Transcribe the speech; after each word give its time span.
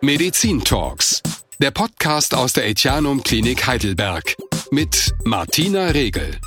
Medizin 0.00 0.62
Talks, 0.62 1.20
der 1.58 1.72
Podcast 1.72 2.32
aus 2.32 2.52
der 2.52 2.68
Etianum 2.68 3.20
Klinik 3.24 3.66
Heidelberg 3.66 4.36
mit 4.70 5.12
Martina 5.24 5.86
Regel. 5.88 6.38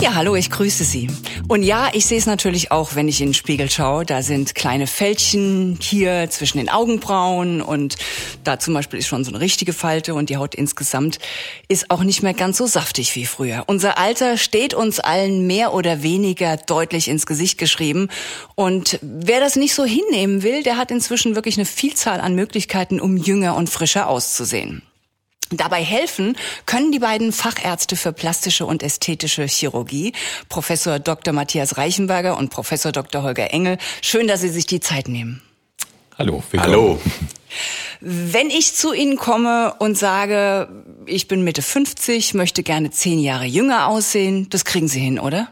Ja, 0.00 0.14
hallo, 0.14 0.34
ich 0.34 0.50
grüße 0.50 0.82
Sie. 0.82 1.08
Und 1.46 1.62
ja, 1.62 1.90
ich 1.92 2.06
sehe 2.06 2.16
es 2.16 2.24
natürlich 2.24 2.72
auch, 2.72 2.94
wenn 2.94 3.06
ich 3.06 3.20
in 3.20 3.28
den 3.28 3.34
Spiegel 3.34 3.70
schaue. 3.70 4.06
Da 4.06 4.22
sind 4.22 4.54
kleine 4.54 4.86
Fältchen 4.86 5.78
hier 5.78 6.30
zwischen 6.30 6.56
den 6.56 6.70
Augenbrauen 6.70 7.60
und 7.60 7.96
da 8.42 8.58
zum 8.58 8.72
Beispiel 8.72 8.98
ist 8.98 9.08
schon 9.08 9.24
so 9.24 9.30
eine 9.30 9.40
richtige 9.40 9.74
Falte 9.74 10.14
und 10.14 10.30
die 10.30 10.38
Haut 10.38 10.54
insgesamt 10.54 11.18
ist 11.68 11.90
auch 11.90 12.02
nicht 12.02 12.22
mehr 12.22 12.32
ganz 12.32 12.56
so 12.56 12.66
saftig 12.66 13.14
wie 13.14 13.26
früher. 13.26 13.64
Unser 13.66 13.98
Alter 13.98 14.38
steht 14.38 14.72
uns 14.72 15.00
allen 15.00 15.46
mehr 15.46 15.74
oder 15.74 16.02
weniger 16.02 16.56
deutlich 16.56 17.06
ins 17.06 17.26
Gesicht 17.26 17.58
geschrieben. 17.58 18.08
Und 18.54 18.98
wer 19.02 19.40
das 19.40 19.56
nicht 19.56 19.74
so 19.74 19.84
hinnehmen 19.84 20.42
will, 20.42 20.62
der 20.62 20.78
hat 20.78 20.90
inzwischen 20.90 21.34
wirklich 21.34 21.58
eine 21.58 21.66
Vielzahl 21.66 22.22
an 22.22 22.34
Möglichkeiten, 22.34 23.00
um 23.00 23.18
jünger 23.18 23.54
und 23.54 23.68
frischer 23.68 24.08
auszusehen. 24.08 24.80
Dabei 25.50 25.82
helfen 25.82 26.36
können 26.64 26.92
die 26.92 27.00
beiden 27.00 27.32
Fachärzte 27.32 27.96
für 27.96 28.12
plastische 28.12 28.66
und 28.66 28.84
ästhetische 28.84 29.44
Chirurgie, 29.46 30.12
Professor 30.48 31.00
Dr. 31.00 31.34
Matthias 31.34 31.76
Reichenberger 31.76 32.38
und 32.38 32.50
Professor 32.50 32.92
Dr. 32.92 33.24
Holger 33.24 33.52
Engel. 33.52 33.78
Schön, 34.00 34.28
dass 34.28 34.42
Sie 34.42 34.48
sich 34.48 34.66
die 34.66 34.80
Zeit 34.80 35.08
nehmen. 35.08 35.42
Hallo. 36.16 36.42
Willkommen. 36.50 36.72
Hallo. 36.72 37.00
Wenn 38.00 38.50
ich 38.50 38.74
zu 38.74 38.92
Ihnen 38.92 39.16
komme 39.16 39.74
und 39.78 39.98
sage, 39.98 40.68
ich 41.06 41.26
bin 41.26 41.42
Mitte 41.42 41.62
50, 41.62 42.34
möchte 42.34 42.62
gerne 42.62 42.90
zehn 42.90 43.18
Jahre 43.18 43.44
jünger 43.44 43.88
aussehen, 43.88 44.48
das 44.50 44.64
kriegen 44.64 44.86
Sie 44.86 45.00
hin, 45.00 45.18
oder? 45.18 45.48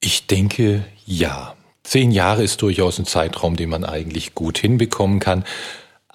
Ich 0.00 0.26
denke, 0.26 0.84
ja. 1.06 1.54
Zehn 1.82 2.10
Jahre 2.10 2.42
ist 2.42 2.60
durchaus 2.62 2.98
ein 2.98 3.06
Zeitraum, 3.06 3.56
den 3.56 3.70
man 3.70 3.84
eigentlich 3.84 4.34
gut 4.34 4.58
hinbekommen 4.58 5.20
kann. 5.20 5.44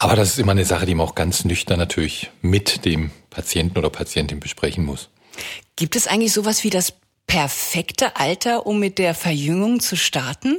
Aber 0.01 0.15
das 0.15 0.29
ist 0.29 0.39
immer 0.39 0.53
eine 0.53 0.65
Sache, 0.65 0.87
die 0.87 0.95
man 0.95 1.05
auch 1.05 1.13
ganz 1.13 1.45
nüchtern 1.45 1.77
natürlich 1.77 2.31
mit 2.41 2.85
dem 2.85 3.11
Patienten 3.29 3.77
oder 3.77 3.91
Patientin 3.91 4.39
besprechen 4.39 4.83
muss. 4.83 5.09
Gibt 5.75 5.95
es 5.95 6.07
eigentlich 6.07 6.33
sowas 6.33 6.63
wie 6.63 6.71
das 6.71 6.93
perfekte 7.27 8.15
Alter, 8.15 8.65
um 8.65 8.79
mit 8.79 8.97
der 8.97 9.13
Verjüngung 9.13 9.79
zu 9.79 9.95
starten? 9.95 10.57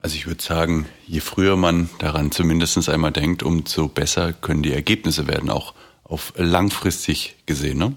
Also 0.00 0.14
ich 0.14 0.28
würde 0.28 0.40
sagen, 0.40 0.86
je 1.04 1.18
früher 1.18 1.56
man 1.56 1.90
daran 1.98 2.30
zumindest 2.30 2.88
einmal 2.88 3.10
denkt, 3.10 3.42
umso 3.42 3.88
besser 3.88 4.32
können 4.32 4.62
die 4.62 4.72
Ergebnisse 4.72 5.26
werden, 5.26 5.50
auch 5.50 5.74
auf 6.04 6.32
langfristig 6.36 7.34
gesehen. 7.44 7.78
Ne? 7.78 7.96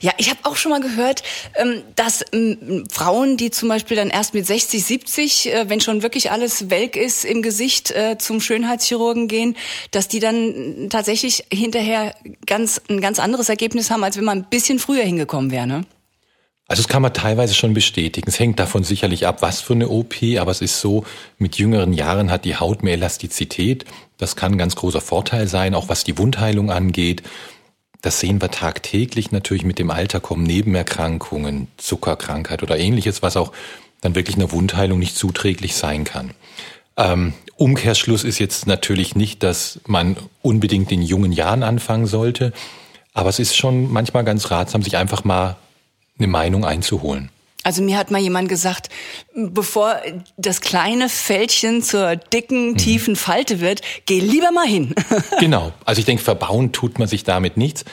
Ja, 0.00 0.12
ich 0.16 0.30
habe 0.30 0.40
auch 0.44 0.56
schon 0.56 0.70
mal 0.70 0.80
gehört, 0.80 1.22
ähm, 1.54 1.82
dass 1.94 2.24
ähm, 2.32 2.84
Frauen, 2.90 3.36
die 3.36 3.50
zum 3.50 3.68
Beispiel 3.68 3.96
dann 3.96 4.10
erst 4.10 4.34
mit 4.34 4.46
60, 4.46 4.84
70, 4.84 5.52
äh, 5.52 5.68
wenn 5.68 5.80
schon 5.80 6.02
wirklich 6.02 6.30
alles 6.30 6.70
welk 6.70 6.96
ist 6.96 7.24
im 7.24 7.42
Gesicht, 7.42 7.90
äh, 7.90 8.16
zum 8.18 8.40
Schönheitschirurgen 8.40 9.28
gehen, 9.28 9.56
dass 9.90 10.08
die 10.08 10.20
dann 10.20 10.88
tatsächlich 10.90 11.44
hinterher 11.52 12.14
ganz 12.46 12.80
ein 12.88 13.00
ganz 13.00 13.18
anderes 13.18 13.48
Ergebnis 13.48 13.90
haben, 13.90 14.04
als 14.04 14.16
wenn 14.16 14.24
man 14.24 14.38
ein 14.38 14.46
bisschen 14.48 14.78
früher 14.78 15.02
hingekommen 15.02 15.50
wäre. 15.50 15.66
Ne? 15.66 15.84
Also 16.68 16.82
das 16.82 16.88
kann 16.88 17.02
man 17.02 17.12
teilweise 17.12 17.54
schon 17.54 17.74
bestätigen. 17.74 18.28
Es 18.28 18.40
hängt 18.40 18.58
davon 18.58 18.82
sicherlich 18.82 19.26
ab, 19.26 19.40
was 19.40 19.60
für 19.60 19.74
eine 19.74 19.88
OP, 19.88 20.16
aber 20.38 20.50
es 20.50 20.60
ist 20.60 20.80
so, 20.80 21.04
mit 21.38 21.58
jüngeren 21.58 21.92
Jahren 21.92 22.30
hat 22.30 22.44
die 22.44 22.56
Haut 22.56 22.82
mehr 22.82 22.94
Elastizität. 22.94 23.84
Das 24.18 24.34
kann 24.34 24.52
ein 24.52 24.58
ganz 24.58 24.74
großer 24.74 25.00
Vorteil 25.00 25.46
sein, 25.46 25.74
auch 25.74 25.88
was 25.88 26.02
die 26.02 26.18
Wundheilung 26.18 26.72
angeht. 26.72 27.22
Das 28.02 28.20
sehen 28.20 28.40
wir 28.40 28.50
tagtäglich 28.50 29.32
natürlich 29.32 29.64
mit 29.64 29.78
dem 29.78 29.90
Alter 29.90 30.20
kommen 30.20 30.44
Nebenerkrankungen, 30.44 31.68
Zuckerkrankheit 31.76 32.62
oder 32.62 32.78
ähnliches, 32.78 33.22
was 33.22 33.36
auch 33.36 33.52
dann 34.00 34.14
wirklich 34.14 34.36
einer 34.36 34.52
Wundheilung 34.52 34.98
nicht 34.98 35.16
zuträglich 35.16 35.74
sein 35.74 36.04
kann. 36.04 36.32
Ähm, 36.96 37.34
Umkehrschluss 37.56 38.24
ist 38.24 38.38
jetzt 38.38 38.66
natürlich 38.66 39.14
nicht, 39.14 39.42
dass 39.42 39.80
man 39.86 40.16
unbedingt 40.42 40.92
in 40.92 41.02
jungen 41.02 41.32
Jahren 41.32 41.62
anfangen 41.62 42.06
sollte, 42.06 42.52
aber 43.12 43.30
es 43.30 43.38
ist 43.38 43.56
schon 43.56 43.92
manchmal 43.92 44.24
ganz 44.24 44.50
ratsam, 44.50 44.82
sich 44.82 44.96
einfach 44.96 45.24
mal 45.24 45.56
eine 46.18 46.28
Meinung 46.28 46.64
einzuholen. 46.64 47.30
Also 47.66 47.82
mir 47.82 47.98
hat 47.98 48.12
mal 48.12 48.20
jemand 48.20 48.48
gesagt, 48.48 48.90
bevor 49.34 50.00
das 50.36 50.60
kleine 50.60 51.08
Fältchen 51.08 51.82
zur 51.82 52.14
dicken, 52.14 52.70
mhm. 52.70 52.76
tiefen 52.76 53.16
Falte 53.16 53.58
wird, 53.58 53.80
geh 54.06 54.20
lieber 54.20 54.52
mal 54.52 54.68
hin. 54.68 54.94
genau. 55.40 55.72
Also 55.84 55.98
ich 55.98 56.04
denke, 56.04 56.22
verbauen 56.22 56.70
tut 56.70 57.00
man 57.00 57.08
sich 57.08 57.24
damit 57.24 57.56
nichts. 57.56 57.84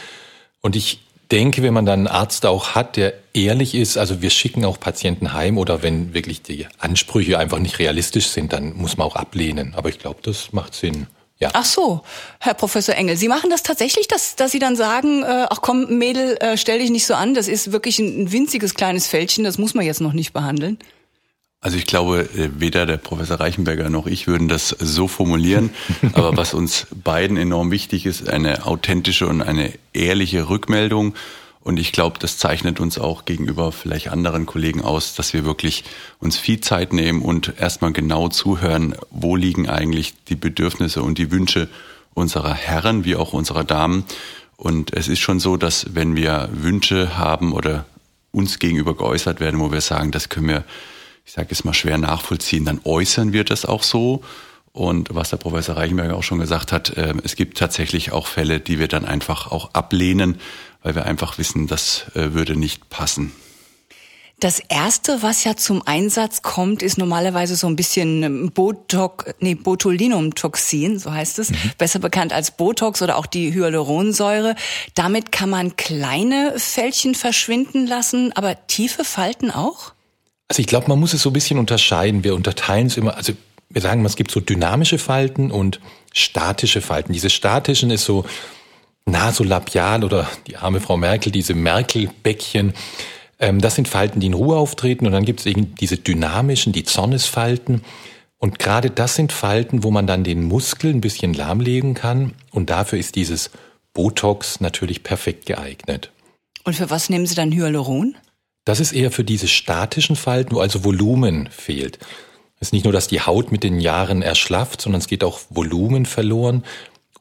Und 0.62 0.76
ich 0.76 1.00
denke, 1.32 1.64
wenn 1.64 1.74
man 1.74 1.88
dann 1.88 2.02
einen 2.02 2.08
Arzt 2.08 2.46
auch 2.46 2.76
hat, 2.76 2.98
der 2.98 3.16
ehrlich 3.34 3.74
ist, 3.74 3.98
also 3.98 4.22
wir 4.22 4.30
schicken 4.30 4.64
auch 4.64 4.80
Patienten 4.80 5.34
heim 5.34 5.58
oder 5.58 5.82
wenn 5.82 6.14
wirklich 6.14 6.44
die 6.44 6.68
Ansprüche 6.78 7.40
einfach 7.40 7.58
nicht 7.58 7.80
realistisch 7.80 8.28
sind, 8.28 8.54
dann 8.54 8.76
muss 8.76 8.98
man 8.98 9.08
auch 9.08 9.16
ablehnen. 9.16 9.74
Aber 9.76 9.90
ich 9.90 9.98
glaube, 9.98 10.20
das 10.22 10.54
macht 10.54 10.76
Sinn. 10.76 11.08
Ja. 11.44 11.50
Ach 11.54 11.66
so, 11.66 12.02
Herr 12.40 12.54
Professor 12.54 12.96
Engel, 12.96 13.18
Sie 13.18 13.28
machen 13.28 13.50
das 13.50 13.64
tatsächlich, 13.64 14.08
dass, 14.08 14.38
dass 14.38 14.52
Sie 14.52 14.60
dann 14.60 14.78
sagen, 14.78 15.24
äh, 15.24 15.46
ach 15.50 15.60
komm, 15.62 15.98
Mädel, 15.98 16.38
äh, 16.38 16.58
stell 16.58 16.80
dich 16.80 16.90
nicht 16.90 17.06
so 17.06 17.16
an, 17.16 17.34
das 17.34 17.50
ist 17.50 17.74
wirklich 17.74 18.00
ein, 18.00 18.24
ein 18.24 18.32
winziges 18.32 18.76
kleines 18.76 19.08
Fältchen, 19.08 19.44
das 19.44 19.58
muss 19.58 19.74
man 19.74 19.86
jetzt 19.86 20.00
noch 20.00 20.14
nicht 20.14 20.32
behandeln? 20.32 20.78
Also 21.60 21.78
ich 21.78 21.86
glaube, 21.86 22.30
äh, 22.38 22.50
weder 22.58 22.86
der 22.86 22.96
Professor 22.96 23.42
Reichenberger 23.42 23.90
noch 23.90 24.08
ich 24.08 24.26
würden 24.26 24.48
das 24.48 24.70
so 24.70 25.08
formulieren. 25.10 25.70
Aber 26.14 26.38
was 26.38 26.54
uns 26.54 26.88
beiden 26.92 27.36
enorm 27.36 27.72
wichtig 27.72 28.06
ist, 28.06 28.30
eine 28.30 28.66
authentische 28.66 29.28
und 29.28 29.42
eine 29.42 29.74
ehrliche 29.94 30.48
Rückmeldung. 30.48 31.14
Und 31.64 31.80
ich 31.80 31.94
glaube, 31.94 32.20
das 32.20 32.38
zeichnet 32.38 32.82
uns 32.82 33.00
auch 33.00 33.24
gegenüber 33.24 33.72
vielleicht 33.72 34.10
anderen 34.10 34.46
Kollegen 34.46 34.82
aus, 34.82 35.16
dass 35.16 35.34
wir 35.34 35.46
wirklich 35.46 35.86
uns 36.20 36.38
viel 36.38 36.60
Zeit 36.60 36.92
nehmen 36.92 37.22
und 37.22 37.54
erstmal 37.58 37.94
genau 37.94 38.28
zuhören, 38.28 38.96
wo 39.12 39.38
liegen 39.38 39.70
eigentlich 39.70 40.14
die 40.26 40.36
Bedürfnisse 40.36 41.02
und 41.02 41.18
die 41.18 41.32
Wünsche 41.32 41.70
unserer 42.14 42.54
Herren 42.54 43.06
wie 43.06 43.16
auch 43.16 43.32
unserer 43.32 43.64
Damen. 43.64 44.04
Und 44.58 44.94
es 44.94 45.08
ist 45.08 45.20
schon 45.20 45.40
so, 45.40 45.56
dass 45.56 45.96
wenn 45.96 46.18
wir 46.18 46.50
Wünsche 46.52 47.18
haben 47.18 47.54
oder 47.54 47.86
uns 48.32 48.60
gegenüber 48.60 48.96
geäußert 48.96 49.40
werden, 49.40 49.62
wo 49.62 49.72
wir 49.72 49.82
sagen, 49.82 50.12
das 50.12 50.28
können 50.28 50.50
wir, 50.50 50.66
ich 51.26 51.32
sage 51.32 51.48
es 51.52 51.64
mal, 51.64 51.74
schwer 51.74 51.98
nachvollziehen, 51.98 52.66
dann 52.66 52.82
äußern 52.84 53.32
wir 53.32 53.46
das 53.46 53.66
auch 53.66 53.84
so. 53.84 54.22
Und 54.74 55.14
was 55.14 55.30
der 55.30 55.38
Professor 55.38 55.78
Reichenberger 55.78 56.18
auch 56.18 56.24
schon 56.24 56.40
gesagt 56.40 56.72
hat, 56.72 56.98
äh, 56.98 57.14
es 57.24 57.36
gibt 57.36 57.60
tatsächlich 57.60 58.12
auch 58.12 58.26
Fälle, 58.26 58.60
die 58.60 58.80
wir 58.80 58.88
dann 58.88 59.06
einfach 59.06 59.52
auch 59.52 59.74
ablehnen, 59.74 60.40
weil 60.84 60.96
wir 60.96 61.06
einfach 61.06 61.38
wissen, 61.38 61.68
das 61.68 62.06
äh, 62.14 62.34
würde 62.34 62.56
nicht 62.56 62.90
passen. 62.90 63.32
Das 64.40 64.60
erste, 64.60 65.22
was 65.22 65.46
ja 65.46 65.56
zum 65.56 65.88
Einsatz 65.88 66.42
kommt, 66.42 66.84
ist 66.84 66.98
normalerweise 66.98 67.56
so 67.56 67.68
ein 67.68 67.78
bisschen 67.78 68.52
Botox, 68.52 69.34
nee, 69.40 69.56
Botulinumtoxin, 69.56 71.00
so 71.00 71.14
heißt 71.14 71.40
es, 71.40 71.52
mhm. 71.52 71.72
besser 71.78 72.00
bekannt 72.00 72.34
als 72.34 72.52
Botox 72.52 73.02
oder 73.02 73.18
auch 73.18 73.26
die 73.26 73.54
Hyaluronsäure. 73.54 74.56
Damit 74.96 75.32
kann 75.32 75.50
man 75.50 75.78
kleine 75.78 76.56
Fältchen 76.58 77.16
verschwinden 77.16 77.88
lassen, 77.88 78.34
aber 78.34 78.68
tiefe 78.68 79.06
Falten 79.06 79.50
auch? 79.50 79.94
Also 80.50 80.60
ich 80.60 80.68
glaube, 80.68 80.90
man 80.90 81.00
muss 81.00 81.14
es 81.14 81.22
so 81.22 81.30
ein 81.30 81.34
bisschen 81.34 81.58
unterscheiden. 81.58 82.26
Wir 82.26 82.36
unterteilen 82.36 82.88
es 82.88 82.98
immer, 82.98 83.16
also 83.16 83.32
wir 83.70 83.82
sagen, 83.82 84.04
es 84.04 84.18
gibt 84.18 84.32
so 84.32 84.42
dynamische 84.42 84.98
Falten 84.98 85.52
und 85.52 85.80
statische 86.12 86.82
Falten. 86.82 87.14
Diese 87.14 87.30
statischen 87.30 87.92
ist 87.92 88.04
so 88.04 88.26
nasolabial 89.06 90.04
oder 90.04 90.30
die 90.48 90.58
arme 90.58 90.80
Frau 90.80 90.98
Merkel, 90.98 91.32
diese 91.32 91.54
Merkel-Bäckchen. 91.54 92.74
Ähm, 93.40 93.62
das 93.62 93.76
sind 93.76 93.88
Falten, 93.88 94.20
die 94.20 94.28
in 94.28 94.34
Ruhe 94.34 94.58
auftreten 94.58 95.06
und 95.06 95.12
dann 95.12 95.26
gibt 95.26 95.42
es 95.42 95.46
eben 95.46 95.76
diese 95.76 95.98
dynamischen, 95.98 96.74
die 96.74 96.84
Zornesfalten. 96.84 97.82
Und 98.38 98.60
gerade 98.60 98.90
das 98.90 99.16
sind 99.16 99.32
Falten, 99.32 99.84
wo 99.84 99.92
man 99.92 100.08
dann 100.08 100.24
den 100.24 100.44
Muskel 100.44 100.92
ein 100.92 101.02
bisschen 101.02 101.34
lahmlegen 101.34 101.94
kann 101.94 102.34
und 102.52 102.70
dafür 102.70 103.00
ist 103.00 103.16
dieses 103.16 103.52
Botox 103.94 104.60
natürlich 104.60 105.04
perfekt 105.04 105.46
geeignet. 105.46 106.12
Und 106.64 106.76
für 106.76 106.90
was 106.90 107.10
nehmen 107.10 107.26
Sie 107.26 107.36
dann 107.36 107.52
Hyaluron? 107.52 108.16
Das 108.66 108.80
ist 108.80 108.94
eher 108.94 109.12
für 109.12 109.24
diese 109.24 109.48
statischen 109.48 110.16
Falten, 110.16 110.56
wo 110.56 110.60
also 110.60 110.84
Volumen 110.84 111.50
fehlt. 111.52 112.00
Es 112.60 112.70
ist 112.70 112.74
nicht 112.74 112.86
nur, 112.86 112.94
dass 112.94 113.10
die 113.10 113.22
Haut 113.22 113.52
mit 113.52 113.64
den 113.64 113.82
Jahren 113.82 114.22
erschlafft, 114.22 114.82
sondern 114.82 115.02
es 115.02 115.08
geht 115.08 115.24
auch 115.24 115.42
Volumen 115.50 116.06
verloren. 116.06 116.64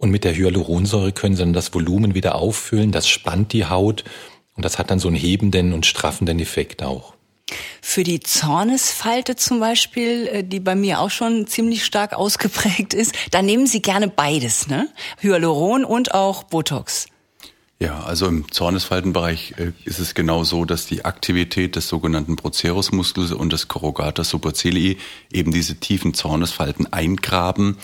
Und 0.02 0.10
mit 0.10 0.24
der 0.24 0.34
Hyaluronsäure 0.34 1.12
können 1.12 1.36
sie 1.36 1.44
dann 1.44 1.52
das 1.52 1.72
Volumen 1.74 2.12
wieder 2.12 2.34
auffüllen. 2.34 2.90
Das 2.90 3.06
spannt 3.06 3.52
die 3.52 3.66
Haut 3.66 4.02
und 4.56 4.64
das 4.64 4.76
hat 4.76 4.90
dann 4.90 4.98
so 4.98 5.06
einen 5.06 5.16
hebenden 5.16 5.72
und 5.72 5.86
straffenden 5.86 6.40
Effekt 6.40 6.82
auch. 6.82 7.14
Für 7.80 8.02
die 8.02 8.18
Zornesfalte 8.18 9.36
zum 9.36 9.60
Beispiel, 9.60 10.26
äh, 10.26 10.42
die 10.42 10.58
bei 10.58 10.74
mir 10.74 10.98
auch 10.98 11.10
schon 11.10 11.46
ziemlich 11.46 11.84
stark 11.84 12.14
ausgeprägt 12.18 12.94
ist, 12.94 13.14
da 13.30 13.42
nehmen 13.42 13.68
Sie 13.68 13.80
gerne 13.80 14.08
beides, 14.08 14.66
ne? 14.66 14.88
Hyaluron 15.20 15.84
und 15.84 16.14
auch 16.14 16.42
Botox. 16.42 17.06
Ja, 17.78 18.02
also 18.02 18.26
im 18.26 18.50
Zornesfaltenbereich 18.50 19.54
äh, 19.58 19.70
ist 19.84 20.00
es 20.00 20.14
genau 20.14 20.42
so, 20.42 20.64
dass 20.64 20.84
die 20.86 21.04
Aktivität 21.04 21.76
des 21.76 21.86
sogenannten 21.86 22.34
Procerusmuskels 22.34 23.30
und 23.30 23.52
des 23.52 23.68
Corrugator 23.68 24.24
supercilii 24.24 24.98
eben 25.32 25.52
diese 25.52 25.76
tiefen 25.76 26.12
Zornesfalten 26.12 26.92
eingraben. 26.92 27.76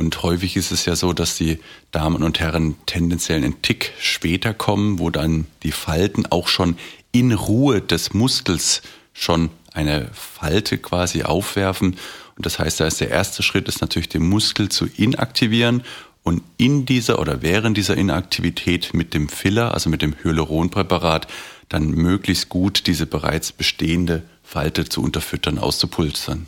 Und 0.00 0.22
häufig 0.22 0.56
ist 0.56 0.72
es 0.72 0.86
ja 0.86 0.96
so, 0.96 1.12
dass 1.12 1.36
die 1.36 1.58
Damen 1.90 2.22
und 2.22 2.40
Herren 2.40 2.74
tendenziell 2.86 3.44
einen 3.44 3.60
Tick 3.60 3.92
später 4.00 4.54
kommen, 4.54 4.98
wo 4.98 5.10
dann 5.10 5.46
die 5.62 5.72
Falten 5.72 6.24
auch 6.24 6.48
schon 6.48 6.78
in 7.12 7.32
Ruhe 7.32 7.82
des 7.82 8.14
Muskels 8.14 8.80
schon 9.12 9.50
eine 9.74 10.08
Falte 10.14 10.78
quasi 10.78 11.24
aufwerfen. 11.24 11.98
Und 12.34 12.46
das 12.46 12.58
heißt, 12.58 12.80
da 12.80 12.86
ist 12.86 13.02
der 13.02 13.10
erste 13.10 13.42
Schritt, 13.42 13.68
ist 13.68 13.82
natürlich 13.82 14.08
den 14.08 14.26
Muskel 14.26 14.70
zu 14.70 14.86
inaktivieren 14.86 15.82
und 16.22 16.44
in 16.56 16.86
dieser 16.86 17.18
oder 17.18 17.42
während 17.42 17.76
dieser 17.76 17.98
Inaktivität 17.98 18.94
mit 18.94 19.12
dem 19.12 19.28
Filler, 19.28 19.74
also 19.74 19.90
mit 19.90 20.00
dem 20.00 20.14
Hyaluronpräparat, 20.22 21.26
dann 21.68 21.90
möglichst 21.90 22.48
gut 22.48 22.86
diese 22.86 23.04
bereits 23.04 23.52
bestehende 23.52 24.22
Falte 24.42 24.88
zu 24.88 25.02
unterfüttern, 25.02 25.58
auszupulstern. 25.58 26.46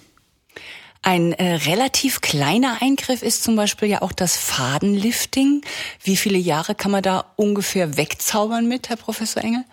Ein 1.04 1.32
äh, 1.32 1.54
relativ 1.54 2.20
kleiner 2.20 2.78
Eingriff 2.81 3.22
ist 3.22 3.43
zum 3.43 3.56
Beispiel 3.56 3.88
ja 3.88 4.02
auch 4.02 4.12
das 4.12 4.37
Fadenlifting. 4.37 5.62
Wie 6.04 6.16
viele 6.16 6.38
Jahre 6.38 6.76
kann 6.76 6.93
man 6.93 7.02
da 7.02 7.25
ungefähr 7.34 7.96
wegzaubern 7.96 8.69
mit, 8.69 8.88
Herr 8.88 8.96
Professor 8.96 9.43
Engel? 9.43 9.64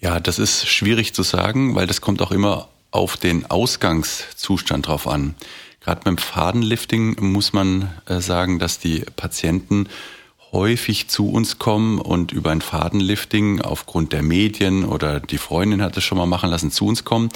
Ja, 0.00 0.18
das 0.18 0.40
ist 0.40 0.66
schwierig 0.66 1.14
zu 1.14 1.22
sagen, 1.22 1.76
weil 1.76 1.86
das 1.86 2.00
kommt 2.00 2.20
auch 2.20 2.32
immer 2.32 2.68
auf 2.90 3.16
den 3.16 3.48
Ausgangszustand 3.48 4.88
drauf 4.88 5.06
an. 5.06 5.36
Gerade 5.80 6.00
beim 6.02 6.18
Fadenlifting 6.18 7.16
muss 7.20 7.52
man 7.52 7.92
äh, 8.06 8.20
sagen, 8.20 8.58
dass 8.58 8.80
die 8.80 9.04
Patienten 9.16 9.88
häufig 10.50 11.08
zu 11.08 11.30
uns 11.30 11.58
kommen 11.58 12.00
und 12.00 12.32
über 12.32 12.50
ein 12.50 12.60
Fadenlifting 12.60 13.60
aufgrund 13.60 14.12
der 14.12 14.22
Medien 14.22 14.84
oder 14.84 15.20
die 15.20 15.38
Freundin 15.38 15.80
hat 15.80 15.96
es 15.96 16.04
schon 16.04 16.18
mal 16.18 16.26
machen 16.26 16.50
lassen, 16.50 16.72
zu 16.72 16.86
uns 16.86 17.04
kommen. 17.04 17.28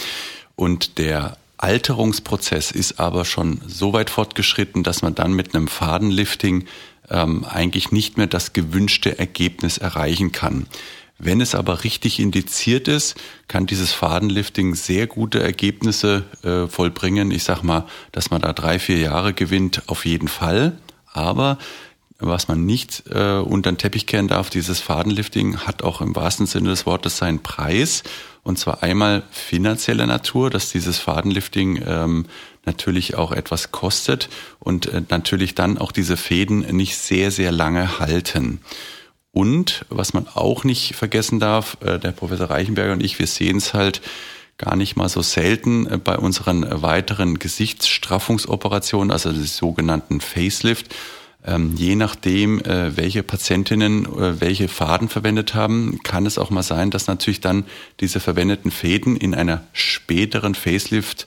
Und 0.56 0.98
der 0.98 1.36
Alterungsprozess 1.58 2.70
ist 2.70 3.00
aber 3.00 3.24
schon 3.24 3.60
so 3.66 3.92
weit 3.92 4.10
fortgeschritten, 4.10 4.82
dass 4.82 5.02
man 5.02 5.14
dann 5.14 5.32
mit 5.32 5.54
einem 5.54 5.68
Fadenlifting 5.68 6.64
ähm, 7.10 7.44
eigentlich 7.44 7.90
nicht 7.92 8.16
mehr 8.16 8.26
das 8.26 8.52
gewünschte 8.52 9.18
Ergebnis 9.18 9.78
erreichen 9.78 10.32
kann. 10.32 10.66
Wenn 11.18 11.40
es 11.40 11.56
aber 11.56 11.82
richtig 11.82 12.20
indiziert 12.20 12.86
ist, 12.86 13.16
kann 13.48 13.66
dieses 13.66 13.92
Fadenlifting 13.92 14.76
sehr 14.76 15.08
gute 15.08 15.42
Ergebnisse 15.42 16.24
äh, 16.44 16.68
vollbringen. 16.68 17.32
Ich 17.32 17.42
sag 17.42 17.62
mal, 17.62 17.86
dass 18.12 18.30
man 18.30 18.40
da 18.40 18.52
drei, 18.52 18.78
vier 18.78 18.98
Jahre 18.98 19.34
gewinnt, 19.34 19.82
auf 19.88 20.06
jeden 20.06 20.28
Fall. 20.28 20.78
Aber 21.12 21.58
was 22.18 22.48
man 22.48 22.66
nicht 22.66 23.04
äh, 23.10 23.38
unter 23.38 23.70
den 23.70 23.78
Teppich 23.78 24.06
kehren 24.06 24.28
darf, 24.28 24.50
dieses 24.50 24.80
Fadenlifting 24.80 25.58
hat 25.58 25.82
auch 25.82 26.00
im 26.00 26.16
wahrsten 26.16 26.46
Sinne 26.46 26.70
des 26.70 26.84
Wortes 26.84 27.18
seinen 27.18 27.42
Preis. 27.42 28.02
Und 28.42 28.58
zwar 28.58 28.82
einmal 28.82 29.22
finanzieller 29.30 30.06
Natur, 30.06 30.50
dass 30.50 30.70
dieses 30.70 30.98
Fadenlifting 30.98 31.82
ähm, 31.86 32.26
natürlich 32.64 33.14
auch 33.14 33.30
etwas 33.30 33.70
kostet 33.70 34.28
und 34.58 34.86
äh, 34.86 35.02
natürlich 35.08 35.54
dann 35.54 35.78
auch 35.78 35.92
diese 35.92 36.16
Fäden 36.16 36.60
nicht 36.76 36.96
sehr, 36.96 37.30
sehr 37.30 37.52
lange 37.52 38.00
halten. 38.00 38.60
Und 39.30 39.84
was 39.88 40.14
man 40.14 40.26
auch 40.26 40.64
nicht 40.64 40.96
vergessen 40.96 41.38
darf, 41.38 41.76
äh, 41.82 41.98
der 41.98 42.12
Professor 42.12 42.50
Reichenberger 42.50 42.94
und 42.94 43.02
ich, 43.02 43.18
wir 43.20 43.28
sehen 43.28 43.58
es 43.58 43.74
halt 43.74 44.00
gar 44.56 44.74
nicht 44.74 44.96
mal 44.96 45.08
so 45.08 45.22
selten 45.22 45.86
äh, 45.86 45.98
bei 45.98 46.18
unseren 46.18 46.82
weiteren 46.82 47.38
Gesichtsstraffungsoperationen, 47.38 49.12
also 49.12 49.32
die 49.32 49.44
sogenannten 49.44 50.20
Facelift. 50.20 50.94
Ähm, 51.48 51.74
je 51.76 51.96
nachdem, 51.96 52.60
äh, 52.60 52.94
welche 52.96 53.22
Patientinnen 53.22 54.06
welche 54.40 54.68
Faden 54.68 55.08
verwendet 55.08 55.54
haben, 55.54 56.00
kann 56.02 56.26
es 56.26 56.36
auch 56.36 56.50
mal 56.50 56.62
sein, 56.62 56.90
dass 56.90 57.06
natürlich 57.06 57.40
dann 57.40 57.64
diese 58.00 58.20
verwendeten 58.20 58.70
Fäden 58.70 59.16
in 59.16 59.34
einer 59.34 59.62
späteren 59.72 60.54
Facelift 60.54 61.26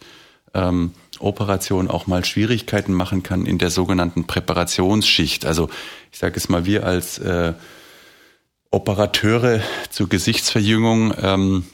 ähm, 0.53 0.91
Operation 1.19 1.89
auch 1.89 2.05
mal 2.05 2.23
Schwierigkeiten 2.23 2.93
machen 2.93 3.23
kann 3.23 3.47
in 3.47 3.57
der 3.57 3.71
sogenannten 3.71 4.25
Präparationsschicht. 4.25 5.45
Also 5.45 5.69
ich 6.11 6.19
sage 6.19 6.35
es 6.37 6.49
mal, 6.49 6.65
wir 6.65 6.85
als 6.85 7.17
äh, 7.17 7.53
Operateure 8.69 9.61
zur 9.89 10.07
Gesichtsverjüngung 10.07 11.13
ähm, 11.19 11.65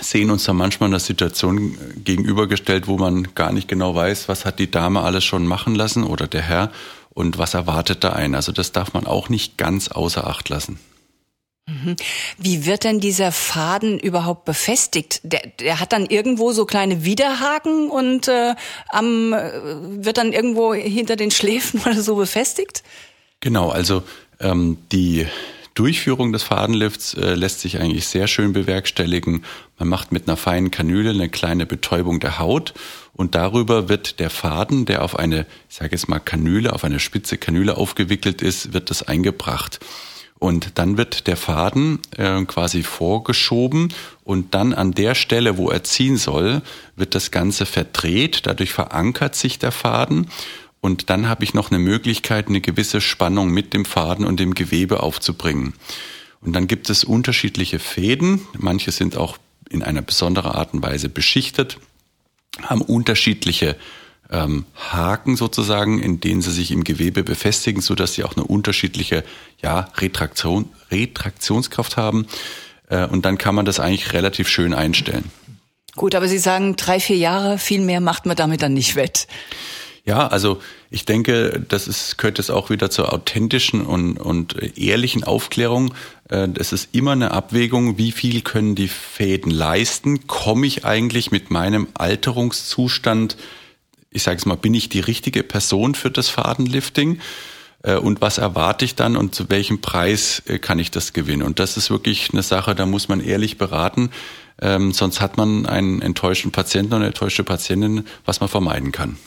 sehen 0.00 0.30
uns 0.30 0.44
da 0.44 0.52
manchmal 0.52 0.88
in 0.88 0.94
einer 0.94 1.00
Situation 1.00 1.76
gegenübergestellt, 2.04 2.86
wo 2.86 2.96
man 2.96 3.34
gar 3.34 3.52
nicht 3.52 3.68
genau 3.68 3.94
weiß, 3.94 4.28
was 4.28 4.44
hat 4.44 4.58
die 4.58 4.70
Dame 4.70 5.02
alles 5.02 5.24
schon 5.24 5.46
machen 5.46 5.74
lassen 5.74 6.04
oder 6.04 6.26
der 6.26 6.42
Herr 6.42 6.72
und 7.16 7.38
was 7.38 7.54
erwartet 7.54 8.04
da 8.04 8.12
ein. 8.12 8.34
Also 8.34 8.52
das 8.52 8.72
darf 8.72 8.92
man 8.92 9.06
auch 9.06 9.30
nicht 9.30 9.56
ganz 9.56 9.88
außer 9.88 10.26
Acht 10.26 10.50
lassen. 10.50 10.78
Mhm. 11.66 11.96
Wie 12.36 12.66
wird 12.66 12.84
denn 12.84 13.00
dieser 13.00 13.32
Faden 13.32 13.98
überhaupt 13.98 14.44
befestigt? 14.44 15.20
Der, 15.24 15.40
der 15.58 15.80
hat 15.80 15.94
dann 15.94 16.04
irgendwo 16.04 16.52
so 16.52 16.66
kleine 16.66 17.04
Widerhaken 17.04 17.90
und 17.90 18.28
äh, 18.28 18.54
am, 18.90 19.32
äh, 19.32 19.50
wird 20.04 20.18
dann 20.18 20.34
irgendwo 20.34 20.74
hinter 20.74 21.16
den 21.16 21.30
Schläfen 21.30 21.80
oder 21.86 22.02
so 22.02 22.16
befestigt? 22.16 22.82
Genau, 23.40 23.70
also 23.70 24.02
ähm, 24.38 24.76
die 24.92 25.26
Durchführung 25.76 26.32
des 26.32 26.42
Fadenlifts 26.42 27.14
äh, 27.14 27.34
lässt 27.34 27.60
sich 27.60 27.78
eigentlich 27.78 28.08
sehr 28.08 28.26
schön 28.26 28.52
bewerkstelligen. 28.52 29.44
Man 29.78 29.88
macht 29.88 30.10
mit 30.10 30.26
einer 30.26 30.36
feinen 30.36 30.70
Kanüle 30.70 31.10
eine 31.10 31.28
kleine 31.28 31.66
Betäubung 31.66 32.18
der 32.18 32.38
Haut 32.38 32.74
und 33.12 33.34
darüber 33.34 33.88
wird 33.88 34.18
der 34.18 34.30
Faden, 34.30 34.86
der 34.86 35.04
auf 35.04 35.18
eine, 35.18 35.46
ich 35.68 35.76
sage 35.76 35.92
jetzt 35.92 36.08
mal 36.08 36.18
Kanüle, 36.18 36.72
auf 36.72 36.82
eine 36.82 36.98
spitze 36.98 37.36
Kanüle 37.36 37.76
aufgewickelt 37.76 38.42
ist, 38.42 38.72
wird 38.72 38.90
das 38.90 39.02
eingebracht. 39.02 39.78
Und 40.38 40.78
dann 40.78 40.98
wird 40.98 41.26
der 41.26 41.36
Faden 41.36 42.00
äh, 42.16 42.42
quasi 42.44 42.82
vorgeschoben 42.82 43.92
und 44.24 44.54
dann 44.54 44.74
an 44.74 44.92
der 44.92 45.14
Stelle, 45.14 45.56
wo 45.56 45.70
er 45.70 45.84
ziehen 45.84 46.16
soll, 46.16 46.62
wird 46.94 47.14
das 47.14 47.30
Ganze 47.30 47.64
verdreht. 47.64 48.46
Dadurch 48.46 48.72
verankert 48.72 49.34
sich 49.34 49.58
der 49.58 49.72
Faden 49.72 50.28
und 50.86 51.10
dann 51.10 51.28
habe 51.28 51.42
ich 51.42 51.52
noch 51.52 51.72
eine 51.72 51.80
Möglichkeit, 51.80 52.46
eine 52.46 52.60
gewisse 52.60 53.00
Spannung 53.00 53.50
mit 53.50 53.74
dem 53.74 53.84
Faden 53.84 54.24
und 54.24 54.38
dem 54.38 54.54
Gewebe 54.54 55.02
aufzubringen. 55.02 55.74
Und 56.40 56.52
dann 56.52 56.68
gibt 56.68 56.88
es 56.90 57.02
unterschiedliche 57.02 57.80
Fäden. 57.80 58.46
Manche 58.56 58.92
sind 58.92 59.16
auch 59.16 59.36
in 59.68 59.82
einer 59.82 60.00
besonderen 60.00 60.52
Art 60.52 60.74
und 60.74 60.84
Weise 60.84 61.08
beschichtet, 61.08 61.78
haben 62.62 62.82
unterschiedliche 62.82 63.74
ähm, 64.30 64.64
Haken 64.76 65.34
sozusagen, 65.34 66.00
in 66.00 66.20
denen 66.20 66.40
sie 66.40 66.52
sich 66.52 66.70
im 66.70 66.84
Gewebe 66.84 67.24
befestigen, 67.24 67.82
so 67.82 67.96
dass 67.96 68.14
sie 68.14 68.22
auch 68.22 68.36
eine 68.36 68.44
unterschiedliche 68.44 69.24
ja, 69.60 69.88
Retraktion, 69.96 70.68
Retraktionskraft 70.92 71.96
haben. 71.96 72.28
Äh, 72.88 73.06
und 73.06 73.24
dann 73.24 73.38
kann 73.38 73.56
man 73.56 73.64
das 73.64 73.80
eigentlich 73.80 74.12
relativ 74.12 74.48
schön 74.48 74.72
einstellen. 74.72 75.32
Gut, 75.96 76.14
aber 76.14 76.28
Sie 76.28 76.38
sagen 76.38 76.76
drei, 76.76 77.00
vier 77.00 77.16
Jahre, 77.16 77.58
viel 77.58 77.80
mehr 77.80 78.00
macht 78.00 78.24
man 78.24 78.36
damit 78.36 78.62
dann 78.62 78.74
nicht 78.74 78.94
wett. 78.94 79.26
Ja, 80.06 80.28
also 80.28 80.62
ich 80.96 81.04
denke, 81.04 81.62
das 81.68 81.88
ist, 81.88 82.16
gehört 82.16 82.38
es 82.38 82.48
auch 82.48 82.70
wieder 82.70 82.88
zur 82.88 83.12
authentischen 83.12 83.82
und, 83.82 84.16
und 84.16 84.78
ehrlichen 84.78 85.24
Aufklärung. 85.24 85.92
Es 86.26 86.72
äh, 86.72 86.74
ist 86.74 86.88
immer 86.94 87.12
eine 87.12 87.32
Abwägung, 87.32 87.98
wie 87.98 88.12
viel 88.12 88.40
können 88.40 88.74
die 88.74 88.88
Fäden 88.88 89.50
leisten? 89.50 90.26
Komme 90.26 90.66
ich 90.66 90.86
eigentlich 90.86 91.30
mit 91.30 91.50
meinem 91.50 91.86
Alterungszustand, 91.92 93.36
ich 94.10 94.22
sage 94.22 94.38
es 94.38 94.46
mal, 94.46 94.56
bin 94.56 94.72
ich 94.72 94.88
die 94.88 95.00
richtige 95.00 95.42
Person 95.42 95.94
für 95.94 96.10
das 96.10 96.30
Fadenlifting? 96.30 97.20
Äh, 97.82 97.96
und 97.96 98.22
was 98.22 98.38
erwarte 98.38 98.86
ich 98.86 98.94
dann 98.94 99.18
und 99.18 99.34
zu 99.34 99.50
welchem 99.50 99.82
Preis 99.82 100.42
äh, 100.46 100.58
kann 100.58 100.78
ich 100.78 100.90
das 100.90 101.12
gewinnen? 101.12 101.42
Und 101.42 101.58
das 101.58 101.76
ist 101.76 101.90
wirklich 101.90 102.30
eine 102.32 102.42
Sache, 102.42 102.74
da 102.74 102.86
muss 102.86 103.08
man 103.08 103.20
ehrlich 103.20 103.58
beraten. 103.58 104.12
Ähm, 104.62 104.92
sonst 104.92 105.20
hat 105.20 105.36
man 105.36 105.66
einen 105.66 106.00
enttäuschten 106.00 106.52
Patienten 106.52 106.94
und 106.94 107.00
eine 107.00 107.08
enttäuschte 107.08 107.44
Patientin, 107.44 108.06
was 108.24 108.40
man 108.40 108.48
vermeiden 108.48 108.92
kann. 108.92 109.18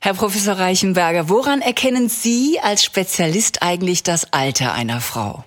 Herr 0.00 0.14
Professor 0.14 0.54
Reichenberger, 0.54 1.28
woran 1.28 1.60
erkennen 1.60 2.08
Sie 2.08 2.60
als 2.62 2.84
Spezialist 2.84 3.62
eigentlich 3.62 4.04
das 4.04 4.32
Alter 4.32 4.72
einer 4.72 5.00
Frau? 5.00 5.44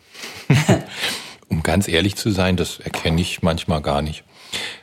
um 1.47 1.63
ganz 1.63 1.87
ehrlich 1.87 2.17
zu 2.17 2.31
sein, 2.31 2.57
das 2.57 2.79
erkenne 2.79 3.21
ich 3.21 3.41
manchmal 3.41 3.81
gar 3.81 4.01
nicht. 4.01 4.25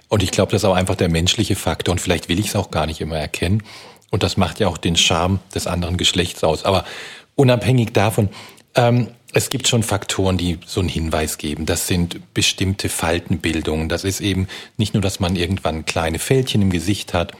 Und 0.08 0.22
ich 0.22 0.30
glaube, 0.30 0.52
das 0.52 0.62
ist 0.62 0.68
auch 0.68 0.74
einfach 0.74 0.96
der 0.96 1.10
menschliche 1.10 1.54
Faktor 1.54 1.92
und 1.92 2.00
vielleicht 2.00 2.30
will 2.30 2.38
ich 2.38 2.48
es 2.48 2.56
auch 2.56 2.70
gar 2.70 2.86
nicht 2.86 3.02
immer 3.02 3.18
erkennen. 3.18 3.62
Und 4.10 4.22
das 4.22 4.38
macht 4.38 4.58
ja 4.58 4.68
auch 4.68 4.78
den 4.78 4.96
Charme 4.96 5.38
des 5.54 5.66
anderen 5.66 5.98
Geschlechts 5.98 6.42
aus. 6.44 6.64
Aber 6.64 6.86
unabhängig 7.34 7.92
davon, 7.92 8.30
ähm, 8.74 9.08
es 9.34 9.50
gibt 9.50 9.68
schon 9.68 9.82
Faktoren, 9.82 10.38
die 10.38 10.58
so 10.64 10.80
einen 10.80 10.88
Hinweis 10.88 11.36
geben. 11.36 11.66
Das 11.66 11.86
sind 11.86 12.32
bestimmte 12.32 12.88
Faltenbildungen. 12.88 13.90
Das 13.90 14.04
ist 14.04 14.22
eben 14.22 14.48
nicht 14.78 14.94
nur, 14.94 15.02
dass 15.02 15.20
man 15.20 15.36
irgendwann 15.36 15.84
kleine 15.84 16.18
Fältchen 16.18 16.62
im 16.62 16.70
Gesicht 16.70 17.12
hat 17.12 17.34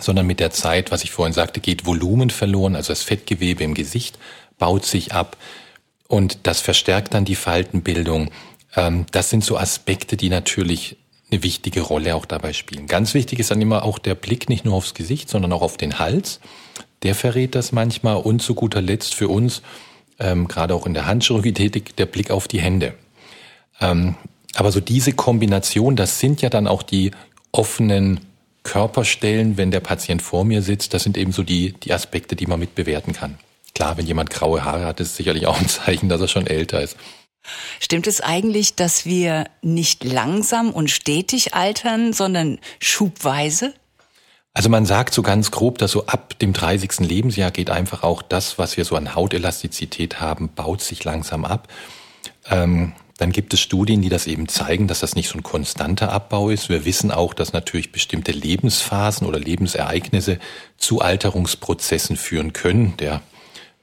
sondern 0.00 0.26
mit 0.26 0.40
der 0.40 0.50
Zeit, 0.50 0.90
was 0.90 1.04
ich 1.04 1.10
vorhin 1.10 1.32
sagte, 1.32 1.60
geht 1.60 1.86
Volumen 1.86 2.30
verloren, 2.30 2.76
also 2.76 2.92
das 2.92 3.02
Fettgewebe 3.02 3.64
im 3.64 3.74
Gesicht 3.74 4.18
baut 4.58 4.84
sich 4.84 5.12
ab 5.12 5.36
und 6.08 6.38
das 6.44 6.60
verstärkt 6.60 7.14
dann 7.14 7.24
die 7.24 7.34
Faltenbildung. 7.34 8.30
Ähm, 8.74 9.06
das 9.12 9.30
sind 9.30 9.44
so 9.44 9.56
Aspekte, 9.56 10.16
die 10.16 10.28
natürlich 10.28 10.96
eine 11.30 11.42
wichtige 11.42 11.80
Rolle 11.80 12.14
auch 12.14 12.24
dabei 12.24 12.52
spielen. 12.52 12.86
Ganz 12.86 13.14
wichtig 13.14 13.40
ist 13.40 13.50
dann 13.50 13.60
immer 13.60 13.82
auch 13.82 13.98
der 13.98 14.14
Blick 14.14 14.48
nicht 14.48 14.64
nur 14.64 14.74
aufs 14.74 14.94
Gesicht, 14.94 15.28
sondern 15.28 15.52
auch 15.52 15.62
auf 15.62 15.76
den 15.76 15.98
Hals. 15.98 16.40
Der 17.02 17.14
verrät 17.14 17.54
das 17.54 17.72
manchmal 17.72 18.16
und 18.16 18.40
zu 18.40 18.54
guter 18.54 18.80
Letzt 18.80 19.14
für 19.14 19.28
uns, 19.28 19.62
ähm, 20.18 20.48
gerade 20.48 20.74
auch 20.74 20.86
in 20.86 20.94
der 20.94 21.06
Handchirurgie 21.06 21.52
tätig, 21.52 21.96
der 21.96 22.06
Blick 22.06 22.30
auf 22.30 22.48
die 22.48 22.60
Hände. 22.60 22.94
Ähm, 23.80 24.14
aber 24.54 24.72
so 24.72 24.80
diese 24.80 25.12
Kombination, 25.12 25.96
das 25.96 26.20
sind 26.20 26.40
ja 26.40 26.48
dann 26.48 26.66
auch 26.66 26.82
die 26.82 27.10
offenen 27.52 28.20
Körperstellen, 28.66 29.56
wenn 29.56 29.70
der 29.70 29.80
Patient 29.80 30.20
vor 30.20 30.44
mir 30.44 30.60
sitzt, 30.60 30.92
das 30.92 31.04
sind 31.04 31.16
eben 31.16 31.30
so 31.30 31.44
die, 31.44 31.72
die 31.72 31.92
Aspekte, 31.92 32.34
die 32.34 32.46
man 32.46 32.58
mit 32.58 32.74
bewerten 32.74 33.12
kann. 33.12 33.38
Klar, 33.76 33.96
wenn 33.96 34.06
jemand 34.06 34.30
graue 34.30 34.64
Haare 34.64 34.84
hat, 34.84 34.98
ist 34.98 35.10
es 35.10 35.16
sicherlich 35.16 35.46
auch 35.46 35.60
ein 35.60 35.68
Zeichen, 35.68 36.08
dass 36.08 36.20
er 36.20 36.28
schon 36.28 36.46
älter 36.46 36.82
ist. 36.82 36.96
Stimmt 37.78 38.08
es 38.08 38.20
eigentlich, 38.20 38.74
dass 38.74 39.06
wir 39.06 39.44
nicht 39.62 40.02
langsam 40.02 40.72
und 40.72 40.90
stetig 40.90 41.54
altern, 41.54 42.12
sondern 42.12 42.58
schubweise? 42.80 43.72
Also 44.52 44.68
man 44.68 44.84
sagt 44.84 45.14
so 45.14 45.22
ganz 45.22 45.52
grob, 45.52 45.78
dass 45.78 45.92
so 45.92 46.06
ab 46.06 46.36
dem 46.40 46.52
30. 46.52 47.06
Lebensjahr 47.06 47.52
geht 47.52 47.70
einfach 47.70 48.02
auch 48.02 48.20
das, 48.20 48.58
was 48.58 48.76
wir 48.76 48.84
so 48.84 48.96
an 48.96 49.14
Hautelastizität 49.14 50.20
haben, 50.20 50.48
baut 50.48 50.80
sich 50.80 51.04
langsam 51.04 51.44
ab. 51.44 51.68
Ähm, 52.50 52.94
dann 53.18 53.32
gibt 53.32 53.54
es 53.54 53.60
Studien, 53.60 54.02
die 54.02 54.10
das 54.10 54.26
eben 54.26 54.46
zeigen, 54.46 54.88
dass 54.88 55.00
das 55.00 55.14
nicht 55.14 55.28
so 55.28 55.38
ein 55.38 55.42
konstanter 55.42 56.12
Abbau 56.12 56.50
ist. 56.50 56.68
Wir 56.68 56.84
wissen 56.84 57.10
auch, 57.10 57.32
dass 57.32 57.52
natürlich 57.52 57.90
bestimmte 57.90 58.32
Lebensphasen 58.32 59.26
oder 59.26 59.38
Lebensereignisse 59.38 60.38
zu 60.76 61.00
Alterungsprozessen 61.00 62.16
führen 62.16 62.52
können. 62.52 62.96
Der 62.98 63.22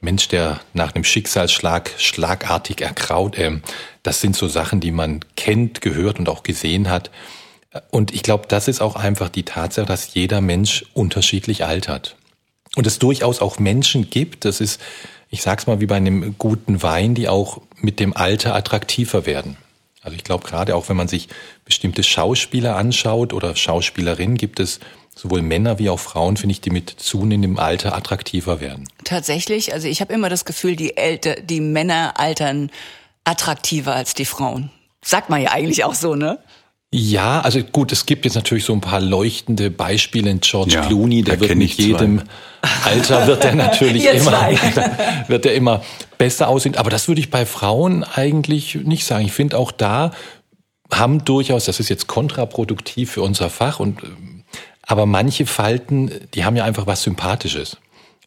Mensch, 0.00 0.28
der 0.28 0.60
nach 0.72 0.94
einem 0.94 1.02
Schicksalsschlag 1.02 1.90
schlagartig 1.98 2.80
erkraut, 2.80 3.36
äh, 3.36 3.60
das 4.04 4.20
sind 4.20 4.36
so 4.36 4.46
Sachen, 4.46 4.80
die 4.80 4.92
man 4.92 5.20
kennt, 5.36 5.80
gehört 5.80 6.18
und 6.18 6.28
auch 6.28 6.44
gesehen 6.44 6.88
hat. 6.88 7.10
Und 7.90 8.14
ich 8.14 8.22
glaube, 8.22 8.44
das 8.46 8.68
ist 8.68 8.80
auch 8.80 8.94
einfach 8.94 9.28
die 9.28 9.42
Tatsache, 9.42 9.86
dass 9.86 10.14
jeder 10.14 10.40
Mensch 10.40 10.84
unterschiedlich 10.94 11.64
altert. 11.64 12.16
Und 12.76 12.86
es 12.86 13.00
durchaus 13.00 13.40
auch 13.40 13.58
Menschen 13.58 14.10
gibt, 14.10 14.44
das 14.44 14.60
ist 14.60 14.80
ich 15.34 15.42
sag's 15.42 15.66
mal 15.66 15.80
wie 15.80 15.86
bei 15.86 15.96
einem 15.96 16.36
guten 16.38 16.82
Wein, 16.84 17.16
die 17.16 17.28
auch 17.28 17.60
mit 17.76 17.98
dem 17.98 18.16
Alter 18.16 18.54
attraktiver 18.54 19.26
werden. 19.26 19.56
Also 20.00 20.16
ich 20.16 20.22
glaube 20.22 20.46
gerade 20.46 20.76
auch, 20.76 20.88
wenn 20.88 20.96
man 20.96 21.08
sich 21.08 21.28
bestimmte 21.64 22.04
Schauspieler 22.04 22.76
anschaut 22.76 23.32
oder 23.32 23.56
Schauspielerinnen, 23.56 24.36
gibt 24.36 24.60
es 24.60 24.78
sowohl 25.16 25.42
Männer 25.42 25.80
wie 25.80 25.90
auch 25.90 25.98
Frauen, 25.98 26.36
finde 26.36 26.52
ich, 26.52 26.60
die 26.60 26.70
mit 26.70 26.88
zunehmendem 26.88 27.58
Alter 27.58 27.96
attraktiver 27.96 28.60
werden. 28.60 28.88
Tatsächlich, 29.02 29.72
also 29.72 29.88
ich 29.88 30.00
habe 30.00 30.12
immer 30.12 30.28
das 30.28 30.44
Gefühl, 30.44 30.76
die, 30.76 30.96
Älte, 30.96 31.42
die 31.42 31.60
Männer 31.60 32.14
altern 32.16 32.70
attraktiver 33.24 33.94
als 33.94 34.14
die 34.14 34.26
Frauen. 34.26 34.70
Sagt 35.02 35.30
man 35.30 35.42
ja 35.42 35.50
eigentlich 35.50 35.82
auch 35.82 35.94
so, 35.94 36.14
ne? 36.14 36.38
Ja, 36.96 37.40
also 37.40 37.60
gut, 37.60 37.90
es 37.90 38.06
gibt 38.06 38.24
jetzt 38.24 38.36
natürlich 38.36 38.64
so 38.64 38.72
ein 38.72 38.80
paar 38.80 39.00
leuchtende 39.00 39.68
Beispiele 39.68 40.30
in 40.30 40.38
George 40.38 40.74
ja, 40.74 40.86
Clooney, 40.86 41.22
der 41.22 41.40
wird 41.40 41.56
mit 41.56 41.72
jedem 41.72 42.20
zwei. 42.20 42.90
Alter 42.92 43.26
wird 43.26 43.44
er 43.44 43.56
natürlich 43.56 44.04
immer 44.12 44.30
wird 45.26 45.44
er 45.44 45.54
immer 45.54 45.82
besser 46.18 46.46
aussehen, 46.46 46.76
aber 46.76 46.90
das 46.90 47.08
würde 47.08 47.20
ich 47.20 47.32
bei 47.32 47.46
Frauen 47.46 48.04
eigentlich 48.04 48.76
nicht 48.76 49.06
sagen. 49.06 49.24
Ich 49.24 49.32
finde 49.32 49.58
auch 49.58 49.72
da 49.72 50.12
haben 50.92 51.24
durchaus, 51.24 51.64
das 51.64 51.80
ist 51.80 51.88
jetzt 51.88 52.06
kontraproduktiv 52.06 53.10
für 53.10 53.22
unser 53.22 53.50
Fach 53.50 53.80
und 53.80 54.00
aber 54.82 55.04
manche 55.04 55.46
Falten, 55.46 56.12
die 56.34 56.44
haben 56.44 56.54
ja 56.54 56.62
einfach 56.62 56.86
was 56.86 57.02
sympathisches. 57.02 57.76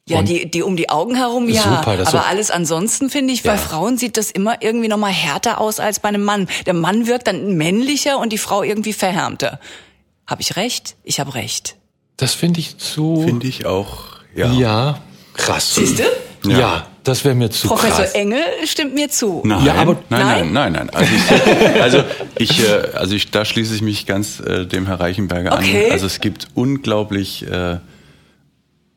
Ja, 0.07 0.21
die, 0.21 0.49
die 0.49 0.63
um 0.63 0.77
die 0.77 0.89
Augen 0.89 1.15
herum, 1.15 1.49
ja. 1.49 1.61
Super, 1.61 1.97
das 1.97 2.09
aber 2.09 2.23
so 2.23 2.29
alles 2.29 2.49
ansonsten 2.49 3.09
finde 3.09 3.33
ich, 3.33 3.43
ja. 3.43 3.51
bei 3.51 3.57
Frauen 3.57 3.97
sieht 3.97 4.15
das 4.15 4.31
immer 4.31 4.61
irgendwie 4.61 4.87
nochmal 4.87 5.11
härter 5.11 5.59
aus 5.59 5.81
als 5.81 5.99
bei 5.99 6.07
einem 6.07 6.23
Mann. 6.23 6.47
Der 6.65 6.73
Mann 6.73 7.07
wirkt 7.07 7.27
dann 7.27 7.55
männlicher 7.57 8.17
und 8.17 8.31
die 8.31 8.37
Frau 8.37 8.63
irgendwie 8.63 8.93
verhärmter. 8.93 9.59
Habe 10.25 10.41
ich 10.41 10.55
recht? 10.55 10.95
Ich 11.03 11.19
habe 11.19 11.33
recht. 11.35 11.75
Das 12.15 12.33
finde 12.33 12.61
ich 12.61 12.77
zu. 12.77 13.21
Finde 13.25 13.47
ich 13.47 13.65
auch, 13.65 14.21
ja. 14.33 14.51
Ja, 14.53 15.01
krass. 15.33 15.75
Siehst 15.75 15.99
du? 15.99 16.03
Ja. 16.49 16.59
ja. 16.59 16.87
Das 17.03 17.23
wäre 17.23 17.35
mir 17.35 17.49
zu 17.49 17.69
Professor 17.69 18.03
krass. 18.03 18.11
Engel 18.15 18.43
stimmt 18.65 18.93
mir 18.93 19.09
zu. 19.09 19.41
Nein, 19.45 19.63
ja, 19.63 19.75
aber 19.75 19.97
nein, 20.09 20.51
nein, 20.51 20.51
nein, 20.51 20.73
nein. 20.73 20.89
Also 20.89 21.13
ich, 21.15 21.81
also 21.81 22.03
ich, 22.37 22.69
äh, 22.69 22.89
also 22.95 23.15
ich, 23.15 23.31
da 23.31 23.45
schließe 23.45 23.73
ich 23.75 23.81
mich 23.81 24.05
ganz 24.05 24.41
äh, 24.41 24.65
dem 24.65 24.87
Herr 24.87 24.99
Reichenberger 24.99 25.53
okay. 25.53 25.85
an. 25.85 25.91
Also 25.93 26.05
es 26.05 26.19
gibt 26.19 26.47
unglaublich 26.53 27.49
äh, 27.49 27.77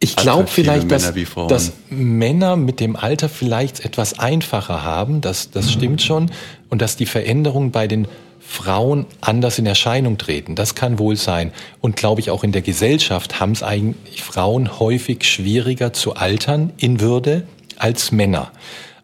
ich 0.03 0.17
glaube 0.17 0.47
vielleicht, 0.47 0.91
dass, 0.91 1.13
dass 1.49 1.73
Männer 1.91 2.57
mit 2.57 2.81
dem 2.81 2.97
Alter 2.97 3.29
vielleicht 3.29 3.85
etwas 3.85 4.19
einfacher 4.19 4.83
haben, 4.83 5.21
das, 5.21 5.51
das 5.51 5.67
mhm. 5.67 5.71
stimmt 5.71 6.03
schon, 6.03 6.31
und 6.71 6.81
dass 6.81 6.97
die 6.97 7.05
Veränderungen 7.05 7.71
bei 7.71 7.87
den 7.87 8.09
Frauen 8.41 9.07
anders 9.21 9.59
in 9.59 9.67
Erscheinung 9.67 10.17
treten. 10.17 10.57
Das 10.57 10.75
kann 10.75 10.99
wohl 10.99 11.17
sein. 11.17 11.53
Und 11.81 11.97
glaube 11.97 12.21
ich, 12.21 12.31
auch 12.31 12.43
in 12.43 12.51
der 12.51 12.63
Gesellschaft 12.63 13.39
haben 13.39 13.53
es 13.53 13.63
eigentlich 13.63 14.23
Frauen 14.23 14.81
häufig 14.81 15.25
schwieriger 15.25 15.93
zu 15.93 16.15
altern 16.15 16.73
in 16.79 17.01
Würde 17.01 17.47
als 17.77 18.11
Männer. 18.11 18.51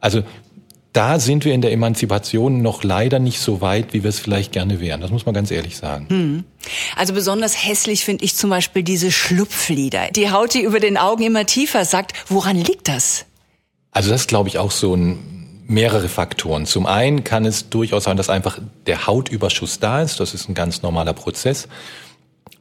Also 0.00 0.22
da 0.96 1.20
sind 1.20 1.44
wir 1.44 1.52
in 1.52 1.60
der 1.60 1.72
Emanzipation 1.72 2.62
noch 2.62 2.82
leider 2.82 3.18
nicht 3.18 3.38
so 3.40 3.60
weit, 3.60 3.92
wie 3.92 4.02
wir 4.02 4.08
es 4.08 4.18
vielleicht 4.18 4.52
gerne 4.52 4.80
wären. 4.80 5.02
Das 5.02 5.10
muss 5.10 5.26
man 5.26 5.34
ganz 5.34 5.50
ehrlich 5.50 5.76
sagen. 5.76 6.06
Hm. 6.08 6.44
Also 6.96 7.12
besonders 7.12 7.66
hässlich 7.66 8.02
finde 8.02 8.24
ich 8.24 8.34
zum 8.34 8.48
Beispiel 8.48 8.82
diese 8.82 9.12
Schlupflider. 9.12 10.08
Die 10.12 10.30
Haut, 10.30 10.54
die 10.54 10.62
über 10.62 10.80
den 10.80 10.96
Augen 10.96 11.22
immer 11.22 11.44
tiefer 11.44 11.84
sagt. 11.84 12.14
Woran 12.28 12.56
liegt 12.56 12.88
das? 12.88 13.26
Also 13.90 14.08
das 14.08 14.26
glaube 14.26 14.48
ich 14.48 14.58
auch 14.58 14.70
so 14.70 14.96
ein 14.96 15.18
mehrere 15.66 16.08
Faktoren. 16.08 16.64
Zum 16.64 16.86
einen 16.86 17.24
kann 17.24 17.44
es 17.44 17.68
durchaus 17.68 18.04
sein, 18.04 18.16
dass 18.16 18.30
einfach 18.30 18.58
der 18.86 19.06
Hautüberschuss 19.06 19.80
da 19.80 20.00
ist. 20.00 20.18
Das 20.18 20.32
ist 20.32 20.48
ein 20.48 20.54
ganz 20.54 20.80
normaler 20.80 21.12
Prozess. 21.12 21.68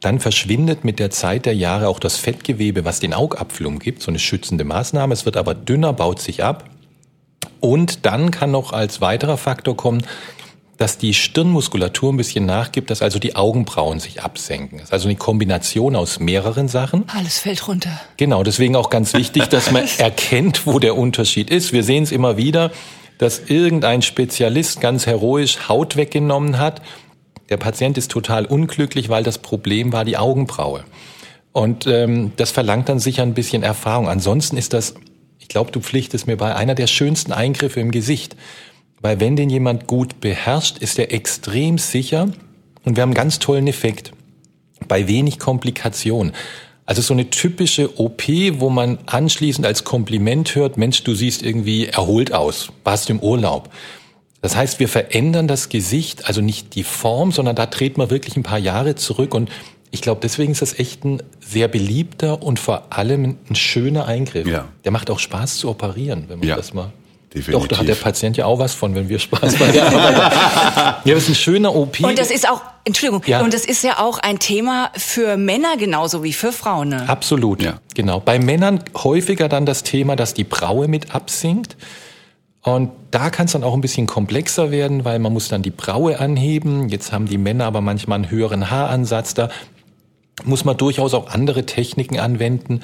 Dann 0.01 0.19
verschwindet 0.19 0.83
mit 0.83 0.99
der 0.99 1.09
Zeit 1.09 1.45
der 1.45 1.55
Jahre 1.55 1.87
auch 1.87 1.99
das 1.99 2.17
Fettgewebe, 2.17 2.83
was 2.83 2.99
den 2.99 3.13
Augapfel 3.13 3.65
umgibt, 3.65 4.01
so 4.01 4.11
eine 4.11 4.19
schützende 4.19 4.65
Maßnahme. 4.65 5.13
Es 5.13 5.25
wird 5.25 5.37
aber 5.37 5.55
dünner, 5.55 5.93
baut 5.93 6.21
sich 6.21 6.43
ab. 6.43 6.69
Und 7.59 8.05
dann 8.05 8.31
kann 8.31 8.51
noch 8.51 8.73
als 8.73 9.01
weiterer 9.01 9.37
Faktor 9.37 9.75
kommen, 9.75 10.03
dass 10.77 10.97
die 10.97 11.13
Stirnmuskulatur 11.13 12.11
ein 12.11 12.17
bisschen 12.17 12.45
nachgibt, 12.45 12.89
dass 12.89 13.01
also 13.01 13.19
die 13.19 13.35
Augenbrauen 13.35 13.99
sich 13.99 14.21
absenken. 14.21 14.79
Das 14.79 14.89
ist 14.89 14.93
also 14.93 15.07
eine 15.07 15.15
Kombination 15.15 15.95
aus 15.95 16.19
mehreren 16.19 16.67
Sachen. 16.67 17.05
Alles 17.07 17.39
fällt 17.39 17.67
runter. 17.67 17.99
Genau, 18.17 18.43
deswegen 18.43 18.75
auch 18.75 18.89
ganz 18.89 19.13
wichtig, 19.13 19.47
dass 19.47 19.71
man 19.71 19.85
erkennt, 19.97 20.65
wo 20.67 20.79
der 20.79 20.97
Unterschied 20.97 21.49
ist. 21.49 21.71
Wir 21.71 21.83
sehen 21.83 22.03
es 22.03 22.11
immer 22.11 22.37
wieder, 22.37 22.71
dass 23.17 23.39
irgendein 23.47 24.01
Spezialist 24.01 24.81
ganz 24.81 25.05
heroisch 25.05 25.69
Haut 25.69 25.95
weggenommen 25.95 26.59
hat. 26.59 26.81
Der 27.49 27.57
Patient 27.57 27.97
ist 27.97 28.11
total 28.11 28.45
unglücklich, 28.45 29.07
weil 29.07 29.23
das 29.23 29.37
Problem 29.37 29.93
war 29.93 30.03
die 30.03 30.17
Augenbraue. 30.17 30.83
Und 31.53 31.87
ähm, 31.87 32.33
das 32.35 32.51
verlangt 32.51 32.89
dann 32.89 32.99
sicher 32.99 33.23
ein 33.23 33.33
bisschen 33.33 33.63
Erfahrung. 33.63 34.09
Ansonsten 34.09 34.57
ist 34.57 34.73
das 34.73 34.95
ich 35.45 35.49
glaube, 35.49 35.71
du 35.71 35.79
pflichtest 35.79 36.25
mir 36.25 36.37
bei 36.37 36.55
einer 36.55 36.73
der 36.73 36.87
schönsten 36.87 37.31
Eingriffe 37.31 37.79
im 37.79 37.91
Gesicht. 37.91 38.35
Weil 38.99 39.19
wenn 39.19 39.35
den 39.35 39.51
jemand 39.51 39.85
gut 39.85 40.19
beherrscht, 40.19 40.79
ist 40.79 40.97
er 40.97 41.13
extrem 41.13 41.77
sicher 41.77 42.31
und 42.83 42.95
wir 42.95 43.03
haben 43.03 43.09
einen 43.09 43.13
ganz 43.13 43.37
tollen 43.37 43.67
Effekt. 43.67 44.11
Bei 44.87 45.07
wenig 45.07 45.37
Komplikation. 45.37 46.31
Also 46.87 47.03
so 47.03 47.13
eine 47.13 47.29
typische 47.29 47.99
OP, 47.99 48.23
wo 48.53 48.71
man 48.71 48.97
anschließend 49.05 49.67
als 49.67 49.83
Kompliment 49.83 50.55
hört, 50.55 50.77
Mensch, 50.77 51.03
du 51.03 51.13
siehst 51.13 51.43
irgendwie 51.43 51.85
erholt 51.85 52.33
aus, 52.33 52.71
warst 52.83 53.11
im 53.11 53.19
Urlaub. 53.19 53.69
Das 54.41 54.55
heißt, 54.55 54.79
wir 54.79 54.89
verändern 54.89 55.47
das 55.47 55.69
Gesicht, 55.69 56.27
also 56.27 56.41
nicht 56.41 56.73
die 56.73 56.83
Form, 56.83 57.31
sondern 57.31 57.55
da 57.55 57.67
treten 57.67 58.01
wir 58.01 58.09
wirklich 58.09 58.35
ein 58.35 58.43
paar 58.43 58.57
Jahre 58.57 58.95
zurück 58.95 59.35
und 59.35 59.51
ich 59.95 60.01
glaube, 60.01 60.19
deswegen 60.21 60.51
ist 60.51 60.61
das 60.61 60.77
echt 60.77 61.05
ein 61.05 61.23
sehr 61.39 61.69
beliebter 61.69 62.43
und 62.43 62.59
vor 62.59 62.87
allem 62.89 63.37
ein 63.49 63.55
schöner 63.55 64.05
Eingriff. 64.07 64.45
Ja. 64.45 64.65
Der 64.83 64.91
macht 64.91 65.09
auch 65.09 65.19
Spaß 65.19 65.55
zu 65.55 65.69
operieren, 65.69 66.25
wenn 66.27 66.39
man 66.39 66.49
ja. 66.49 66.57
das 66.57 66.73
mal. 66.73 66.91
Definitiv. 67.33 67.53
Doch, 67.53 67.67
da 67.67 67.77
hat 67.77 67.87
der 67.87 67.95
Patient 67.95 68.35
ja 68.35 68.45
auch 68.45 68.59
was 68.59 68.73
von, 68.73 68.93
wenn 68.93 69.07
wir 69.07 69.19
Spaß 69.19 69.55
bei 69.55 69.71
der 69.71 69.87
Arbeit 69.87 70.15
haben. 70.17 70.97
Ja, 71.05 71.13
das 71.13 71.23
ist 71.23 71.29
ein 71.29 71.35
schöner 71.35 71.73
OP. 71.73 72.01
Und 72.01 72.19
das 72.19 72.29
ist 72.29 72.49
auch, 72.49 72.61
Entschuldigung, 72.83 73.23
ja. 73.25 73.41
und 73.41 73.53
das 73.53 73.63
ist 73.63 73.83
ja 73.83 73.99
auch 73.99 74.19
ein 74.19 74.39
Thema 74.39 74.91
für 74.97 75.37
Männer 75.37 75.77
genauso 75.77 76.23
wie 76.23 76.33
für 76.33 76.51
Frauen. 76.51 76.89
Ne? 76.89 77.07
Absolut, 77.07 77.63
ja. 77.63 77.79
genau. 77.93 78.19
Bei 78.19 78.37
Männern 78.37 78.83
häufiger 78.95 79.47
dann 79.47 79.65
das 79.65 79.83
Thema, 79.83 80.17
dass 80.17 80.33
die 80.33 80.43
Braue 80.43 80.89
mit 80.89 81.15
absinkt. 81.15 81.77
Und 82.61 82.89
da 83.11 83.29
kann 83.29 83.45
es 83.45 83.51
dann 83.51 83.63
auch 83.63 83.75
ein 83.75 83.81
bisschen 83.81 84.07
komplexer 84.07 84.71
werden, 84.71 85.05
weil 85.05 85.19
man 85.19 85.31
muss 85.31 85.49
dann 85.49 85.61
die 85.61 85.69
Braue 85.69 86.19
anheben. 86.19 86.89
Jetzt 86.89 87.11
haben 87.11 87.27
die 87.27 87.37
Männer 87.37 87.65
aber 87.65 87.79
manchmal 87.79 88.15
einen 88.15 88.31
höheren 88.31 88.71
Haaransatz. 88.71 89.35
Da 89.35 89.49
muss 90.43 90.65
man 90.65 90.77
durchaus 90.77 91.13
auch 91.13 91.27
andere 91.29 91.65
Techniken 91.65 92.19
anwenden. 92.19 92.81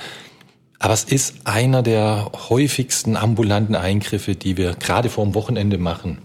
Aber 0.79 0.93
es 0.93 1.03
ist 1.03 1.36
einer 1.43 1.84
der 1.84 2.31
häufigsten 2.50 3.15
ambulanten 3.15 3.75
Eingriffe, 3.75 4.36
die 4.36 4.58
wir 4.58 4.74
gerade 4.74 5.10
vor 5.10 5.24
dem 5.25 5.36
Wochenende 5.36 5.77
machen. 5.77 6.20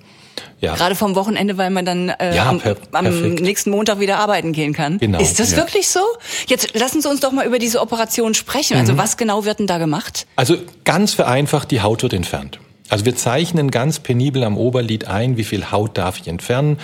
Ja. 0.61 0.75
Gerade 0.75 0.95
vom 0.95 1.14
Wochenende, 1.14 1.59
weil 1.59 1.71
man 1.71 1.85
dann 1.85 2.09
äh, 2.09 2.35
ja, 2.35 2.49
am, 2.49 2.62
am, 2.92 3.33
nächsten 3.35 3.71
Montag 3.71 4.00
wieder 4.00 4.18
arbeiten 4.18 4.52
gehen 4.52 4.73
kann. 4.73 4.99
Genau. 4.99 5.21
Ist 5.21 5.38
das 5.38 5.50
ja. 5.50 5.59
wirklich 5.59 5.88
so? 5.88 6.00
Jetzt 6.47 6.75
lassen 6.75 7.02
Sie 7.02 7.09
uns 7.09 7.21
doch 7.21 7.33
mal 7.33 7.47
über 7.47 7.59
diese 7.59 7.80
Operation 7.80 8.33
sprechen. 8.33 8.76
Also 8.78 8.95
mhm. 8.95 8.99
was 8.99 9.18
genau 9.18 9.45
wird 9.45 9.59
denn 9.59 9.66
da 9.66 9.78
gemacht? 9.78 10.26
Also 10.37 10.56
ganz 10.85 11.12
vereinfacht, 11.12 11.71
die 11.71 11.83
Haut 11.83 12.02
wird 12.02 12.14
entfernt. 12.14 12.59
Also 12.88 13.04
wir 13.04 13.16
zeichnen 13.16 13.71
ganz 13.71 13.99
penibel 13.99 14.45
am 14.45 14.56
Oberlid 14.56 15.06
ein, 15.06 15.37
wie 15.37 15.45
viel 15.45 15.71
Haut 15.71 15.99
darf 15.99 16.18
ich 16.18 16.28
entfernen. 16.28 16.78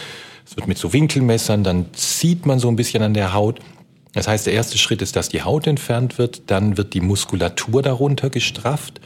Es 0.45 0.57
wird 0.57 0.67
mit 0.67 0.77
so 0.77 0.93
Winkelmessern, 0.93 1.65
dann 1.65 1.87
zieht 1.95 2.45
man 2.45 2.59
so 2.59 2.69
ein 2.69 2.77
bisschen 2.77 3.03
an 3.03 3.15
der 3.15 3.33
Haut. 3.33 3.61
Das 4.13 4.29
heißt, 4.29 4.47
der 4.47 4.53
erste 4.53 4.79
Schritt 4.79 5.03
ist, 5.03 5.17
dass 5.17 5.29
die 5.29 5.43
Haut 5.43 5.67
entfernt 5.67 6.19
wird, 6.19 6.51
dann 6.51 6.77
wird 6.77 6.95
die 6.95 7.01
Muskulatur 7.01 7.83
darunter 7.83 8.31
gestrafft 8.31 9.01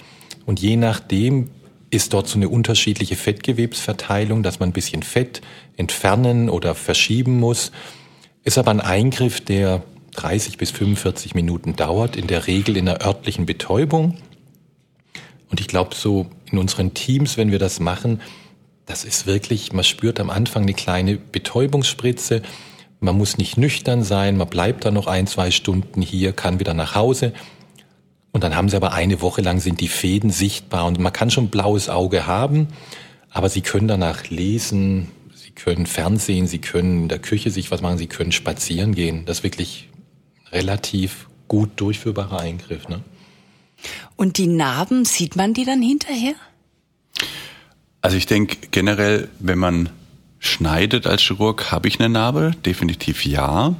und 0.46 0.60
je 0.60 0.76
nachdem 0.76 1.50
ist 1.90 2.12
dort 2.12 2.28
so 2.28 2.36
eine 2.36 2.48
unterschiedliche 2.48 3.16
Fettgewebsverteilung, 3.16 4.42
dass 4.42 4.58
man 4.58 4.70
ein 4.70 4.72
bisschen 4.72 5.02
Fett 5.02 5.40
entfernen 5.76 6.50
oder 6.50 6.74
verschieben 6.74 7.38
muss. 7.38 7.70
Ist 8.42 8.58
aber 8.58 8.70
ein 8.70 8.80
Eingriff, 8.80 9.40
der 9.40 9.82
30 10.16 10.58
bis 10.58 10.70
45 10.70 11.34
Minuten 11.34 11.76
dauert, 11.76 12.16
in 12.16 12.26
der 12.26 12.46
Regel 12.46 12.76
in 12.76 12.88
einer 12.88 13.04
örtlichen 13.04 13.46
Betäubung. 13.46 14.16
Und 15.48 15.60
ich 15.60 15.68
glaube, 15.68 15.94
so 15.94 16.26
in 16.50 16.58
unseren 16.58 16.94
Teams, 16.94 17.36
wenn 17.36 17.52
wir 17.52 17.58
das 17.58 17.78
machen, 17.78 18.20
das 18.86 19.04
ist 19.04 19.26
wirklich, 19.26 19.72
man 19.72 19.84
spürt 19.84 20.20
am 20.20 20.30
Anfang 20.30 20.62
eine 20.62 20.74
kleine 20.74 21.16
Betäubungsspritze. 21.16 22.42
Man 23.06 23.18
muss 23.18 23.38
nicht 23.38 23.56
nüchtern 23.56 24.02
sein, 24.02 24.36
man 24.36 24.48
bleibt 24.48 24.84
dann 24.84 24.94
noch 24.94 25.06
ein, 25.06 25.28
zwei 25.28 25.52
Stunden 25.52 26.02
hier, 26.02 26.32
kann 26.32 26.58
wieder 26.58 26.74
nach 26.74 26.96
Hause. 26.96 27.32
Und 28.32 28.42
dann 28.42 28.56
haben 28.56 28.68
sie 28.68 28.74
aber 28.74 28.94
eine 28.94 29.22
Woche 29.22 29.42
lang 29.42 29.60
sind 29.60 29.80
die 29.80 29.86
Fäden 29.86 30.30
sichtbar 30.30 30.86
und 30.86 30.98
man 30.98 31.12
kann 31.12 31.30
schon 31.30 31.48
blaues 31.48 31.88
Auge 31.88 32.26
haben, 32.26 32.66
aber 33.30 33.48
sie 33.48 33.60
können 33.60 33.86
danach 33.86 34.28
lesen, 34.28 35.12
sie 35.32 35.52
können 35.52 35.86
Fernsehen, 35.86 36.48
sie 36.48 36.58
können 36.58 37.02
in 37.02 37.08
der 37.08 37.20
Küche 37.20 37.52
sich 37.52 37.70
was 37.70 37.80
machen, 37.80 37.96
sie 37.96 38.08
können 38.08 38.32
spazieren 38.32 38.92
gehen. 38.92 39.24
Das 39.24 39.38
ist 39.38 39.44
wirklich 39.44 39.88
relativ 40.50 41.28
gut 41.46 41.70
durchführbarer 41.76 42.40
Eingriff. 42.40 42.88
Ne? 42.88 43.02
Und 44.16 44.36
die 44.36 44.48
Narben, 44.48 45.04
sieht 45.04 45.36
man 45.36 45.54
die 45.54 45.64
dann 45.64 45.80
hinterher? 45.80 46.34
Also 48.00 48.16
ich 48.16 48.26
denke 48.26 48.56
generell, 48.72 49.28
wenn 49.38 49.60
man 49.60 49.90
schneidet 50.38 51.06
als 51.06 51.22
Chirurg, 51.22 51.70
habe 51.72 51.88
ich 51.88 51.98
eine 51.98 52.08
Narbe? 52.08 52.52
Definitiv 52.64 53.24
ja. 53.24 53.74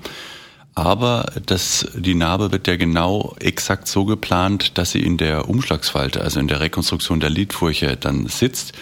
Aber 0.77 1.33
das, 1.47 1.89
die 1.95 2.15
Narbe 2.15 2.53
wird 2.53 2.67
ja 2.67 2.77
genau 2.77 3.35
exakt 3.41 3.89
so 3.89 4.05
geplant, 4.05 4.77
dass 4.77 4.91
sie 4.91 5.01
in 5.01 5.17
der 5.17 5.49
Umschlagsfalte, 5.49 6.21
also 6.21 6.39
in 6.39 6.49
der 6.49 6.61
Rekonstruktion 6.61 7.19
der 7.19 7.31
Lidfurche 7.31 7.97
dann 7.97 8.27
sitzt. 8.27 8.75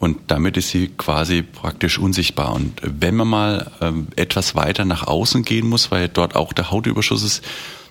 Und 0.00 0.18
damit 0.32 0.56
ist 0.56 0.70
sie 0.70 0.88
quasi 0.88 1.42
praktisch 1.42 2.00
unsichtbar. 2.00 2.52
Und 2.52 2.80
wenn 2.82 3.14
man 3.14 3.28
mal 3.28 3.70
ähm, 3.80 4.08
etwas 4.16 4.56
weiter 4.56 4.84
nach 4.84 5.06
außen 5.06 5.44
gehen 5.44 5.68
muss, 5.68 5.92
weil 5.92 6.08
dort 6.08 6.34
auch 6.34 6.52
der 6.52 6.72
Hautüberschuss 6.72 7.22
ist, 7.22 7.44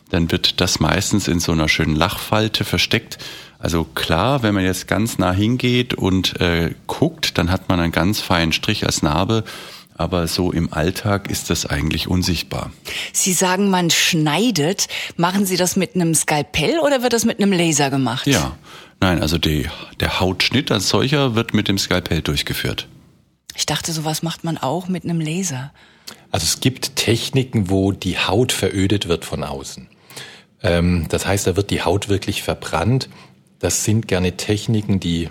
dann 0.09 0.29
wird 0.29 0.59
das 0.59 0.81
meistens 0.81 1.29
in 1.29 1.39
so 1.39 1.53
einer 1.53 1.69
schönen 1.69 1.95
Lachfalte 1.95 2.65
versteckt. 2.65 3.17
Also 3.59 3.83
klar, 3.83 4.43
wenn 4.43 4.53
man 4.53 4.63
jetzt 4.63 4.87
ganz 4.87 5.17
nah 5.17 5.31
hingeht 5.31 5.93
und 5.93 6.39
äh, 6.39 6.75
guckt, 6.85 7.37
dann 7.37 7.51
hat 7.51 7.69
man 7.69 7.79
einen 7.79 7.91
ganz 7.91 8.19
feinen 8.19 8.53
Strich 8.53 8.85
als 8.85 9.01
Narbe. 9.01 9.43
Aber 9.99 10.27
so 10.27 10.51
im 10.51 10.71
Alltag 10.71 11.31
ist 11.31 11.49
das 11.49 11.65
eigentlich 11.65 12.07
unsichtbar. 12.07 12.71
Sie 13.13 13.33
sagen, 13.33 13.71
man 13.71 13.89
schneidet. 13.89 14.87
Machen 15.15 15.47
Sie 15.47 15.57
das 15.57 15.75
mit 15.75 15.95
einem 15.95 16.13
Skalpell 16.13 16.77
oder 16.79 17.01
wird 17.01 17.13
das 17.13 17.25
mit 17.25 17.41
einem 17.41 17.51
Laser 17.51 17.89
gemacht? 17.89 18.27
Ja, 18.27 18.55
nein, 18.99 19.21
also 19.23 19.39
die, 19.39 19.67
der 19.99 20.19
Hautschnitt 20.19 20.71
als 20.71 20.89
solcher 20.89 21.33
wird 21.33 21.55
mit 21.55 21.67
dem 21.67 21.79
Skalpell 21.79 22.21
durchgeführt. 22.21 22.87
Ich 23.55 23.65
dachte, 23.65 23.91
sowas 23.91 24.21
macht 24.21 24.43
man 24.43 24.59
auch 24.59 24.87
mit 24.87 25.03
einem 25.03 25.19
Laser. 25.19 25.73
Also 26.29 26.43
es 26.43 26.59
gibt 26.59 26.95
Techniken, 26.95 27.71
wo 27.71 27.91
die 27.91 28.19
Haut 28.19 28.51
verödet 28.51 29.07
wird 29.07 29.25
von 29.25 29.43
außen. 29.43 29.87
Ähm, 30.61 31.07
das 31.09 31.25
heißt, 31.25 31.47
da 31.47 31.55
wird 31.55 31.71
die 31.71 31.81
Haut 31.81 32.07
wirklich 32.07 32.43
verbrannt. 32.43 33.09
Das 33.59 33.83
sind 33.83 34.07
gerne 34.07 34.37
Techniken, 34.37 34.99
die 34.99 35.29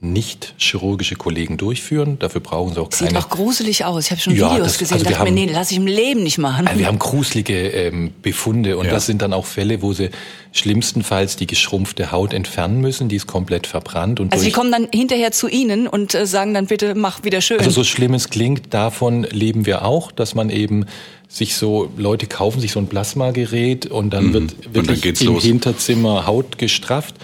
nicht 0.00 0.54
chirurgische 0.58 1.16
Kollegen 1.16 1.56
durchführen. 1.56 2.18
Dafür 2.18 2.40
brauchen 2.40 2.74
sie 2.74 2.80
auch 2.80 2.90
keine. 2.90 3.10
Sieht 3.10 3.18
auch 3.18 3.28
gruselig 3.30 3.84
aus. 3.84 4.06
Ich 4.06 4.10
habe 4.10 4.20
schon 4.20 4.36
ja, 4.36 4.52
Videos 4.52 4.68
das, 4.68 4.78
gesehen. 4.78 4.94
Also 4.94 5.04
dachte 5.06 5.20
haben, 5.20 5.34
mir, 5.34 5.46
nee, 5.46 5.52
lass 5.52 5.70
ich 5.70 5.78
im 5.78 5.86
Leben 5.86 6.22
nicht 6.22 6.38
machen. 6.38 6.66
Also 6.66 6.78
wir 6.78 6.86
haben 6.86 6.98
gruselige 6.98 7.68
ähm, 7.68 8.12
Befunde 8.22 8.76
und 8.76 8.86
ja. 8.86 8.92
das 8.92 9.06
sind 9.06 9.22
dann 9.22 9.32
auch 9.32 9.46
Fälle, 9.46 9.80
wo 9.80 9.94
sie 9.94 10.10
schlimmstenfalls 10.52 11.36
die 11.36 11.46
geschrumpfte 11.46 12.12
Haut 12.12 12.34
entfernen 12.34 12.80
müssen. 12.80 13.08
Die 13.08 13.16
ist 13.16 13.26
komplett 13.26 13.66
verbrannt 13.66 14.20
und 14.20 14.32
also 14.32 14.44
die 14.44 14.52
kommen 14.52 14.70
dann 14.70 14.88
hinterher 14.92 15.32
zu 15.32 15.48
Ihnen 15.48 15.88
und 15.88 16.14
äh, 16.14 16.26
sagen 16.26 16.52
dann 16.52 16.66
bitte 16.66 16.94
mach 16.94 17.24
wieder 17.24 17.40
schön. 17.40 17.58
Also 17.58 17.70
so 17.70 17.84
schlimm 17.84 18.12
es 18.12 18.28
klingt, 18.28 18.74
davon 18.74 19.24
leben 19.24 19.64
wir 19.64 19.84
auch, 19.84 20.12
dass 20.12 20.34
man 20.34 20.50
eben 20.50 20.84
sich 21.28 21.56
so 21.56 21.90
Leute 21.96 22.26
kaufen 22.26 22.60
sich 22.60 22.72
so 22.72 22.80
ein 22.80 22.86
Plasmagerät 22.86 23.86
und 23.86 24.10
dann 24.10 24.26
mhm. 24.26 24.32
wird 24.34 24.74
wirklich 24.74 25.18
dann 25.18 25.26
im 25.26 25.34
los. 25.34 25.42
Hinterzimmer 25.42 26.26
Haut 26.26 26.58
gestrafft. 26.58 27.14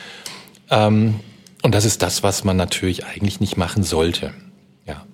Ähm, 0.73 1.21
und 1.62 1.75
das 1.75 1.85
ist 1.85 2.02
das, 2.02 2.25
was 2.25 2.43
man 2.43 2.57
natürlich 2.57 3.05
eigentlich 3.07 3.38
nicht 3.38 3.57
machen 3.57 3.85
sollte. 3.85 4.35
Ja. 4.87 5.07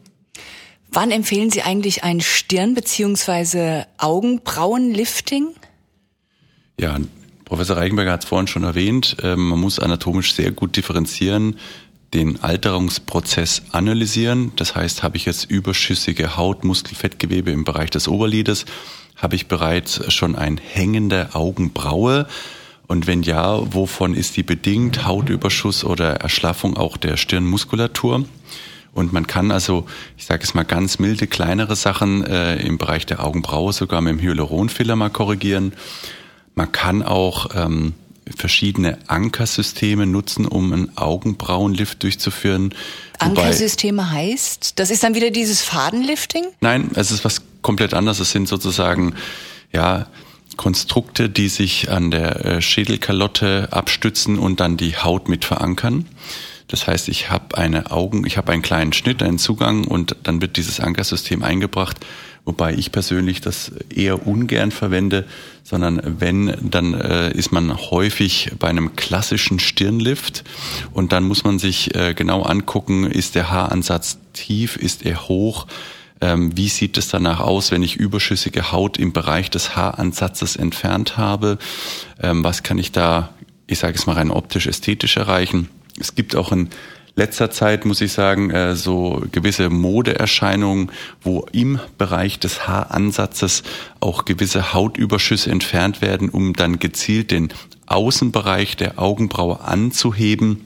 Wann 0.90 1.10
empfehlen 1.10 1.50
Sie 1.50 1.62
eigentlich 1.62 2.04
ein 2.04 2.20
Stirn- 2.22 2.74
bzw. 2.74 3.82
Augenbrauenlifting? 3.98 5.48
Ja, 6.80 6.96
Professor 7.44 7.76
Reichenberger 7.76 8.12
hat 8.12 8.22
es 8.22 8.28
vorhin 8.28 8.46
schon 8.46 8.62
erwähnt. 8.62 9.16
Ähm, 9.22 9.48
man 9.48 9.58
muss 9.58 9.78
anatomisch 9.78 10.32
sehr 10.32 10.52
gut 10.52 10.76
differenzieren, 10.76 11.58
den 12.14 12.42
Alterungsprozess 12.42 13.62
analysieren. 13.72 14.52
Das 14.56 14.76
heißt, 14.76 15.02
habe 15.02 15.16
ich 15.16 15.26
jetzt 15.26 15.50
überschüssige 15.50 16.36
Haut, 16.36 16.64
Muskel, 16.64 16.94
Fettgewebe 16.94 17.50
im 17.50 17.64
Bereich 17.64 17.90
des 17.90 18.06
Oberlides? 18.06 18.64
Habe 19.16 19.34
ich 19.34 19.48
bereits 19.48 20.12
schon 20.14 20.36
ein 20.36 20.56
hängende 20.56 21.30
Augenbraue? 21.34 22.26
Und 22.88 23.06
wenn 23.06 23.22
ja, 23.22 23.60
wovon 23.72 24.14
ist 24.14 24.36
die 24.36 24.42
bedingt? 24.42 25.06
Hautüberschuss 25.06 25.84
oder 25.84 26.16
Erschlaffung 26.16 26.76
auch 26.76 26.96
der 26.96 27.16
Stirnmuskulatur? 27.18 28.24
Und 28.94 29.12
man 29.12 29.26
kann 29.26 29.50
also, 29.50 29.86
ich 30.16 30.24
sage 30.24 30.42
es 30.42 30.54
mal 30.54 30.64
ganz 30.64 30.98
milde, 30.98 31.26
kleinere 31.26 31.76
Sachen 31.76 32.24
äh, 32.24 32.56
im 32.56 32.78
Bereich 32.78 33.04
der 33.04 33.22
Augenbraue 33.24 33.72
sogar 33.72 34.00
mit 34.00 34.14
dem 34.14 34.20
Hyaluronfiller 34.20 34.96
mal 34.96 35.10
korrigieren. 35.10 35.74
Man 36.54 36.72
kann 36.72 37.02
auch 37.02 37.50
ähm, 37.54 37.92
verschiedene 38.36 38.98
Ankersysteme 39.06 40.06
nutzen, 40.06 40.46
um 40.46 40.72
einen 40.72 40.96
Augenbrauenlift 40.96 42.02
durchzuführen. 42.02 42.74
Ankersysteme 43.18 44.10
heißt, 44.10 44.78
das 44.78 44.90
ist 44.90 45.02
dann 45.02 45.14
wieder 45.14 45.30
dieses 45.30 45.62
Fadenlifting? 45.62 46.46
Nein, 46.60 46.90
es 46.94 47.10
ist 47.10 47.24
was 47.24 47.42
komplett 47.60 47.92
anderes. 47.92 48.18
Es 48.18 48.30
sind 48.30 48.48
sozusagen, 48.48 49.14
ja, 49.72 50.06
Konstrukte, 50.58 51.30
die 51.30 51.48
sich 51.48 51.90
an 51.90 52.10
der 52.10 52.44
äh, 52.44 52.60
Schädelkalotte 52.60 53.68
abstützen 53.70 54.38
und 54.38 54.60
dann 54.60 54.76
die 54.76 54.96
Haut 54.96 55.30
mit 55.30 55.46
verankern. 55.46 56.04
Das 56.66 56.86
heißt, 56.86 57.08
ich 57.08 57.30
habe 57.30 57.56
eine 57.56 57.90
Augen, 57.90 58.26
ich 58.26 58.36
habe 58.36 58.52
einen 58.52 58.60
kleinen 58.60 58.92
Schnitt, 58.92 59.22
einen 59.22 59.38
Zugang 59.38 59.84
und 59.84 60.16
dann 60.24 60.42
wird 60.42 60.58
dieses 60.58 60.80
Ankersystem 60.80 61.42
eingebracht, 61.42 61.96
wobei 62.44 62.74
ich 62.74 62.92
persönlich 62.92 63.40
das 63.40 63.72
eher 63.88 64.26
ungern 64.26 64.70
verwende, 64.70 65.24
sondern 65.64 66.20
wenn, 66.20 66.54
dann 66.60 66.92
äh, 66.92 67.32
ist 67.32 67.52
man 67.52 67.74
häufig 67.90 68.50
bei 68.58 68.68
einem 68.68 68.96
klassischen 68.96 69.60
Stirnlift 69.60 70.44
und 70.92 71.12
dann 71.12 71.24
muss 71.24 71.44
man 71.44 71.58
sich 71.58 71.94
äh, 71.94 72.12
genau 72.12 72.42
angucken, 72.42 73.06
ist 73.06 73.34
der 73.34 73.50
Haaransatz 73.50 74.18
tief, 74.34 74.76
ist 74.76 75.06
er 75.06 75.28
hoch, 75.28 75.66
ähm, 76.20 76.56
wie 76.56 76.68
sieht 76.68 76.98
es 76.98 77.08
danach 77.08 77.40
aus, 77.40 77.70
wenn 77.70 77.82
ich 77.82 77.96
überschüssige 77.96 78.72
Haut 78.72 78.98
im 78.98 79.12
Bereich 79.12 79.50
des 79.50 79.76
Haaransatzes 79.76 80.56
entfernt 80.56 81.16
habe? 81.16 81.58
Ähm, 82.20 82.44
was 82.44 82.62
kann 82.62 82.78
ich 82.78 82.92
da, 82.92 83.30
ich 83.66 83.78
sage 83.78 83.96
es 83.96 84.06
mal 84.06 84.14
rein 84.14 84.30
optisch, 84.30 84.66
ästhetisch 84.66 85.16
erreichen? 85.16 85.68
Es 86.00 86.14
gibt 86.14 86.36
auch 86.36 86.52
in 86.52 86.70
letzter 87.18 87.50
Zeit, 87.50 87.84
muss 87.84 88.00
ich 88.00 88.12
sagen, 88.12 88.50
äh, 88.50 88.74
so 88.74 89.22
gewisse 89.32 89.68
Modeerscheinungen, 89.70 90.90
wo 91.20 91.46
im 91.52 91.78
Bereich 91.98 92.38
des 92.38 92.66
Haaransatzes 92.66 93.64
auch 94.00 94.24
gewisse 94.24 94.72
Hautüberschüsse 94.72 95.50
entfernt 95.50 96.00
werden, 96.00 96.30
um 96.30 96.54
dann 96.54 96.78
gezielt 96.78 97.32
den 97.32 97.48
Außenbereich 97.86 98.76
der 98.76 98.98
Augenbraue 98.98 99.60
anzuheben. 99.60 100.64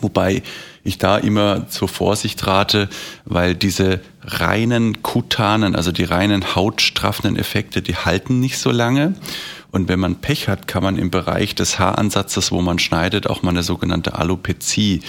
Wobei 0.00 0.42
ich 0.84 0.98
da 0.98 1.16
immer 1.16 1.68
zur 1.68 1.88
Vorsicht 1.88 2.46
rate, 2.46 2.88
weil 3.24 3.54
diese 3.54 4.00
reinen 4.22 5.02
kutanen, 5.02 5.76
also 5.76 5.92
die 5.92 6.04
reinen 6.04 6.54
hautstraffenden 6.54 7.36
Effekte, 7.36 7.82
die 7.82 7.96
halten 7.96 8.40
nicht 8.40 8.58
so 8.58 8.70
lange. 8.70 9.14
Und 9.72 9.88
wenn 9.88 9.98
man 9.98 10.16
Pech 10.16 10.48
hat, 10.48 10.68
kann 10.68 10.82
man 10.82 10.98
im 10.98 11.10
Bereich 11.10 11.54
des 11.54 11.78
Haaransatzes, 11.78 12.52
wo 12.52 12.60
man 12.60 12.78
schneidet, 12.78 13.26
auch 13.26 13.42
mal 13.42 13.50
eine 13.50 13.62
sogenannte 13.62 14.14
Alopezie, 14.14 15.00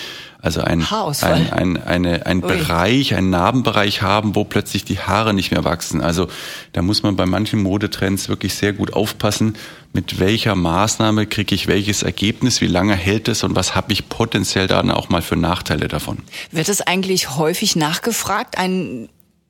also 0.41 0.61
ein, 0.61 0.85
ein, 1.21 1.51
ein, 1.51 1.83
eine, 1.83 2.25
ein 2.25 2.39
Bereich, 2.39 3.13
ein 3.13 3.29
Narbenbereich 3.29 4.01
haben, 4.01 4.35
wo 4.35 4.45
plötzlich 4.45 4.85
die 4.85 4.99
Haare 4.99 5.33
nicht 5.33 5.51
mehr 5.51 5.65
wachsen. 5.65 6.01
Also 6.01 6.29
da 6.71 6.81
muss 6.81 7.03
man 7.03 7.17
bei 7.17 7.25
manchen 7.25 7.61
Modetrends 7.61 8.29
wirklich 8.29 8.53
sehr 8.53 8.71
gut 8.71 8.93
aufpassen, 8.93 9.57
mit 9.91 10.19
welcher 10.19 10.55
Maßnahme 10.55 11.27
kriege 11.27 11.53
ich 11.53 11.67
welches 11.67 12.01
Ergebnis, 12.01 12.61
wie 12.61 12.67
lange 12.67 12.95
hält 12.95 13.27
es 13.27 13.43
und 13.43 13.57
was 13.57 13.75
habe 13.75 13.91
ich 13.91 14.07
potenziell 14.07 14.67
dann 14.67 14.91
auch 14.91 15.09
mal 15.09 15.21
für 15.21 15.35
Nachteile 15.35 15.89
davon. 15.89 16.19
Wird 16.51 16.69
es 16.69 16.79
eigentlich 16.79 17.35
häufig 17.37 17.75
nachgefragt, 17.75 18.57
ein 18.57 19.09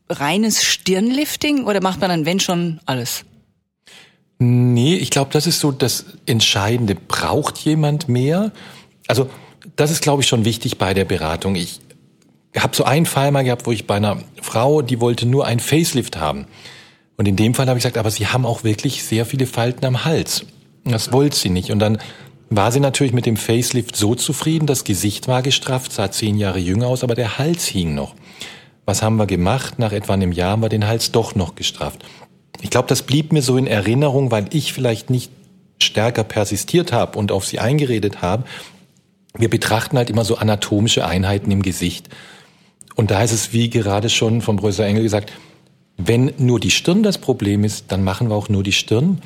reines 0.09 0.63
Stirnlifting 0.63 1.65
oder 1.65 1.81
macht 1.81 2.01
man 2.01 2.09
dann, 2.09 2.25
wenn 2.25 2.39
schon, 2.39 2.79
alles? 2.87 3.25
Nee, 4.45 4.95
ich 4.95 5.09
glaube, 5.09 5.31
das 5.31 5.47
ist 5.47 5.61
so 5.61 5.71
das 5.71 6.03
Entscheidende. 6.25 6.95
Braucht 6.95 7.59
jemand 7.59 8.09
mehr? 8.09 8.51
Also, 9.07 9.29
das 9.77 9.89
ist, 9.89 10.01
glaube 10.01 10.21
ich, 10.21 10.27
schon 10.27 10.43
wichtig 10.43 10.77
bei 10.77 10.93
der 10.93 11.05
Beratung. 11.05 11.55
Ich 11.55 11.79
habe 12.57 12.75
so 12.75 12.83
einen 12.83 13.05
Fall 13.05 13.31
mal 13.31 13.43
gehabt, 13.43 13.65
wo 13.65 13.71
ich 13.71 13.87
bei 13.87 13.95
einer 13.95 14.17
Frau, 14.41 14.81
die 14.81 14.99
wollte 14.99 15.25
nur 15.25 15.45
ein 15.45 15.61
Facelift 15.61 16.17
haben. 16.17 16.45
Und 17.15 17.25
in 17.27 17.37
dem 17.37 17.53
Fall 17.53 17.67
habe 17.67 17.77
ich 17.77 17.83
gesagt, 17.83 17.97
aber 17.97 18.11
sie 18.11 18.27
haben 18.27 18.45
auch 18.45 18.65
wirklich 18.65 19.03
sehr 19.05 19.25
viele 19.25 19.47
Falten 19.47 19.85
am 19.85 20.03
Hals. 20.03 20.45
Das 20.83 21.13
wollte 21.13 21.37
sie 21.37 21.49
nicht. 21.49 21.71
Und 21.71 21.79
dann 21.79 21.99
war 22.49 22.73
sie 22.73 22.81
natürlich 22.81 23.13
mit 23.13 23.25
dem 23.25 23.37
Facelift 23.37 23.95
so 23.95 24.13
zufrieden, 24.13 24.67
das 24.67 24.83
Gesicht 24.83 25.29
war 25.29 25.41
gestrafft, 25.41 25.93
sah 25.93 26.11
zehn 26.11 26.37
Jahre 26.37 26.59
jünger 26.59 26.87
aus, 26.87 27.03
aber 27.03 27.15
der 27.15 27.37
Hals 27.37 27.65
hing 27.65 27.95
noch. 27.95 28.13
Was 28.85 29.01
haben 29.01 29.15
wir 29.15 29.25
gemacht? 29.25 29.79
Nach 29.79 29.93
etwa 29.93 30.13
einem 30.13 30.33
Jahr 30.33 30.51
haben 30.51 30.61
wir 30.61 30.69
den 30.69 30.85
Hals 30.85 31.13
doch 31.13 31.35
noch 31.35 31.55
gestrafft. 31.55 32.03
Ich 32.61 32.69
glaube, 32.69 32.87
das 32.87 33.03
blieb 33.03 33.33
mir 33.33 33.41
so 33.41 33.57
in 33.57 33.67
Erinnerung, 33.67 34.31
weil 34.31 34.45
ich 34.51 34.73
vielleicht 34.73 35.09
nicht 35.09 35.31
stärker 35.79 36.23
persistiert 36.23 36.91
habe 36.91 37.17
und 37.17 37.31
auf 37.31 37.45
sie 37.45 37.59
eingeredet 37.59 38.21
habe. 38.21 38.43
Wir 39.35 39.49
betrachten 39.49 39.97
halt 39.97 40.09
immer 40.09 40.25
so 40.25 40.37
anatomische 40.37 41.05
Einheiten 41.05 41.51
im 41.51 41.61
Gesicht. 41.61 42.09
Und 42.95 43.11
da 43.11 43.23
ist 43.23 43.31
es, 43.31 43.53
wie 43.53 43.69
gerade 43.69 44.09
schon 44.09 44.41
vom 44.41 44.57
Professor 44.57 44.85
Engel 44.85 45.03
gesagt, 45.03 45.33
wenn 45.97 46.33
nur 46.37 46.59
die 46.59 46.71
Stirn 46.71 47.03
das 47.03 47.17
Problem 47.17 47.63
ist, 47.63 47.85
dann 47.91 48.03
machen 48.03 48.29
wir 48.29 48.35
auch 48.35 48.49
nur 48.49 48.63
die 48.63 48.71
Stirn. 48.71 49.21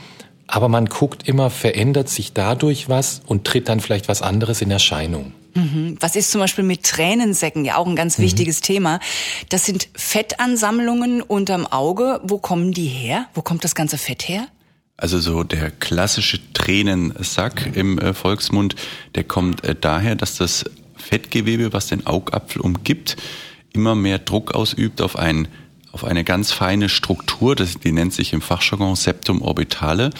Aber 0.48 0.70
man 0.70 0.86
guckt 0.86 1.28
immer, 1.28 1.50
verändert 1.50 2.08
sich 2.08 2.34
dadurch 2.34 2.88
was 2.88 3.22
und 3.26 3.46
tritt 3.46 3.68
dann 3.68 3.82
vielleicht 3.82 4.08
was 4.08 4.22
anderes 4.22 4.62
in 4.62 4.72
Erscheinung. 4.72 5.34
Mhm. 5.58 5.98
Was 6.00 6.16
ist 6.16 6.32
zum 6.32 6.40
Beispiel 6.40 6.64
mit 6.64 6.84
Tränensäcken? 6.84 7.66
Ja, 7.66 7.78
auch 7.78 7.88
ein 7.88 7.96
ganz 7.96 8.18
mhm. 8.18 8.24
wichtiges 8.24 8.62
Thema. 8.62 9.00
Das 9.50 9.66
sind 9.66 9.90
Fettansammlungen 9.96 11.22
unterm 11.22 11.66
Auge. 11.66 12.22
Wo 12.24 12.38
kommen 12.38 12.72
die 12.74 12.88
her? 12.88 13.28
Wo 13.34 13.42
kommt 13.42 13.64
das 13.64 13.74
ganze 13.74 13.98
Fett 13.98 14.28
her? 14.28 14.48
Also 14.98 15.20
so 15.20 15.44
der 15.44 15.72
klassische 15.72 16.40
Tränensack 16.54 17.76
im 17.76 18.00
äh, 18.00 18.14
Volksmund, 18.14 18.76
der 19.16 19.24
kommt 19.24 19.64
äh, 19.64 19.76
daher, 19.80 20.16
dass 20.16 20.38
das 20.38 20.66
Fettgewebe, 20.96 21.74
was 21.74 21.88
den 21.88 22.06
Augapfel 22.06 22.62
umgibt, 22.62 23.18
immer 23.74 23.96
mehr 23.96 24.20
Druck 24.20 24.54
ausübt 24.54 25.02
auf 25.02 25.16
ein 25.16 25.48
auf 25.92 26.04
eine 26.04 26.24
ganz 26.24 26.52
feine 26.52 26.90
Struktur, 26.90 27.56
das, 27.56 27.80
die 27.80 27.92
nennt 27.92 28.14
sich 28.14 28.34
im 28.34 28.42
Fachjargon 28.42 28.96
Septum 28.96 29.42
orbitale. 29.42 30.12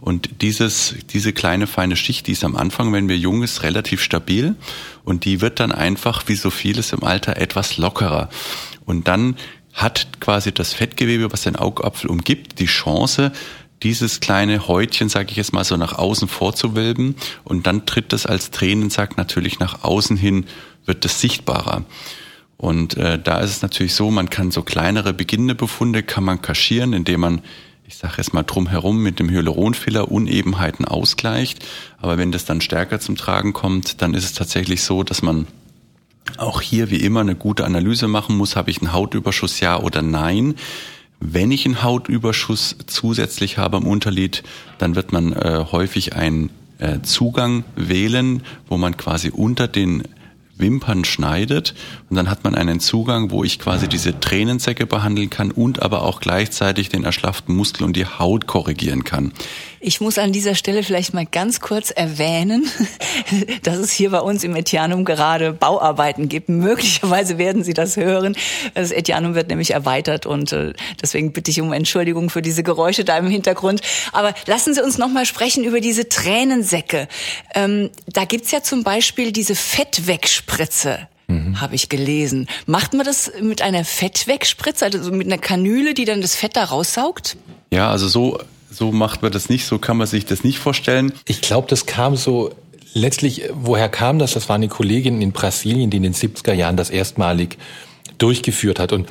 Und 0.00 0.42
dieses, 0.42 0.94
diese 1.10 1.32
kleine 1.32 1.66
feine 1.66 1.96
Schicht, 1.96 2.26
die 2.26 2.32
ist 2.32 2.44
am 2.44 2.56
Anfang, 2.56 2.92
wenn 2.92 3.08
wir 3.08 3.16
jung 3.16 3.42
ist, 3.42 3.62
relativ 3.62 4.02
stabil. 4.02 4.54
Und 5.04 5.24
die 5.24 5.40
wird 5.40 5.60
dann 5.60 5.72
einfach, 5.72 6.28
wie 6.28 6.36
so 6.36 6.50
vieles 6.50 6.92
im 6.92 7.02
Alter, 7.02 7.36
etwas 7.36 7.78
lockerer. 7.78 8.28
Und 8.84 9.08
dann 9.08 9.36
hat 9.72 10.20
quasi 10.20 10.52
das 10.52 10.72
Fettgewebe, 10.72 11.32
was 11.32 11.42
den 11.42 11.56
Augapfel 11.56 12.08
umgibt, 12.08 12.60
die 12.60 12.66
Chance, 12.66 13.32
dieses 13.82 14.20
kleine 14.20 14.68
Häutchen, 14.68 15.08
sage 15.08 15.30
ich 15.30 15.36
jetzt 15.36 15.52
mal, 15.52 15.64
so 15.64 15.76
nach 15.76 15.98
außen 15.98 16.28
vorzuwölben. 16.28 17.16
Und 17.42 17.66
dann 17.66 17.86
tritt 17.86 18.12
das 18.12 18.24
als 18.24 18.50
Tränensack 18.50 19.16
natürlich 19.16 19.58
nach 19.58 19.82
außen 19.82 20.16
hin, 20.16 20.46
wird 20.86 21.04
es 21.04 21.20
sichtbarer. 21.20 21.84
Und 22.56 22.96
äh, 22.96 23.18
da 23.18 23.40
ist 23.40 23.50
es 23.50 23.62
natürlich 23.62 23.94
so, 23.94 24.10
man 24.10 24.30
kann 24.30 24.50
so 24.50 24.62
kleinere 24.62 25.12
beginnende 25.12 25.54
Befunde 25.54 26.02
kann 26.02 26.24
man 26.24 26.40
kaschieren, 26.40 26.92
indem 26.92 27.20
man, 27.20 27.42
ich 27.86 27.96
sage 27.96 28.14
jetzt 28.18 28.32
mal 28.32 28.42
drumherum, 28.42 29.02
mit 29.02 29.18
dem 29.18 29.28
Hyaluronfiller 29.28 30.10
Unebenheiten 30.10 30.84
ausgleicht. 30.84 31.64
Aber 32.00 32.16
wenn 32.16 32.32
das 32.32 32.44
dann 32.44 32.60
stärker 32.60 33.00
zum 33.00 33.16
Tragen 33.16 33.52
kommt, 33.52 34.02
dann 34.02 34.14
ist 34.14 34.24
es 34.24 34.32
tatsächlich 34.32 34.82
so, 34.82 35.02
dass 35.02 35.22
man 35.22 35.46
auch 36.38 36.60
hier 36.60 36.90
wie 36.90 36.96
immer 36.96 37.20
eine 37.20 37.34
gute 37.34 37.64
Analyse 37.64 38.08
machen 38.08 38.36
muss. 38.36 38.56
Habe 38.56 38.70
ich 38.70 38.80
einen 38.80 38.92
Hautüberschuss, 38.92 39.60
ja 39.60 39.78
oder 39.78 40.02
nein? 40.02 40.54
Wenn 41.20 41.50
ich 41.50 41.64
einen 41.64 41.82
Hautüberschuss 41.82 42.76
zusätzlich 42.86 43.58
habe 43.58 43.76
am 43.76 43.86
Unterlid, 43.86 44.42
dann 44.78 44.94
wird 44.94 45.12
man 45.12 45.32
äh, 45.32 45.64
häufig 45.70 46.16
einen 46.16 46.50
äh, 46.78 47.00
Zugang 47.02 47.64
wählen, 47.76 48.42
wo 48.68 48.76
man 48.76 48.96
quasi 48.96 49.30
unter 49.30 49.68
den 49.68 50.02
Wimpern 50.56 51.04
schneidet 51.04 51.74
und 52.10 52.16
dann 52.16 52.30
hat 52.30 52.44
man 52.44 52.54
einen 52.54 52.80
Zugang, 52.80 53.30
wo 53.30 53.44
ich 53.44 53.58
quasi 53.58 53.88
diese 53.88 54.18
Tränensäcke 54.20 54.86
behandeln 54.86 55.30
kann 55.30 55.50
und 55.50 55.82
aber 55.82 56.02
auch 56.02 56.20
gleichzeitig 56.20 56.88
den 56.88 57.04
erschlafften 57.04 57.54
Muskel 57.54 57.84
und 57.84 57.96
die 57.96 58.06
Haut 58.06 58.46
korrigieren 58.46 59.04
kann. 59.04 59.32
Ich 59.86 60.00
muss 60.00 60.16
an 60.16 60.32
dieser 60.32 60.54
Stelle 60.54 60.82
vielleicht 60.82 61.12
mal 61.12 61.26
ganz 61.26 61.60
kurz 61.60 61.90
erwähnen, 61.90 62.66
dass 63.64 63.76
es 63.76 63.92
hier 63.92 64.12
bei 64.12 64.20
uns 64.20 64.42
im 64.42 64.56
Etianum 64.56 65.04
gerade 65.04 65.52
Bauarbeiten 65.52 66.30
gibt. 66.30 66.48
Möglicherweise 66.48 67.36
werden 67.36 67.62
Sie 67.62 67.74
das 67.74 67.98
hören. 67.98 68.34
Das 68.72 68.92
Etianum 68.92 69.34
wird 69.34 69.48
nämlich 69.48 69.72
erweitert 69.72 70.24
und 70.24 70.52
äh, 70.52 70.72
deswegen 71.02 71.34
bitte 71.34 71.50
ich 71.50 71.60
um 71.60 71.74
Entschuldigung 71.74 72.30
für 72.30 72.40
diese 72.40 72.62
Geräusche 72.62 73.04
da 73.04 73.18
im 73.18 73.28
Hintergrund. 73.28 73.82
Aber 74.12 74.32
lassen 74.46 74.72
Sie 74.72 74.82
uns 74.82 74.96
noch 74.96 75.10
mal 75.10 75.26
sprechen 75.26 75.64
über 75.64 75.82
diese 75.82 76.08
Tränensäcke. 76.08 77.06
Ähm, 77.54 77.90
da 78.06 78.24
gibt's 78.24 78.52
ja 78.52 78.62
zum 78.62 78.84
Beispiel 78.84 79.32
diese 79.32 79.54
Fettwegspritze. 80.46 81.08
Mhm. 81.26 81.58
habe 81.58 81.74
ich 81.74 81.88
gelesen. 81.88 82.48
Macht 82.66 82.92
man 82.92 83.06
das 83.06 83.32
mit 83.40 83.62
einer 83.62 83.86
Fettwegspritze, 83.86 84.84
also 84.84 85.10
mit 85.10 85.26
einer 85.26 85.38
Kanüle, 85.38 85.94
die 85.94 86.04
dann 86.04 86.20
das 86.20 86.34
Fett 86.36 86.54
da 86.54 86.64
raussaugt? 86.64 87.38
Ja, 87.70 87.90
also 87.90 88.08
so 88.08 88.38
so 88.70 88.92
macht 88.92 89.22
man 89.22 89.32
das 89.32 89.48
nicht, 89.48 89.64
so 89.64 89.78
kann 89.78 89.96
man 89.96 90.06
sich 90.06 90.26
das 90.26 90.44
nicht 90.44 90.58
vorstellen. 90.58 91.12
Ich 91.26 91.40
glaube, 91.40 91.68
das 91.68 91.86
kam 91.86 92.16
so 92.16 92.52
letztlich, 92.92 93.44
woher 93.54 93.88
kam 93.88 94.18
das? 94.18 94.34
Das 94.34 94.48
war 94.48 94.56
eine 94.56 94.68
Kollegin 94.68 95.22
in 95.22 95.32
Brasilien, 95.32 95.88
die 95.88 95.96
in 95.96 96.02
den 96.02 96.14
70er 96.14 96.52
Jahren 96.52 96.76
das 96.76 96.90
erstmalig 96.90 97.56
durchgeführt 98.18 98.78
hat. 98.78 98.92
Und 98.92 99.08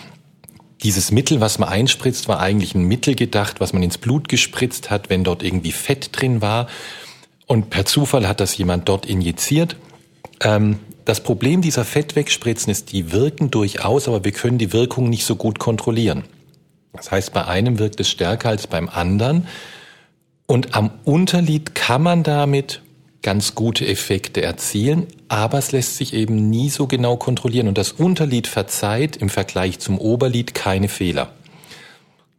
dieses 0.83 1.11
Mittel, 1.11 1.41
was 1.41 1.59
man 1.59 1.69
einspritzt, 1.69 2.27
war 2.27 2.39
eigentlich 2.39 2.75
ein 2.75 2.83
Mittel 2.83 3.15
gedacht, 3.15 3.59
was 3.59 3.73
man 3.73 3.81
ins 3.81 3.97
Blut 3.97 4.29
gespritzt 4.29 4.91
hat, 4.91 5.09
wenn 5.09 5.23
dort 5.23 5.41
irgendwie 5.41 5.71
Fett 5.71 6.09
drin 6.11 6.41
war. 6.41 6.67
Und 7.47 7.69
per 7.69 7.85
Zufall 7.85 8.27
hat 8.27 8.39
das 8.39 8.57
jemand 8.57 8.89
dort 8.89 9.05
injiziert. 9.05 9.77
Ähm, 10.41 10.79
das 11.05 11.21
Problem 11.21 11.61
dieser 11.61 11.85
Fettwegspritzen 11.85 12.71
ist, 12.71 12.91
die 12.91 13.11
wirken 13.11 13.51
durchaus, 13.51 14.07
aber 14.07 14.23
wir 14.23 14.31
können 14.31 14.57
die 14.57 14.73
Wirkung 14.73 15.09
nicht 15.09 15.25
so 15.25 15.35
gut 15.35 15.59
kontrollieren. 15.59 16.23
Das 16.93 17.11
heißt, 17.11 17.33
bei 17.33 17.45
einem 17.45 17.79
wirkt 17.79 17.99
es 17.99 18.09
stärker 18.09 18.49
als 18.49 18.67
beim 18.67 18.87
anderen. 18.87 19.47
Und 20.45 20.75
am 20.75 20.91
Unterlied 21.03 21.75
kann 21.75 22.03
man 22.03 22.23
damit 22.23 22.81
ganz 23.21 23.55
gute 23.55 23.87
Effekte 23.87 24.41
erzielen, 24.41 25.07
aber 25.29 25.57
es 25.57 25.71
lässt 25.71 25.97
sich 25.97 26.13
eben 26.13 26.49
nie 26.49 26.69
so 26.69 26.87
genau 26.87 27.15
kontrollieren. 27.15 27.67
Und 27.67 27.77
das 27.77 27.93
Unterlied 27.93 28.47
verzeiht 28.47 29.15
im 29.15 29.29
Vergleich 29.29 29.79
zum 29.79 29.97
Oberlied 29.97 30.53
keine 30.53 30.89
Fehler. 30.89 31.31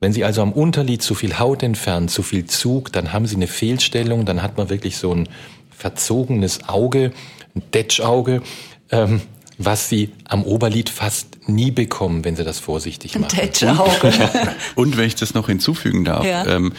Wenn 0.00 0.12
Sie 0.12 0.24
also 0.24 0.42
am 0.42 0.52
Unterlied 0.52 1.02
zu 1.02 1.14
viel 1.14 1.38
Haut 1.38 1.62
entfernen, 1.62 2.08
zu 2.08 2.22
viel 2.22 2.44
Zug, 2.44 2.92
dann 2.92 3.12
haben 3.12 3.26
Sie 3.26 3.36
eine 3.36 3.46
Fehlstellung, 3.46 4.26
dann 4.26 4.42
hat 4.42 4.58
man 4.58 4.68
wirklich 4.68 4.98
so 4.98 5.12
ein 5.12 5.28
verzogenes 5.70 6.68
Auge, 6.68 7.12
ein 7.54 7.62
Detschauge. 7.72 8.42
Ähm, 8.90 9.22
was 9.58 9.88
sie 9.88 10.10
am 10.24 10.42
Oberlied 10.42 10.90
fast 10.90 11.48
nie 11.48 11.70
bekommen, 11.70 12.24
wenn 12.24 12.36
sie 12.36 12.44
das 12.44 12.58
vorsichtig 12.58 13.18
machen. 13.18 13.38
Und, 14.02 14.56
und 14.74 14.96
wenn 14.96 15.06
ich 15.06 15.14
das 15.14 15.34
noch 15.34 15.46
hinzufügen 15.46 16.04
darf, 16.04 16.24
ja. 16.24 16.46
ähm, 16.46 16.72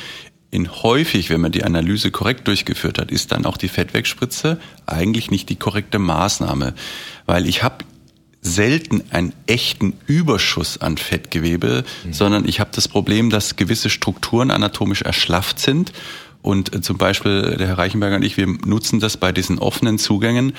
in 0.51 0.71
häufig, 0.83 1.29
wenn 1.29 1.41
man 1.41 1.51
die 1.51 1.63
Analyse 1.63 2.11
korrekt 2.11 2.47
durchgeführt 2.47 2.99
hat, 2.99 3.11
ist 3.11 3.31
dann 3.31 3.45
auch 3.45 3.57
die 3.57 3.67
Fettwegspritze 3.67 4.59
eigentlich 4.85 5.31
nicht 5.31 5.49
die 5.49 5.55
korrekte 5.55 5.99
Maßnahme, 5.99 6.73
weil 7.25 7.47
ich 7.47 7.63
habe 7.63 7.85
selten 8.41 9.03
einen 9.09 9.33
echten 9.47 9.93
Überschuss 10.05 10.77
an 10.77 10.97
Fettgewebe, 10.97 11.83
mhm. 12.03 12.13
sondern 12.13 12.47
ich 12.47 12.59
habe 12.59 12.69
das 12.73 12.87
Problem, 12.87 13.31
dass 13.31 13.55
gewisse 13.55 13.89
Strukturen 13.89 14.51
anatomisch 14.51 15.01
erschlafft 15.01 15.59
sind 15.59 15.91
und 16.45 16.75
äh, 16.75 16.81
zum 16.81 16.97
Beispiel 16.97 17.55
der 17.57 17.67
Herr 17.67 17.77
Reichenberger 17.77 18.17
und 18.17 18.23
ich, 18.23 18.37
wir 18.37 18.47
nutzen 18.47 18.99
das 18.99 19.17
bei 19.17 19.31
diesen 19.31 19.59
offenen 19.59 19.97
Zugängen. 19.97 20.53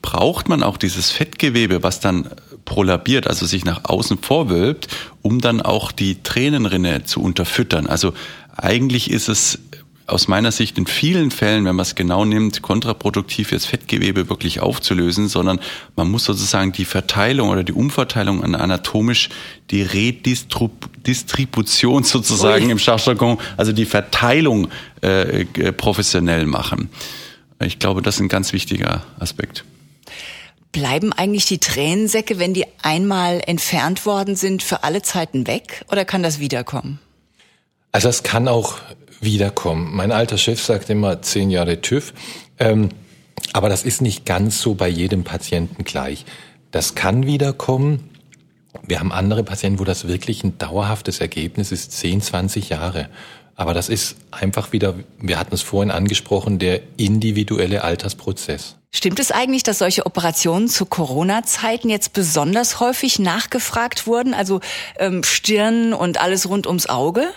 Braucht 0.00 0.48
man 0.48 0.62
auch 0.62 0.76
dieses 0.76 1.10
Fettgewebe, 1.10 1.82
was 1.82 2.00
dann 2.00 2.28
prolabiert, 2.64 3.26
also 3.26 3.44
sich 3.44 3.64
nach 3.64 3.84
außen 3.84 4.18
vorwölbt, 4.18 4.88
um 5.20 5.40
dann 5.40 5.60
auch 5.60 5.92
die 5.92 6.22
Tränenrinne 6.22 7.04
zu 7.04 7.20
unterfüttern. 7.20 7.86
Also 7.86 8.14
eigentlich 8.56 9.10
ist 9.10 9.28
es 9.28 9.58
aus 10.06 10.28
meiner 10.28 10.52
Sicht 10.52 10.78
in 10.78 10.86
vielen 10.86 11.30
Fällen, 11.30 11.64
wenn 11.64 11.76
man 11.76 11.84
es 11.84 11.94
genau 11.94 12.24
nimmt, 12.24 12.62
kontraproduktiv, 12.62 13.52
jetzt 13.52 13.66
Fettgewebe 13.66 14.28
wirklich 14.28 14.60
aufzulösen, 14.60 15.28
sondern 15.28 15.60
man 15.96 16.10
muss 16.10 16.24
sozusagen 16.24 16.72
die 16.72 16.84
Verteilung 16.84 17.50
oder 17.50 17.62
die 17.64 17.72
Umverteilung 17.72 18.42
an 18.42 18.54
anatomisch 18.54 19.28
die 19.70 19.82
Redistribution 19.82 22.04
sozusagen 22.04 22.66
Ui. 22.66 22.72
im 22.72 22.78
Schachjargon, 22.78 23.38
also 23.56 23.72
die 23.72 23.86
Verteilung 23.86 24.68
äh, 25.00 25.44
professionell 25.72 26.44
machen. 26.46 26.90
Ich 27.60 27.78
glaube, 27.78 28.02
das 28.02 28.16
ist 28.16 28.20
ein 28.20 28.28
ganz 28.28 28.52
wichtiger 28.52 29.04
Aspekt. 29.18 29.64
Bleiben 30.72 31.12
eigentlich 31.12 31.46
die 31.46 31.58
Tränensäcke, 31.58 32.38
wenn 32.38 32.54
die 32.54 32.66
einmal 32.82 33.42
entfernt 33.46 34.06
worden 34.06 34.36
sind, 34.36 34.62
für 34.62 34.84
alle 34.84 35.02
Zeiten 35.02 35.46
weg 35.46 35.84
oder 35.90 36.04
kann 36.04 36.22
das 36.22 36.38
wiederkommen? 36.38 37.00
Also 37.92 38.08
es 38.08 38.22
kann 38.22 38.48
auch 38.48 38.76
wiederkommen. 39.22 39.94
Mein 39.94 40.12
alter 40.12 40.36
Chef 40.36 40.60
sagt 40.60 40.90
immer 40.90 41.22
zehn 41.22 41.50
Jahre 41.50 41.80
TÜV. 41.80 42.12
Ähm, 42.58 42.90
aber 43.52 43.68
das 43.68 43.84
ist 43.84 44.02
nicht 44.02 44.24
ganz 44.26 44.60
so 44.60 44.74
bei 44.74 44.88
jedem 44.88 45.24
Patienten 45.24 45.84
gleich. 45.84 46.24
Das 46.70 46.94
kann 46.94 47.26
wiederkommen. 47.26 48.10
Wir 48.86 48.98
haben 48.98 49.12
andere 49.12 49.44
Patienten, 49.44 49.78
wo 49.78 49.84
das 49.84 50.08
wirklich 50.08 50.42
ein 50.44 50.58
dauerhaftes 50.58 51.20
Ergebnis 51.20 51.72
ist, 51.72 51.92
10, 51.92 52.22
20 52.22 52.70
Jahre. 52.70 53.08
Aber 53.54 53.74
das 53.74 53.90
ist 53.90 54.16
einfach 54.30 54.72
wieder, 54.72 54.94
wir 55.18 55.38
hatten 55.38 55.54
es 55.54 55.60
vorhin 55.60 55.90
angesprochen, 55.90 56.58
der 56.58 56.80
individuelle 56.96 57.84
Altersprozess. 57.84 58.76
Stimmt 58.94 59.20
es 59.20 59.30
eigentlich, 59.30 59.62
dass 59.62 59.78
solche 59.78 60.06
Operationen 60.06 60.68
zu 60.68 60.86
Corona-Zeiten 60.86 61.90
jetzt 61.90 62.12
besonders 62.14 62.80
häufig 62.80 63.18
nachgefragt 63.18 64.06
wurden? 64.06 64.34
Also 64.34 64.60
ähm, 64.98 65.22
Stirn 65.22 65.92
und 65.92 66.20
alles 66.20 66.48
rund 66.48 66.66
ums 66.66 66.88
Auge? 66.88 67.28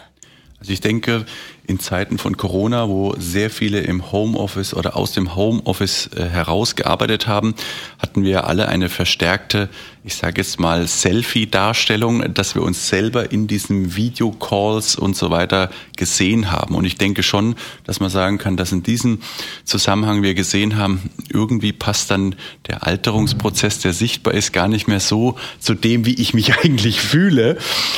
Also 0.60 0.72
ich 0.72 0.82
denke, 0.82 1.26
in 1.68 1.80
Zeiten 1.80 2.18
von 2.18 2.38
Corona, 2.38 2.88
wo 2.90 3.16
sehr 3.18 3.50
viele 3.50 3.82
im 3.82 4.12
Homeoffice 4.12 4.74
oder 4.74 4.96
aus 4.96 5.12
dem 5.12 5.36
Homeoffice 5.36 6.10
äh, 6.16 6.24
herausgearbeitet 6.24 7.28
haben, 7.28 7.56
hatten 8.00 8.24
wir 8.24 8.48
alle 8.48 8.68
eine 8.68 8.90
verstärkte, 8.90 9.70
ich 10.06 10.16
sage 10.16 10.40
jetzt 10.42 10.60
mal, 10.60 10.88
Selfie-Darstellung, 10.88 12.32
dass 12.32 12.54
wir 12.54 12.62
uns 12.62 12.90
selber 12.90 13.32
in 13.32 13.48
diesen 13.48 13.96
Videocalls 13.96 14.96
und 14.96 15.16
so 15.16 15.32
weiter 15.32 15.72
gesehen 15.98 16.52
haben. 16.52 16.76
Und 16.76 16.86
ich 16.86 17.00
denke 17.00 17.24
schon, 17.24 17.56
dass 17.86 18.00
man 18.00 18.12
sagen 18.12 18.38
kann, 18.38 18.56
dass 18.56 18.72
in 18.72 18.84
diesem 18.84 19.22
Zusammenhang 19.64 20.22
wir 20.22 20.36
gesehen 20.36 20.78
haben, 20.78 21.10
irgendwie 21.34 21.74
passt 21.74 22.12
dann 22.12 22.36
der 22.68 22.86
Alterungsprozess, 22.86 23.80
der 23.80 23.94
sichtbar 23.94 24.36
ist, 24.36 24.54
gar 24.54 24.68
nicht 24.68 24.88
mehr 24.88 25.00
so 25.00 25.38
zu 25.58 25.74
dem, 25.74 26.06
wie 26.06 26.22
ich 26.22 26.36
mich 26.36 26.56
eigentlich 26.64 27.02
fühle. 27.02 27.58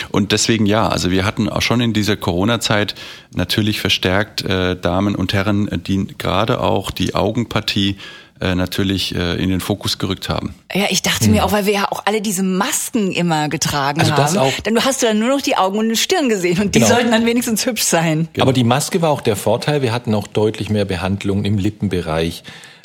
Und 0.09 0.31
deswegen 0.31 0.65
ja, 0.65 0.87
also 0.87 1.11
wir 1.11 1.25
hatten 1.25 1.49
auch 1.49 1.61
schon 1.61 1.81
in 1.81 1.91
dieser 1.91 2.15
Corona-Zeit 2.15 2.95
natürlich 3.35 3.81
verstärkt 3.81 4.43
äh, 4.43 4.79
Damen 4.79 5.13
und 5.13 5.33
Herren, 5.33 5.69
die 5.85 6.07
gerade 6.17 6.61
auch 6.61 6.89
die 6.89 7.15
Augenpartie 7.15 7.97
äh, 8.41 8.55
natürlich 8.55 9.15
äh, 9.15 9.41
in 9.41 9.49
den 9.49 9.59
Fokus 9.59 9.97
gerückt 9.97 10.29
haben. 10.29 10.55
Ja, 10.73 10.85
ich 10.89 11.01
dachte 11.01 11.25
hm. 11.25 11.31
mir 11.31 11.45
auch, 11.45 11.51
weil 11.51 11.65
wir 11.65 11.73
ja 11.73 11.91
auch 11.91 12.03
alle 12.05 12.21
diese 12.21 12.43
Masken 12.43 13.11
immer 13.11 13.49
getragen 13.49 13.99
also 13.99 14.13
das 14.15 14.35
haben. 14.35 14.47
Auch 14.47 14.59
dann 14.63 14.83
hast 14.83 15.01
du 15.01 15.07
dann 15.07 15.19
nur 15.19 15.29
noch 15.29 15.41
die 15.41 15.57
Augen 15.57 15.77
und 15.79 15.89
die 15.89 15.95
Stirn 15.95 16.29
gesehen 16.29 16.61
und 16.61 16.75
die 16.75 16.79
genau. 16.79 16.93
sollten 16.93 17.11
dann 17.11 17.25
wenigstens 17.25 17.65
hübsch 17.65 17.83
sein. 17.83 18.27
Genau. 18.33 18.43
Aber 18.43 18.53
die 18.53 18.63
Maske 18.63 19.01
war 19.01 19.09
auch 19.09 19.21
der 19.21 19.35
Vorteil. 19.35 19.81
Wir 19.81 19.91
hatten 19.91 20.13
auch 20.13 20.27
deutlich 20.27 20.69
mehr 20.69 20.85
Behandlungen 20.85 21.45
im 21.45 21.57
Lippenbereich. 21.57 22.43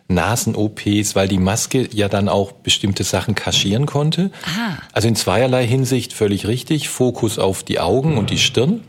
Nasen-OPs, 0.09 1.17
weil 1.17 1.29
die 1.29 1.39
Maske 1.39 1.89
ja 1.93 2.09
dann 2.09 2.29
auch 2.29 2.53
bestimmte 2.53 3.05
Sachen 3.05 3.35
kaschieren 3.35 3.87
konnte. 3.87 4.31
Aha. 4.45 4.79
Also 4.93 5.09
in 5.09 5.17
zweierlei 5.17 5.67
Hinsicht 5.67 6.13
völlig 6.13 6.47
richtig. 6.47 6.89
Fokus 6.89 7.39
auf 7.39 7.63
die 7.63 7.81
Augen 7.81 8.19
und 8.19 8.31
die 8.31 8.39
Stirn. 8.39 8.83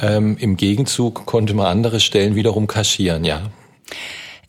Ähm, 0.00 0.36
Im 0.38 0.56
Gegenzug 0.56 1.26
konnte 1.26 1.54
man 1.54 1.66
andere 1.66 2.00
Stellen 2.00 2.34
wiederum 2.34 2.66
kaschieren, 2.66 3.24
ja. 3.24 3.42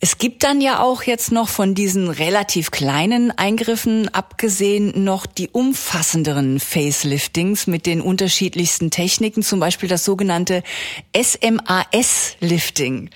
Es 0.04 0.18
gibt 0.18 0.44
dann 0.44 0.60
ja 0.60 0.80
auch 0.80 1.04
jetzt 1.04 1.32
noch 1.32 1.48
von 1.48 1.74
diesen 1.74 2.10
relativ 2.10 2.70
kleinen 2.70 3.30
Eingriffen 3.30 4.10
abgesehen 4.10 5.02
noch 5.02 5.24
die 5.24 5.48
umfassenderen 5.48 6.60
Faceliftings 6.60 7.66
mit 7.66 7.86
den 7.86 8.02
unterschiedlichsten 8.02 8.90
Techniken, 8.90 9.42
zum 9.42 9.60
Beispiel 9.60 9.88
das 9.88 10.04
sogenannte 10.04 10.62
SMAS-Lifting. 11.16 13.08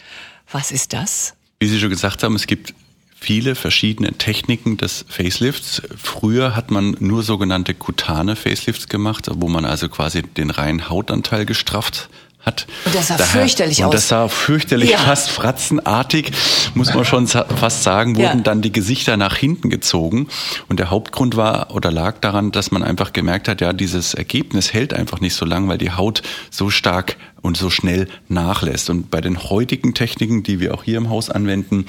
Was 0.50 0.70
ist 0.70 0.94
das? 0.94 1.34
Wie 1.60 1.66
Sie 1.66 1.78
schon 1.78 1.90
gesagt 1.90 2.22
haben, 2.22 2.34
es 2.36 2.46
gibt 2.46 2.72
viele 3.20 3.54
verschiedene 3.54 4.14
Techniken 4.14 4.78
des 4.78 5.04
Facelifts. 5.10 5.82
Früher 6.02 6.56
hat 6.56 6.70
man 6.70 6.96
nur 7.00 7.22
sogenannte 7.22 7.74
kutane 7.74 8.34
Facelifts 8.34 8.88
gemacht, 8.88 9.26
wo 9.30 9.48
man 9.48 9.66
also 9.66 9.90
quasi 9.90 10.22
den 10.22 10.48
reinen 10.48 10.88
Hautanteil 10.88 11.44
gestrafft 11.44 12.08
hat. 12.48 12.66
Und 12.84 12.94
das 12.94 13.08
sah 13.08 13.16
Daher, 13.16 13.42
fürchterlich 13.42 13.78
und 13.80 13.86
aus. 13.86 13.92
Das 13.92 14.08
sah 14.08 14.28
fürchterlich, 14.28 14.90
ja. 14.90 14.98
fast 14.98 15.30
fratzenartig, 15.30 16.32
muss 16.74 16.92
man 16.94 17.04
schon 17.04 17.28
fast 17.28 17.82
sagen, 17.82 18.16
wurden 18.16 18.38
ja. 18.38 18.42
dann 18.42 18.62
die 18.62 18.72
Gesichter 18.72 19.16
nach 19.16 19.36
hinten 19.36 19.70
gezogen. 19.70 20.28
Und 20.68 20.80
der 20.80 20.90
Hauptgrund 20.90 21.36
war 21.36 21.74
oder 21.74 21.92
lag 21.92 22.18
daran, 22.20 22.50
dass 22.50 22.70
man 22.70 22.82
einfach 22.82 23.12
gemerkt 23.12 23.46
hat, 23.48 23.60
ja, 23.60 23.72
dieses 23.72 24.14
Ergebnis 24.14 24.72
hält 24.72 24.94
einfach 24.94 25.20
nicht 25.20 25.34
so 25.34 25.44
lang, 25.44 25.68
weil 25.68 25.78
die 25.78 25.92
Haut 25.92 26.22
so 26.50 26.70
stark 26.70 27.16
und 27.42 27.56
so 27.56 27.70
schnell 27.70 28.08
nachlässt. 28.28 28.90
Und 28.90 29.10
bei 29.10 29.20
den 29.20 29.42
heutigen 29.44 29.94
Techniken, 29.94 30.42
die 30.42 30.60
wir 30.60 30.74
auch 30.74 30.82
hier 30.82 30.98
im 30.98 31.10
Haus 31.10 31.30
anwenden, 31.30 31.86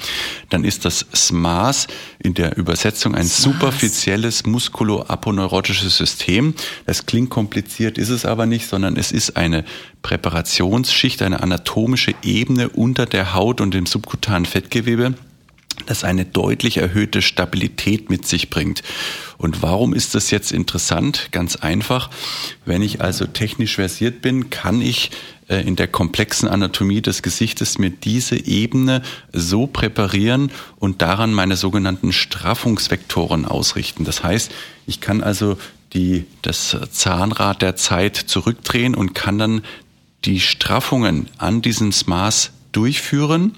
dann 0.48 0.64
ist 0.64 0.84
das 0.84 1.06
SMAS 1.14 1.86
in 2.18 2.34
der 2.34 2.56
Übersetzung 2.56 3.14
ein 3.14 3.26
SMAS. 3.26 3.42
superfizielles 3.42 4.46
muskuloaponeurotisches 4.46 5.96
System. 5.96 6.54
Das 6.86 7.06
klingt 7.06 7.30
kompliziert, 7.30 7.98
ist 7.98 8.10
es 8.10 8.24
aber 8.24 8.46
nicht, 8.46 8.68
sondern 8.68 8.96
es 8.96 9.12
ist 9.12 9.36
eine 9.36 9.64
Präparationsschicht, 10.02 11.22
eine 11.22 11.42
anatomische 11.42 12.14
Ebene 12.22 12.68
unter 12.68 13.06
der 13.06 13.34
Haut 13.34 13.60
und 13.60 13.74
dem 13.74 13.86
subkutanen 13.86 14.46
Fettgewebe 14.46 15.14
das 15.90 16.04
eine 16.04 16.24
deutlich 16.24 16.76
erhöhte 16.76 17.20
Stabilität 17.20 18.10
mit 18.10 18.26
sich 18.26 18.48
bringt. 18.48 18.82
Und 19.36 19.62
warum 19.62 19.92
ist 19.92 20.14
das 20.14 20.30
jetzt 20.30 20.52
interessant? 20.52 21.28
Ganz 21.32 21.56
einfach. 21.56 22.10
Wenn 22.64 22.82
ich 22.82 23.00
also 23.00 23.26
technisch 23.26 23.74
versiert 23.74 24.22
bin, 24.22 24.50
kann 24.50 24.80
ich 24.80 25.10
äh, 25.48 25.66
in 25.66 25.74
der 25.74 25.88
komplexen 25.88 26.48
Anatomie 26.48 27.02
des 27.02 27.22
Gesichtes 27.22 27.78
mir 27.78 27.90
diese 27.90 28.36
Ebene 28.36 29.02
so 29.32 29.66
präparieren 29.66 30.52
und 30.76 31.02
daran 31.02 31.32
meine 31.32 31.56
sogenannten 31.56 32.12
Straffungsvektoren 32.12 33.44
ausrichten. 33.44 34.04
Das 34.04 34.22
heißt, 34.22 34.52
ich 34.86 35.00
kann 35.00 35.22
also 35.22 35.58
die, 35.92 36.24
das 36.42 36.76
Zahnrad 36.92 37.62
der 37.62 37.74
Zeit 37.74 38.16
zurückdrehen 38.16 38.94
und 38.94 39.14
kann 39.14 39.38
dann 39.38 39.62
die 40.24 40.38
Straffungen 40.38 41.28
an 41.38 41.62
diesem 41.62 41.92
Maß 42.06 42.52
durchführen 42.70 43.56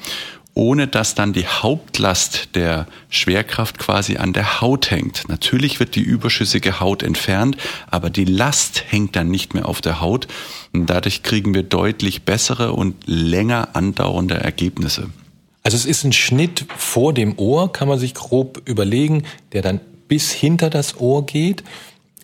ohne 0.54 0.86
dass 0.86 1.14
dann 1.14 1.32
die 1.32 1.46
Hauptlast 1.46 2.54
der 2.54 2.86
Schwerkraft 3.08 3.78
quasi 3.78 4.16
an 4.16 4.32
der 4.32 4.60
Haut 4.60 4.90
hängt. 4.90 5.28
Natürlich 5.28 5.80
wird 5.80 5.94
die 5.94 6.02
überschüssige 6.02 6.80
Haut 6.80 7.02
entfernt, 7.02 7.56
aber 7.90 8.10
die 8.10 8.26
Last 8.26 8.84
hängt 8.88 9.16
dann 9.16 9.30
nicht 9.30 9.54
mehr 9.54 9.66
auf 9.66 9.80
der 9.80 10.00
Haut 10.00 10.28
und 10.72 10.86
dadurch 10.86 11.22
kriegen 11.22 11.54
wir 11.54 11.62
deutlich 11.62 12.22
bessere 12.22 12.72
und 12.72 12.96
länger 13.06 13.70
andauernde 13.74 14.34
Ergebnisse. 14.34 15.08
Also 15.62 15.76
es 15.76 15.86
ist 15.86 16.04
ein 16.04 16.12
Schnitt 16.12 16.66
vor 16.76 17.14
dem 17.14 17.38
Ohr, 17.38 17.72
kann 17.72 17.88
man 17.88 17.98
sich 17.98 18.14
grob 18.14 18.62
überlegen, 18.68 19.24
der 19.52 19.62
dann 19.62 19.80
bis 20.08 20.32
hinter 20.32 20.68
das 20.68 20.98
Ohr 20.98 21.24
geht 21.24 21.62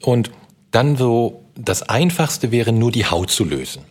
und 0.02 0.30
dann 0.70 0.96
so 0.96 1.44
das 1.54 1.82
einfachste 1.82 2.52
wäre 2.52 2.72
nur 2.72 2.92
die 2.92 3.06
Haut 3.06 3.30
zu 3.30 3.44
lösen. 3.44 3.82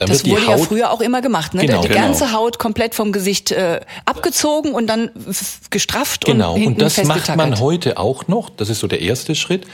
Dann 0.00 0.08
das 0.08 0.24
wurde 0.24 0.46
Haut 0.46 0.58
ja 0.58 0.64
früher 0.64 0.90
auch 0.92 1.02
immer 1.02 1.20
gemacht, 1.20 1.52
ne? 1.52 1.66
Genau, 1.66 1.82
die 1.82 1.88
genau. 1.88 2.00
ganze 2.00 2.32
Haut 2.32 2.58
komplett 2.58 2.94
vom 2.94 3.12
Gesicht 3.12 3.50
äh, 3.50 3.80
abgezogen 4.06 4.72
und 4.72 4.86
dann 4.86 5.10
gestrafft 5.68 6.24
genau. 6.24 6.54
und 6.54 6.60
Genau, 6.60 6.70
und 6.70 6.80
das 6.80 7.04
macht 7.04 7.36
man 7.36 7.60
heute 7.60 7.98
auch 7.98 8.26
noch. 8.26 8.48
Das 8.48 8.70
ist 8.70 8.80
so 8.80 8.86
der 8.86 9.02
erste 9.02 9.34
Schritt. 9.34 9.66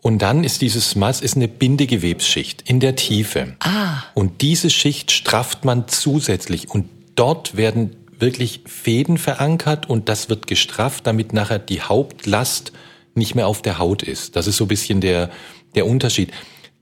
Und 0.00 0.22
dann 0.22 0.44
ist 0.44 0.62
dieses 0.62 0.94
Mass 0.94 1.20
ist 1.20 1.34
eine 1.34 1.48
Bindegewebsschicht 1.48 2.62
in 2.62 2.78
der 2.78 2.94
Tiefe. 2.94 3.56
Ah. 3.58 4.04
Und 4.14 4.40
diese 4.40 4.70
Schicht 4.70 5.10
strafft 5.10 5.64
man 5.64 5.88
zusätzlich 5.88 6.70
und 6.70 6.88
dort 7.16 7.56
werden 7.56 7.96
wirklich 8.20 8.60
Fäden 8.66 9.18
verankert 9.18 9.90
und 9.90 10.08
das 10.08 10.28
wird 10.28 10.46
gestrafft, 10.46 11.08
damit 11.08 11.32
nachher 11.32 11.58
die 11.58 11.80
Hauptlast 11.82 12.70
nicht 13.16 13.34
mehr 13.34 13.48
auf 13.48 13.62
der 13.62 13.80
Haut 13.80 14.04
ist. 14.04 14.36
Das 14.36 14.46
ist 14.46 14.58
so 14.58 14.66
ein 14.66 14.68
bisschen 14.68 15.00
der, 15.00 15.28
der 15.74 15.86
Unterschied. 15.86 16.30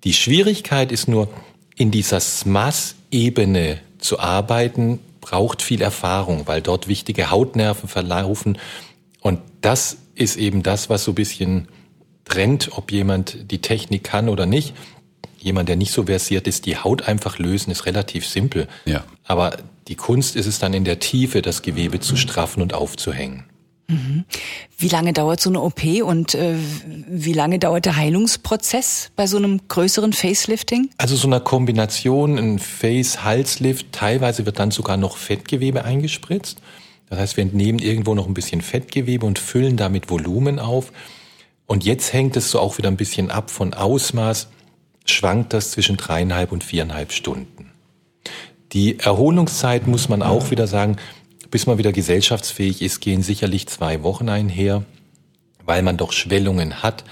Die 0.04 0.12
Schwierigkeit 0.12 0.92
ist 0.92 1.08
nur, 1.08 1.30
in 1.76 1.90
dieser 1.90 2.20
SMAS-Ebene 2.20 3.80
zu 3.98 4.18
arbeiten, 4.18 5.00
braucht 5.20 5.62
viel 5.62 5.82
Erfahrung, 5.82 6.46
weil 6.46 6.60
dort 6.60 6.86
wichtige 6.86 7.30
Hautnerven 7.30 7.88
verlaufen. 7.88 8.58
Und 9.20 9.40
das 9.62 9.96
ist 10.14 10.36
eben 10.36 10.62
das, 10.62 10.90
was 10.90 11.04
so 11.04 11.12
ein 11.12 11.16
bisschen 11.16 11.68
trennt, 12.24 12.70
ob 12.72 12.92
jemand 12.92 13.50
die 13.50 13.60
Technik 13.60 14.04
kann 14.04 14.28
oder 14.28 14.46
nicht. 14.46 14.74
Jemand, 15.38 15.68
der 15.68 15.76
nicht 15.76 15.92
so 15.92 16.04
versiert 16.04 16.46
ist, 16.46 16.66
die 16.66 16.76
Haut 16.76 17.08
einfach 17.08 17.38
lösen, 17.38 17.70
ist 17.70 17.86
relativ 17.86 18.26
simpel. 18.26 18.68
Ja. 18.84 19.04
Aber 19.24 19.56
die 19.88 19.94
Kunst 19.94 20.36
ist 20.36 20.46
es 20.46 20.58
dann 20.58 20.74
in 20.74 20.84
der 20.84 21.00
Tiefe, 21.00 21.42
das 21.42 21.62
Gewebe 21.62 22.00
zu 22.00 22.16
straffen 22.16 22.62
und 22.62 22.72
aufzuhängen. 22.72 23.44
Wie 23.86 24.88
lange 24.88 25.12
dauert 25.12 25.40
so 25.40 25.50
eine 25.50 25.60
OP 25.60 25.84
und 26.02 26.34
äh, 26.34 26.56
wie 27.06 27.32
lange 27.32 27.58
dauert 27.58 27.84
der 27.84 27.96
Heilungsprozess 27.96 29.10
bei 29.14 29.26
so 29.26 29.36
einem 29.36 29.60
größeren 29.68 30.12
Facelifting? 30.12 30.90
Also 30.96 31.16
so 31.16 31.26
einer 31.26 31.40
Kombination, 31.40 32.38
ein 32.38 32.58
Face-Halslift, 32.58 33.92
teilweise 33.92 34.46
wird 34.46 34.58
dann 34.58 34.70
sogar 34.70 34.96
noch 34.96 35.16
Fettgewebe 35.16 35.84
eingespritzt. 35.84 36.62
Das 37.10 37.18
heißt, 37.18 37.36
wir 37.36 37.42
entnehmen 37.42 37.78
irgendwo 37.78 38.14
noch 38.14 38.26
ein 38.26 38.34
bisschen 38.34 38.62
Fettgewebe 38.62 39.26
und 39.26 39.38
füllen 39.38 39.76
damit 39.76 40.10
Volumen 40.10 40.58
auf. 40.58 40.92
Und 41.66 41.84
jetzt 41.84 42.12
hängt 42.12 42.36
es 42.36 42.50
so 42.50 42.60
auch 42.60 42.78
wieder 42.78 42.88
ein 42.88 42.96
bisschen 42.96 43.30
ab 43.30 43.50
von 43.50 43.74
Ausmaß, 43.74 44.48
schwankt 45.04 45.52
das 45.52 45.72
zwischen 45.72 45.96
dreieinhalb 45.96 46.52
und 46.52 46.64
viereinhalb 46.64 47.12
Stunden. 47.12 47.70
Die 48.72 48.98
Erholungszeit 48.98 49.86
muss 49.86 50.08
man 50.08 50.22
auch 50.22 50.50
wieder 50.50 50.66
sagen, 50.66 50.96
bis 51.54 51.68
man 51.68 51.78
wieder 51.78 51.92
gesellschaftsfähig 51.92 52.82
ist, 52.82 53.00
gehen 53.00 53.22
sicherlich 53.22 53.68
zwei 53.68 54.02
Wochen 54.02 54.28
einher, 54.28 54.82
weil 55.64 55.82
man 55.82 55.96
doch 55.96 56.10
Schwellungen 56.10 56.82
hat. 56.82 57.04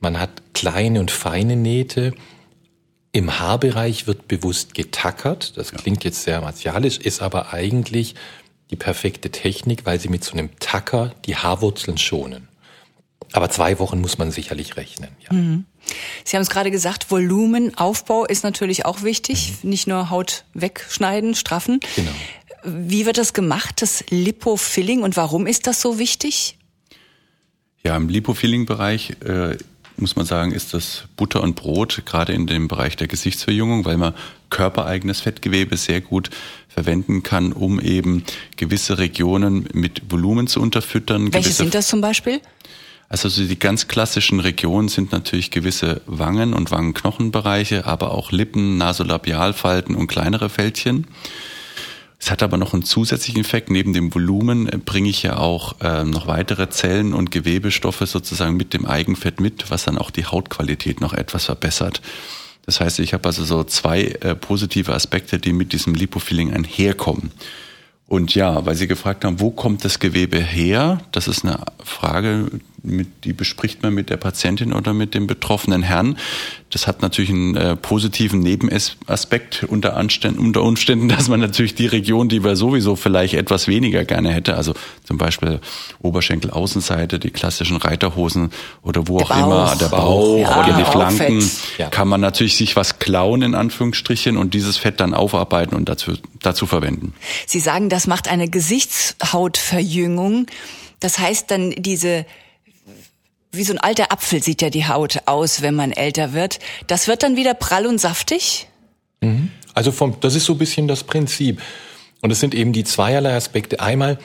Man 0.00 0.18
hat 0.18 0.42
kleine 0.52 0.98
und 0.98 1.12
feine 1.12 1.54
Nähte. 1.54 2.12
Im 3.12 3.38
Haarbereich 3.38 4.08
wird 4.08 4.26
bewusst 4.26 4.74
getackert. 4.74 5.56
Das 5.56 5.70
klingt 5.70 6.02
jetzt 6.02 6.24
sehr 6.24 6.40
martialisch, 6.40 6.98
ist 6.98 7.22
aber 7.22 7.52
eigentlich 7.54 8.16
die 8.72 8.76
perfekte 8.76 9.30
Technik, 9.30 9.86
weil 9.86 10.00
sie 10.00 10.08
mit 10.08 10.24
so 10.24 10.32
einem 10.32 10.50
Tacker 10.58 11.14
die 11.24 11.36
Haarwurzeln 11.36 11.96
schonen. 11.96 12.48
Aber 13.30 13.48
zwei 13.48 13.78
Wochen 13.78 14.00
muss 14.00 14.18
man 14.18 14.32
sicherlich 14.32 14.76
rechnen. 14.76 15.10
Ja. 15.20 15.36
Mhm. 15.36 15.66
Sie 16.24 16.36
haben 16.36 16.42
es 16.42 16.50
gerade 16.50 16.70
gesagt, 16.70 17.10
Volumenaufbau 17.10 18.24
ist 18.24 18.42
natürlich 18.42 18.86
auch 18.86 19.02
wichtig. 19.02 19.52
Mhm. 19.62 19.70
Nicht 19.70 19.86
nur 19.86 20.10
Haut 20.10 20.44
wegschneiden, 20.54 21.34
straffen. 21.34 21.80
Genau. 21.94 22.10
Wie 22.64 23.06
wird 23.06 23.18
das 23.18 23.32
gemacht, 23.32 23.82
das 23.82 24.04
Lipofilling 24.10 25.02
und 25.02 25.16
warum 25.16 25.46
ist 25.46 25.66
das 25.66 25.80
so 25.80 25.98
wichtig? 25.98 26.56
Ja, 27.82 27.96
im 27.96 28.08
Lipofilling-Bereich 28.08 29.16
äh, 29.24 29.58
muss 29.96 30.16
man 30.16 30.26
sagen, 30.26 30.52
ist 30.52 30.74
das 30.74 31.04
Butter 31.16 31.42
und 31.42 31.54
Brot, 31.54 32.02
gerade 32.06 32.32
in 32.32 32.46
dem 32.46 32.68
Bereich 32.68 32.96
der 32.96 33.06
Gesichtsverjüngung, 33.06 33.84
weil 33.84 33.96
man 33.96 34.14
körpereigenes 34.50 35.20
Fettgewebe 35.20 35.76
sehr 35.76 36.00
gut 36.00 36.30
verwenden 36.68 37.22
kann, 37.22 37.52
um 37.52 37.80
eben 37.80 38.24
gewisse 38.56 38.98
Regionen 38.98 39.68
mit 39.72 40.10
Volumen 40.10 40.46
zu 40.46 40.60
unterfüttern. 40.60 41.32
Welche 41.32 41.52
sind 41.52 41.74
das 41.74 41.88
zum 41.88 42.00
Beispiel? 42.00 42.40
Also 43.08 43.28
die 43.28 43.58
ganz 43.58 43.86
klassischen 43.86 44.40
Regionen 44.40 44.88
sind 44.88 45.12
natürlich 45.12 45.50
gewisse 45.50 46.00
Wangen- 46.06 46.54
und 46.54 46.70
Wangenknochenbereiche, 46.70 47.84
aber 47.86 48.12
auch 48.12 48.32
Lippen, 48.32 48.78
Nasolabialfalten 48.78 49.94
und 49.94 50.06
kleinere 50.06 50.48
Fältchen. 50.48 51.06
Es 52.18 52.30
hat 52.30 52.42
aber 52.42 52.56
noch 52.56 52.72
einen 52.72 52.84
zusätzlichen 52.84 53.42
Effekt. 53.42 53.70
Neben 53.70 53.92
dem 53.92 54.14
Volumen 54.14 54.66
bringe 54.84 55.10
ich 55.10 55.22
ja 55.22 55.36
auch 55.36 55.80
äh, 55.80 56.04
noch 56.04 56.26
weitere 56.26 56.70
Zellen 56.70 57.12
und 57.12 57.30
Gewebestoffe 57.30 58.06
sozusagen 58.06 58.56
mit 58.56 58.72
dem 58.72 58.86
Eigenfett 58.86 59.40
mit, 59.40 59.70
was 59.70 59.84
dann 59.84 59.98
auch 59.98 60.10
die 60.10 60.24
Hautqualität 60.24 61.00
noch 61.00 61.12
etwas 61.12 61.46
verbessert. 61.46 62.00
Das 62.66 62.80
heißt, 62.80 62.98
ich 63.00 63.12
habe 63.12 63.28
also 63.28 63.44
so 63.44 63.64
zwei 63.64 64.04
äh, 64.04 64.34
positive 64.34 64.94
Aspekte, 64.94 65.38
die 65.38 65.52
mit 65.52 65.72
diesem 65.72 65.94
Lipofilling 65.94 66.52
einherkommen. 66.52 67.30
Und 68.06 68.34
ja, 68.34 68.64
weil 68.64 68.74
Sie 68.74 68.86
gefragt 68.86 69.24
haben, 69.24 69.40
wo 69.40 69.50
kommt 69.50 69.84
das 69.84 69.98
Gewebe 69.98 70.38
her? 70.38 71.00
Das 71.12 71.28
ist 71.28 71.44
eine 71.44 71.60
Frage, 71.82 72.48
mit, 72.84 73.24
die 73.24 73.32
bespricht 73.32 73.82
man 73.82 73.94
mit 73.94 74.10
der 74.10 74.18
Patientin 74.18 74.72
oder 74.72 74.92
mit 74.92 75.14
dem 75.14 75.26
betroffenen 75.26 75.82
Herrn. 75.82 76.18
Das 76.70 76.86
hat 76.86 77.02
natürlich 77.02 77.30
einen 77.30 77.56
äh, 77.56 77.76
positiven 77.76 78.40
Nebenaspekt 78.40 79.64
unter, 79.64 79.96
Anständen, 79.96 80.40
unter 80.40 80.62
Umständen, 80.62 81.08
dass 81.16 81.28
man 81.28 81.40
natürlich 81.40 81.74
die 81.74 81.86
Region, 81.86 82.28
die 82.28 82.44
wir 82.44 82.56
sowieso 82.56 82.94
vielleicht 82.94 83.34
etwas 83.34 83.68
weniger 83.68 84.04
gerne 84.04 84.30
hätte, 84.30 84.56
also 84.56 84.74
zum 85.02 85.16
Beispiel 85.16 85.60
Oberschenkel, 86.00 86.50
Außenseite, 86.50 87.18
die 87.18 87.30
klassischen 87.30 87.78
Reiterhosen 87.78 88.50
oder 88.82 89.08
wo 89.08 89.18
der 89.18 89.26
auch 89.26 89.30
Bauch. 89.30 89.46
immer, 89.46 89.76
der 89.76 89.88
Bauch, 89.88 90.00
Bauch 90.00 90.38
ja, 90.38 90.64
oder 90.64 90.76
die 90.76 90.84
Flanken, 90.84 91.50
ja. 91.78 91.88
kann 91.88 92.08
man 92.08 92.20
natürlich 92.20 92.56
sich 92.56 92.76
was 92.76 92.98
klauen 92.98 93.40
in 93.42 93.54
Anführungsstrichen 93.54 94.36
und 94.36 94.52
dieses 94.52 94.76
Fett 94.76 95.00
dann 95.00 95.14
aufarbeiten 95.14 95.74
und 95.74 95.88
dazu, 95.88 96.12
dazu 96.42 96.66
verwenden. 96.66 97.14
Sie 97.46 97.60
sagen, 97.60 97.88
das 97.88 98.06
macht 98.06 98.28
eine 98.28 98.48
Gesichtshautverjüngung. 98.48 100.46
Das 101.00 101.18
heißt 101.18 101.50
dann 101.50 101.70
diese 101.76 102.26
wie 103.56 103.64
so 103.64 103.72
ein 103.72 103.78
alter 103.78 104.12
Apfel 104.12 104.42
sieht 104.42 104.62
ja 104.62 104.70
die 104.70 104.86
Haut 104.86 105.22
aus, 105.26 105.62
wenn 105.62 105.74
man 105.74 105.92
älter 105.92 106.32
wird. 106.32 106.58
Das 106.86 107.08
wird 107.08 107.22
dann 107.22 107.36
wieder 107.36 107.54
prall 107.54 107.86
und 107.86 108.00
saftig? 108.00 108.68
Mhm. 109.20 109.50
Also 109.74 109.92
vom, 109.92 110.18
das 110.20 110.34
ist 110.34 110.44
so 110.44 110.52
ein 110.52 110.58
bisschen 110.58 110.88
das 110.88 111.04
Prinzip. 111.04 111.60
Und 112.20 112.30
es 112.30 112.40
sind 112.40 112.54
eben 112.54 112.72
die 112.72 112.84
zweierlei 112.84 113.34
Aspekte. 113.34 113.80
Einmal, 113.80 114.18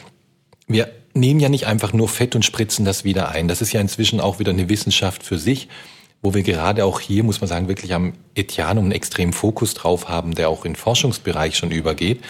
wir 0.68 0.90
nehmen 1.14 1.40
ja 1.40 1.50
nicht 1.50 1.68
einfach 1.68 1.92
nur 1.94 2.08
Fett 2.08 2.36
und 2.36 2.46
spritzen 2.46 2.86
das 2.86 3.04
wieder 3.04 3.30
ein. 3.30 3.48
Das 3.48 3.62
ist 3.62 3.74
ja 3.74 3.82
inzwischen 3.82 4.20
auch 4.20 4.40
wieder 4.40 4.52
eine 4.52 4.70
Wissenschaft 4.70 5.24
für 5.24 5.38
sich, 5.38 5.68
wo 6.22 6.34
wir 6.34 6.44
gerade 6.44 6.86
auch 6.86 7.00
hier, 7.00 7.24
muss 7.24 7.42
man 7.42 7.48
sagen, 7.48 7.68
wirklich 7.68 7.94
am 7.94 8.14
Etianum 8.36 8.86
einen 8.86 8.92
extremen 8.92 9.34
Fokus 9.34 9.74
drauf 9.74 10.08
haben, 10.08 10.36
der 10.36 10.50
auch 10.50 10.66
in 10.66 10.76
Forschungsbereich 10.76 11.58
schon 11.58 11.72
übergeht. 11.72 12.22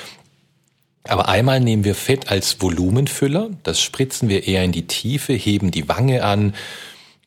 Aber 1.03 1.29
einmal 1.29 1.59
nehmen 1.59 1.83
wir 1.83 1.95
Fett 1.95 2.29
als 2.29 2.61
Volumenfüller, 2.61 3.49
das 3.63 3.81
spritzen 3.81 4.29
wir 4.29 4.47
eher 4.47 4.63
in 4.63 4.71
die 4.71 4.87
Tiefe, 4.87 5.33
heben 5.33 5.71
die 5.71 5.87
Wange 5.87 6.23
an, 6.23 6.53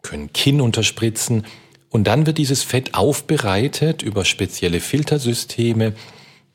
können 0.02 0.32
Kinn 0.32 0.60
unterspritzen. 0.60 1.44
Und 1.90 2.06
dann 2.06 2.26
wird 2.26 2.38
dieses 2.38 2.62
Fett 2.62 2.94
aufbereitet 2.94 4.02
über 4.02 4.24
spezielle 4.24 4.80
Filtersysteme. 4.80 5.94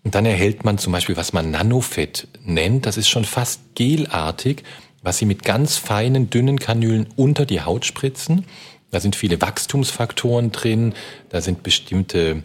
Und 0.03 0.15
dann 0.15 0.25
erhält 0.25 0.63
man 0.63 0.77
zum 0.77 0.93
Beispiel, 0.93 1.17
was 1.17 1.33
man 1.33 1.51
Nanofett 1.51 2.27
nennt, 2.43 2.85
das 2.85 2.97
ist 2.97 3.09
schon 3.09 3.25
fast 3.25 3.61
gelartig, 3.75 4.63
was 5.01 5.17
sie 5.17 5.25
mit 5.25 5.43
ganz 5.43 5.77
feinen, 5.77 6.29
dünnen 6.29 6.59
Kanülen 6.59 7.07
unter 7.15 7.45
die 7.45 7.61
Haut 7.61 7.85
spritzen. 7.85 8.45
Da 8.89 8.99
sind 8.99 9.15
viele 9.15 9.41
Wachstumsfaktoren 9.41 10.51
drin, 10.51 10.93
da 11.29 11.41
sind 11.41 11.61
bestimmte 11.61 12.43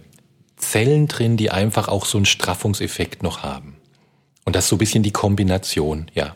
Zellen 0.57 1.09
drin, 1.09 1.37
die 1.37 1.51
einfach 1.51 1.89
auch 1.89 2.05
so 2.05 2.19
einen 2.19 2.27
Straffungseffekt 2.27 3.23
noch 3.23 3.43
haben. 3.43 3.77
Und 4.45 4.57
das 4.57 4.65
ist 4.65 4.71
so 4.71 4.77
ein 4.77 4.79
bisschen 4.79 5.03
die 5.03 5.13
Kombination, 5.13 6.11
ja. 6.15 6.35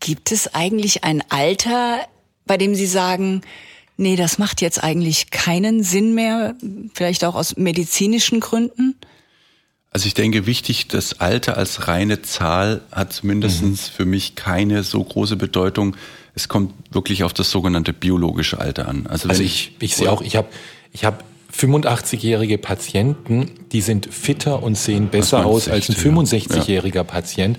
Gibt 0.00 0.32
es 0.32 0.54
eigentlich 0.54 1.04
ein 1.04 1.22
Alter, 1.30 2.00
bei 2.46 2.56
dem 2.56 2.74
Sie 2.74 2.86
sagen, 2.86 3.42
nee, 3.96 4.16
das 4.16 4.38
macht 4.38 4.60
jetzt 4.60 4.82
eigentlich 4.82 5.30
keinen 5.30 5.82
Sinn 5.82 6.14
mehr, 6.14 6.54
vielleicht 6.94 7.24
auch 7.24 7.34
aus 7.34 7.56
medizinischen 7.56 8.40
Gründen? 8.40 8.96
Also 9.90 10.06
ich 10.06 10.14
denke, 10.14 10.46
wichtig, 10.46 10.88
das 10.88 11.20
Alter 11.20 11.56
als 11.58 11.86
reine 11.86 12.22
Zahl 12.22 12.80
hat 12.90 13.12
zumindest 13.12 13.62
mhm. 13.62 13.76
für 13.76 14.06
mich 14.06 14.34
keine 14.34 14.84
so 14.84 15.04
große 15.04 15.36
Bedeutung. 15.36 15.96
Es 16.34 16.48
kommt 16.48 16.72
wirklich 16.90 17.24
auf 17.24 17.34
das 17.34 17.50
sogenannte 17.50 17.92
biologische 17.92 18.58
Alter 18.58 18.88
an. 18.88 19.06
Also, 19.06 19.28
also 19.28 19.42
ich, 19.42 19.72
ich, 19.78 19.90
ich 19.90 19.96
sehe 19.96 20.10
auch, 20.10 20.22
ich 20.22 20.36
habe 20.36 20.48
ich 20.92 21.04
hab 21.04 21.22
85-jährige 21.54 22.58
Patienten, 22.58 23.50
die 23.72 23.80
sind 23.80 24.12
fitter 24.12 24.62
und 24.62 24.76
sehen 24.76 25.08
besser 25.08 25.44
aus 25.44 25.68
als 25.68 25.88
ein 25.88 25.94
65-jähriger 25.94 26.94
ja. 26.96 27.04
Patient. 27.04 27.58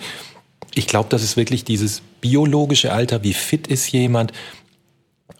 Ich 0.73 0.87
glaube, 0.87 1.09
das 1.09 1.23
ist 1.23 1.37
wirklich 1.37 1.63
dieses 1.63 2.01
biologische 2.19 2.91
Alter, 2.91 3.23
wie 3.23 3.33
fit 3.33 3.67
ist 3.67 3.91
jemand, 3.91 4.33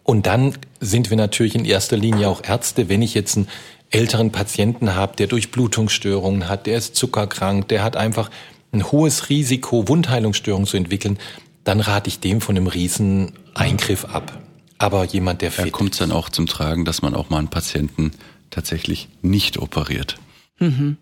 und 0.04 0.26
dann 0.26 0.54
sind 0.80 1.10
wir 1.10 1.16
natürlich 1.16 1.54
in 1.54 1.64
erster 1.64 1.96
Linie 1.96 2.28
auch 2.28 2.42
Ärzte. 2.44 2.88
Wenn 2.88 3.02
ich 3.02 3.14
jetzt 3.14 3.36
einen 3.36 3.48
älteren 3.90 4.30
Patienten 4.30 4.94
habe, 4.94 5.16
der 5.16 5.26
Durchblutungsstörungen 5.26 6.48
hat, 6.48 6.66
der 6.66 6.76
ist 6.76 6.94
zuckerkrank, 6.94 7.68
der 7.68 7.82
hat 7.82 7.96
einfach 7.96 8.30
ein 8.72 8.92
hohes 8.92 9.30
Risiko, 9.30 9.88
Wundheilungsstörungen 9.88 10.66
zu 10.66 10.76
entwickeln, 10.76 11.18
dann 11.64 11.80
rate 11.80 12.08
ich 12.08 12.20
dem 12.20 12.40
von 12.42 12.56
einem 12.56 12.66
riesen 12.66 13.32
Eingriff 13.54 14.04
ab. 14.04 14.40
Aber 14.76 15.04
jemand, 15.04 15.40
der 15.40 15.50
fit. 15.50 15.66
Da 15.66 15.70
kommt 15.70 15.92
es 15.92 15.98
dann 15.98 16.12
auch 16.12 16.28
zum 16.28 16.46
Tragen, 16.46 16.84
dass 16.84 17.00
man 17.00 17.14
auch 17.14 17.30
mal 17.30 17.38
einen 17.38 17.48
Patienten 17.48 18.10
tatsächlich 18.50 19.08
nicht 19.22 19.58
operiert. 19.58 20.16
Mhm. 20.58 20.96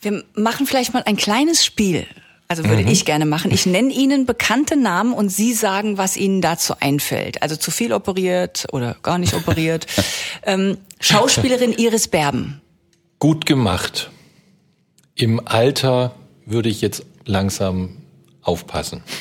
Wir 0.00 0.24
machen 0.34 0.66
vielleicht 0.66 0.94
mal 0.94 1.02
ein 1.04 1.16
kleines 1.16 1.64
Spiel. 1.64 2.06
Also 2.48 2.64
würde 2.64 2.82
mhm. 2.82 2.88
ich 2.88 3.04
gerne 3.04 3.26
machen. 3.26 3.50
Ich 3.50 3.66
nenne 3.66 3.92
Ihnen 3.92 4.24
bekannte 4.24 4.76
Namen 4.76 5.12
und 5.12 5.30
Sie 5.30 5.52
sagen, 5.52 5.98
was 5.98 6.16
Ihnen 6.16 6.40
dazu 6.40 6.74
einfällt. 6.78 7.42
Also 7.42 7.56
zu 7.56 7.72
viel 7.72 7.92
operiert 7.92 8.66
oder 8.72 8.96
gar 9.02 9.18
nicht 9.18 9.34
operiert. 9.34 9.86
ähm, 10.44 10.78
Schauspielerin 11.00 11.72
Iris 11.72 12.06
Berben. 12.06 12.60
Gut 13.18 13.46
gemacht. 13.46 14.10
Im 15.16 15.44
Alter 15.44 16.14
würde 16.44 16.68
ich 16.68 16.80
jetzt 16.80 17.04
langsam 17.24 17.96
aufpassen. 18.42 19.02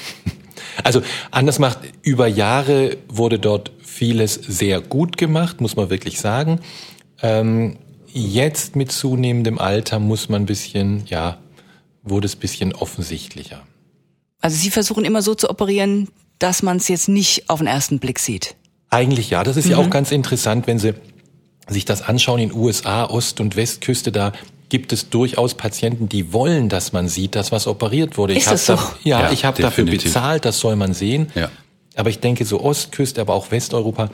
Also 0.84 1.02
anders 1.32 1.58
macht, 1.58 1.80
über 2.02 2.28
Jahre 2.28 2.98
wurde 3.08 3.40
dort 3.40 3.72
vieles 3.82 4.34
sehr 4.34 4.82
gut 4.82 5.18
gemacht, 5.18 5.62
muss 5.62 5.78
man 5.78 5.90
wirklich 5.90 6.20
sagen. 6.20 6.60
Ähm, 7.22 7.78
jetzt 8.08 8.76
mit 8.76 8.92
zunehmendem 8.92 9.60
Alter 9.60 10.00
muss 10.00 10.30
man 10.30 10.44
ein 10.44 10.46
bisschen, 10.46 11.06
ja, 11.08 11.38
wurde 12.04 12.26
es 12.26 12.36
bisschen 12.36 12.74
offensichtlicher. 12.74 13.62
Also 14.42 14.58
Sie 14.58 14.70
versuchen 14.70 15.06
immer 15.06 15.22
so 15.22 15.36
zu 15.36 15.50
operieren, 15.50 16.10
dass 16.40 16.64
man 16.64 16.78
es 16.78 16.88
jetzt 16.88 17.10
nicht 17.10 17.50
auf 17.50 17.60
den 17.60 17.68
ersten 17.68 18.00
Blick 18.00 18.20
sieht. 18.20 18.56
Eigentlich 18.90 19.30
ja. 19.30 19.44
Das 19.44 19.58
ist 19.58 19.66
mhm. 19.66 19.72
ja 19.72 19.78
auch 19.78 19.86
mhm. 19.86 19.92
ganz 19.92 20.12
interessant, 20.12 20.68
wenn 20.68 20.80
Sie 20.80 20.94
sich 21.68 21.86
das 21.86 22.02
anschauen 22.02 22.40
in 22.40 22.54
USA, 22.54 23.06
Ost- 23.06 23.40
und 23.40 23.56
Westküste, 23.56 24.12
da 24.12 24.34
gibt 24.70 24.94
es 24.94 25.10
durchaus 25.10 25.56
Patienten, 25.56 26.10
die 26.10 26.34
wollen, 26.34 26.70
dass 26.70 26.94
man 26.94 27.08
sieht, 27.08 27.36
dass 27.36 27.52
was 27.52 27.68
operiert 27.68 28.18
wurde. 28.18 28.34
Ist 28.34 28.44
ich 28.44 28.50
das 28.50 28.66
so? 28.66 28.76
Da, 28.76 28.96
ja, 29.04 29.22
ja, 29.22 29.32
ich 29.32 29.46
habe 29.46 29.62
dafür 29.62 29.86
bezahlt, 29.86 30.46
das 30.46 30.60
soll 30.60 30.76
man 30.76 30.94
sehen. 30.94 31.28
Ja. 31.36 31.50
Aber 31.96 32.10
ich 32.10 32.20
denke, 32.20 32.46
so 32.46 32.62
Ostküste, 32.62 33.22
aber 33.22 33.34
auch 33.34 33.52
Westeuropa, 33.52 34.10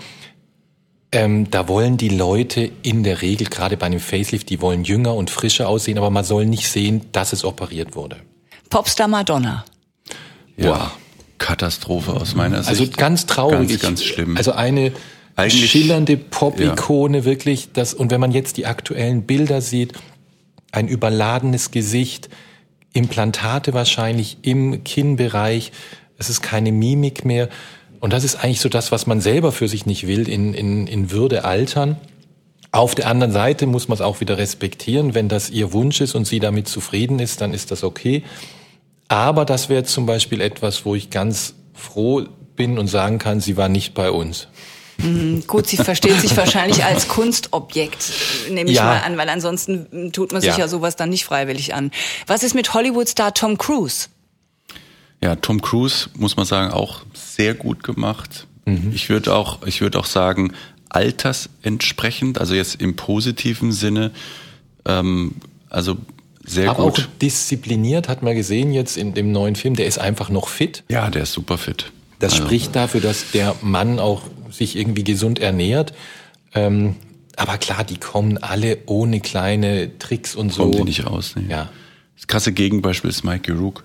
ähm, 1.11 1.49
da 1.51 1.67
wollen 1.67 1.97
die 1.97 2.09
Leute 2.09 2.71
in 2.83 3.03
der 3.03 3.21
Regel, 3.21 3.47
gerade 3.47 3.77
bei 3.77 3.85
einem 3.85 3.99
Facelift, 3.99 4.49
die 4.49 4.61
wollen 4.61 4.83
jünger 4.83 5.15
und 5.15 5.29
frischer 5.29 5.67
aussehen, 5.67 5.97
aber 5.97 6.09
man 6.09 6.23
soll 6.23 6.45
nicht 6.45 6.69
sehen, 6.69 7.01
dass 7.11 7.33
es 7.33 7.43
operiert 7.43 7.95
wurde. 7.95 8.17
Popstar 8.69 9.07
Madonna. 9.07 9.65
Ja, 10.55 10.69
wow. 10.69 10.91
Katastrophe 11.37 12.13
aus 12.13 12.35
meiner 12.35 12.57
also 12.57 12.73
Sicht. 12.73 12.93
Also 12.93 12.97
ganz 12.97 13.25
traurig. 13.25 13.69
Ganz, 13.69 13.81
ganz 13.81 14.03
schlimm. 14.03 14.37
Also 14.37 14.51
eine 14.53 14.93
Eigentlich, 15.35 15.71
schillernde 15.71 16.17
Pop-Ikone 16.17 17.19
ja. 17.19 17.25
wirklich. 17.25 17.69
Das, 17.73 17.93
und 17.93 18.11
wenn 18.11 18.21
man 18.21 18.31
jetzt 18.31 18.57
die 18.57 18.65
aktuellen 18.65 19.23
Bilder 19.23 19.61
sieht, 19.61 19.93
ein 20.71 20.87
überladenes 20.87 21.71
Gesicht, 21.71 22.29
Implantate 22.93 23.73
wahrscheinlich 23.73 24.37
im 24.43 24.83
Kinnbereich, 24.83 25.71
es 26.17 26.29
ist 26.29 26.41
keine 26.41 26.71
Mimik 26.71 27.25
mehr. 27.25 27.49
Und 28.01 28.11
das 28.11 28.23
ist 28.23 28.35
eigentlich 28.43 28.59
so 28.59 28.67
das, 28.67 28.91
was 28.91 29.07
man 29.07 29.21
selber 29.21 29.51
für 29.51 29.67
sich 29.67 29.85
nicht 29.85 30.07
will, 30.07 30.27
in, 30.27 30.53
in, 30.53 30.87
in 30.87 31.11
Würde 31.11 31.45
altern. 31.45 31.97
Auf 32.71 32.95
der 32.95 33.07
anderen 33.07 33.31
Seite 33.31 33.67
muss 33.67 33.87
man 33.87 33.95
es 33.95 34.01
auch 34.01 34.21
wieder 34.21 34.37
respektieren. 34.37 35.13
Wenn 35.13 35.29
das 35.29 35.51
ihr 35.51 35.71
Wunsch 35.71 36.01
ist 36.01 36.15
und 36.15 36.25
sie 36.25 36.39
damit 36.39 36.67
zufrieden 36.67 37.19
ist, 37.19 37.41
dann 37.41 37.53
ist 37.53 37.69
das 37.69 37.83
okay. 37.83 38.23
Aber 39.07 39.45
das 39.45 39.69
wäre 39.69 39.83
zum 39.83 40.07
Beispiel 40.07 40.41
etwas, 40.41 40.83
wo 40.83 40.95
ich 40.95 41.11
ganz 41.11 41.53
froh 41.73 42.23
bin 42.55 42.79
und 42.79 42.87
sagen 42.87 43.19
kann, 43.19 43.39
sie 43.39 43.55
war 43.55 43.69
nicht 43.69 43.93
bei 43.93 44.09
uns. 44.09 44.47
Mhm, 44.97 45.43
gut, 45.45 45.67
sie 45.67 45.77
versteht 45.77 46.19
sich 46.21 46.35
wahrscheinlich 46.35 46.83
als 46.83 47.07
Kunstobjekt, 47.07 48.03
nehme 48.49 48.69
ich 48.69 48.77
ja. 48.77 48.85
mal 48.85 48.99
an, 48.99 49.17
weil 49.17 49.29
ansonsten 49.29 50.11
tut 50.11 50.31
man 50.31 50.41
sich 50.41 50.51
ja. 50.51 50.59
ja 50.59 50.67
sowas 50.67 50.95
dann 50.95 51.09
nicht 51.09 51.25
freiwillig 51.25 51.73
an. 51.73 51.91
Was 52.25 52.41
ist 52.43 52.55
mit 52.55 52.73
Hollywood-Star 52.73 53.33
Tom 53.33 53.57
Cruise? 53.57 54.07
Ja, 55.23 55.35
Tom 55.35 55.61
Cruise 55.61 56.09
muss 56.17 56.35
man 56.37 56.45
sagen 56.45 56.71
auch 56.73 57.01
sehr 57.13 57.53
gut 57.53 57.83
gemacht. 57.83 58.47
Mhm. 58.65 58.91
Ich 58.93 59.09
würde 59.09 59.33
auch, 59.35 59.65
ich 59.67 59.81
würde 59.81 59.99
auch 59.99 60.05
sagen 60.05 60.53
altersentsprechend, 60.89 62.39
also 62.39 62.53
jetzt 62.55 62.81
im 62.81 62.95
positiven 62.95 63.71
Sinne. 63.71 64.11
Ähm, 64.85 65.35
also 65.69 65.97
sehr 66.45 66.69
Aber 66.71 66.85
gut. 66.85 66.99
auch 66.99 67.19
diszipliniert, 67.21 68.09
hat 68.09 68.23
man 68.23 68.35
gesehen 68.35 68.73
jetzt 68.73 68.97
in 68.97 69.13
dem 69.13 69.31
neuen 69.31 69.55
Film, 69.55 69.75
der 69.75 69.85
ist 69.85 69.99
einfach 69.99 70.29
noch 70.29 70.47
fit. 70.47 70.83
Ja, 70.89 71.09
der 71.09 71.23
ist 71.23 71.33
super 71.33 71.57
fit. 71.57 71.91
Das 72.19 72.33
Also- 72.33 72.45
spricht 72.45 72.75
dafür, 72.75 73.01
dass 73.01 73.31
der 73.31 73.55
Mann 73.61 73.99
auch 73.99 74.23
sich 74.49 74.75
irgendwie 74.75 75.03
gesund 75.03 75.39
ernährt. 75.39 75.93
Ähm, 76.53 76.95
aber 77.37 77.57
klar, 77.57 77.83
die 77.83 77.97
kommen 77.97 78.37
alle 78.39 78.79
ohne 78.87 79.21
kleine 79.21 79.97
Tricks 79.99 80.35
und 80.35 80.51
so. 80.51 80.63
Kommt 80.63 80.79
die 80.79 80.83
nicht 80.83 81.05
raus. 81.05 81.33
Nee. 81.35 81.49
Ja. 81.51 81.69
Das 82.17 82.27
krasse 82.27 82.51
Gegenbeispiel 82.51 83.09
ist 83.09 83.23
Mikey 83.23 83.51
Rook. 83.51 83.83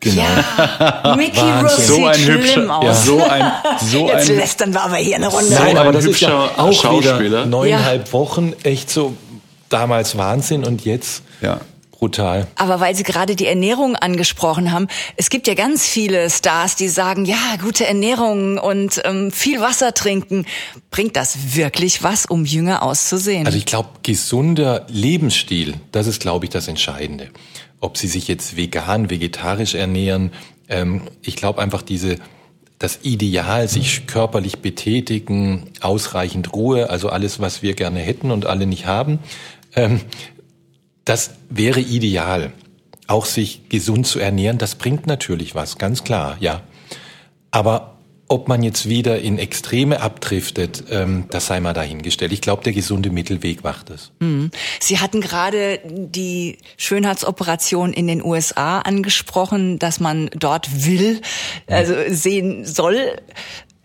Genau. 0.00 0.22
Ja, 0.22 1.14
Mickey. 1.16 1.40
Rourke 1.40 1.68
So 1.82 1.94
sieht 1.94 2.04
ein 2.06 2.14
schlimm 2.14 2.40
hübscher- 2.40 2.70
aus. 2.76 2.84
ja, 2.84 2.94
so 2.94 3.22
ein- 3.22 3.52
so 3.90 4.06
Jetzt 4.08 4.30
ein- 4.30 4.36
lästern 4.36 4.72
wir 4.72 4.82
aber 4.82 4.96
hier 4.96 5.16
eine 5.16 5.28
Runde. 5.28 5.46
So 5.46 5.54
Nein, 5.54 5.70
ein 5.70 5.76
aber 5.78 5.92
das 5.92 6.04
ist 6.04 6.20
ja 6.20 6.28
hübscher 6.28 6.60
auch 6.62 6.72
Schauspieler. 6.72 7.20
wieder 7.20 7.46
neuneinhalb 7.46 8.12
Wochen, 8.12 8.52
echt 8.62 8.90
so 8.90 9.14
damals 9.68 10.16
Wahnsinn 10.16 10.64
und 10.64 10.84
jetzt 10.84 11.22
Ja. 11.40 11.60
brutal. 11.90 12.46
Aber 12.54 12.78
weil 12.78 12.94
Sie 12.94 13.02
gerade 13.02 13.34
die 13.34 13.46
Ernährung 13.46 13.96
angesprochen 13.96 14.70
haben, 14.70 14.86
es 15.16 15.30
gibt 15.30 15.48
ja 15.48 15.54
ganz 15.54 15.84
viele 15.84 16.30
Stars, 16.30 16.76
die 16.76 16.88
sagen, 16.88 17.24
ja, 17.24 17.36
gute 17.60 17.84
Ernährung 17.84 18.56
und 18.56 19.02
ähm, 19.04 19.32
viel 19.32 19.60
Wasser 19.60 19.94
trinken. 19.94 20.46
Bringt 20.92 21.16
das 21.16 21.56
wirklich 21.56 22.04
was, 22.04 22.24
um 22.24 22.44
jünger 22.44 22.82
auszusehen? 22.84 23.46
Also 23.46 23.58
ich 23.58 23.66
glaube, 23.66 23.88
gesunder 24.04 24.86
Lebensstil, 24.88 25.74
das 25.90 26.06
ist, 26.06 26.20
glaube 26.20 26.44
ich, 26.46 26.50
das 26.50 26.68
Entscheidende. 26.68 27.30
Ob 27.80 27.96
Sie 27.96 28.08
sich 28.08 28.28
jetzt 28.28 28.56
vegan, 28.56 29.10
vegetarisch 29.10 29.74
ernähren, 29.74 30.32
ähm, 30.68 31.02
ich 31.22 31.36
glaube 31.36 31.60
einfach 31.60 31.82
diese, 31.82 32.16
das 32.78 33.00
Ideal, 33.02 33.68
sich 33.68 34.06
körperlich 34.06 34.58
betätigen, 34.58 35.70
ausreichend 35.80 36.52
Ruhe, 36.52 36.90
also 36.90 37.08
alles, 37.08 37.40
was 37.40 37.62
wir 37.62 37.74
gerne 37.74 38.00
hätten 38.00 38.30
und 38.30 38.46
alle 38.46 38.66
nicht 38.66 38.86
haben, 38.86 39.18
ähm, 39.74 40.00
das 41.04 41.32
wäre 41.48 41.80
ideal. 41.80 42.52
Auch 43.06 43.24
sich 43.24 43.68
gesund 43.68 44.06
zu 44.06 44.18
ernähren, 44.18 44.58
das 44.58 44.74
bringt 44.74 45.06
natürlich 45.06 45.54
was, 45.54 45.78
ganz 45.78 46.04
klar, 46.04 46.36
ja. 46.40 46.62
Aber 47.50 47.97
ob 48.28 48.46
man 48.46 48.62
jetzt 48.62 48.88
wieder 48.88 49.20
in 49.20 49.38
Extreme 49.38 50.00
abdriftet, 50.00 50.84
ähm, 50.90 51.24
das 51.30 51.46
sei 51.46 51.60
mal 51.60 51.72
dahingestellt. 51.72 52.32
Ich 52.32 52.42
glaube, 52.42 52.62
der 52.62 52.74
gesunde 52.74 53.10
Mittelweg 53.10 53.64
macht 53.64 53.90
es. 53.90 54.12
Sie 54.80 54.98
hatten 54.98 55.20
gerade 55.20 55.80
die 55.84 56.58
Schönheitsoperation 56.76 57.92
in 57.92 58.06
den 58.06 58.22
USA 58.22 58.80
angesprochen, 58.80 59.78
dass 59.78 59.98
man 59.98 60.30
dort 60.34 60.86
will, 60.86 61.20
also 61.66 61.94
sehen 62.08 62.66
soll, 62.66 63.16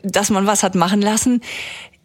dass 0.03 0.29
man 0.29 0.45
was 0.45 0.63
hat 0.63 0.75
machen 0.75 1.01
lassen. 1.01 1.41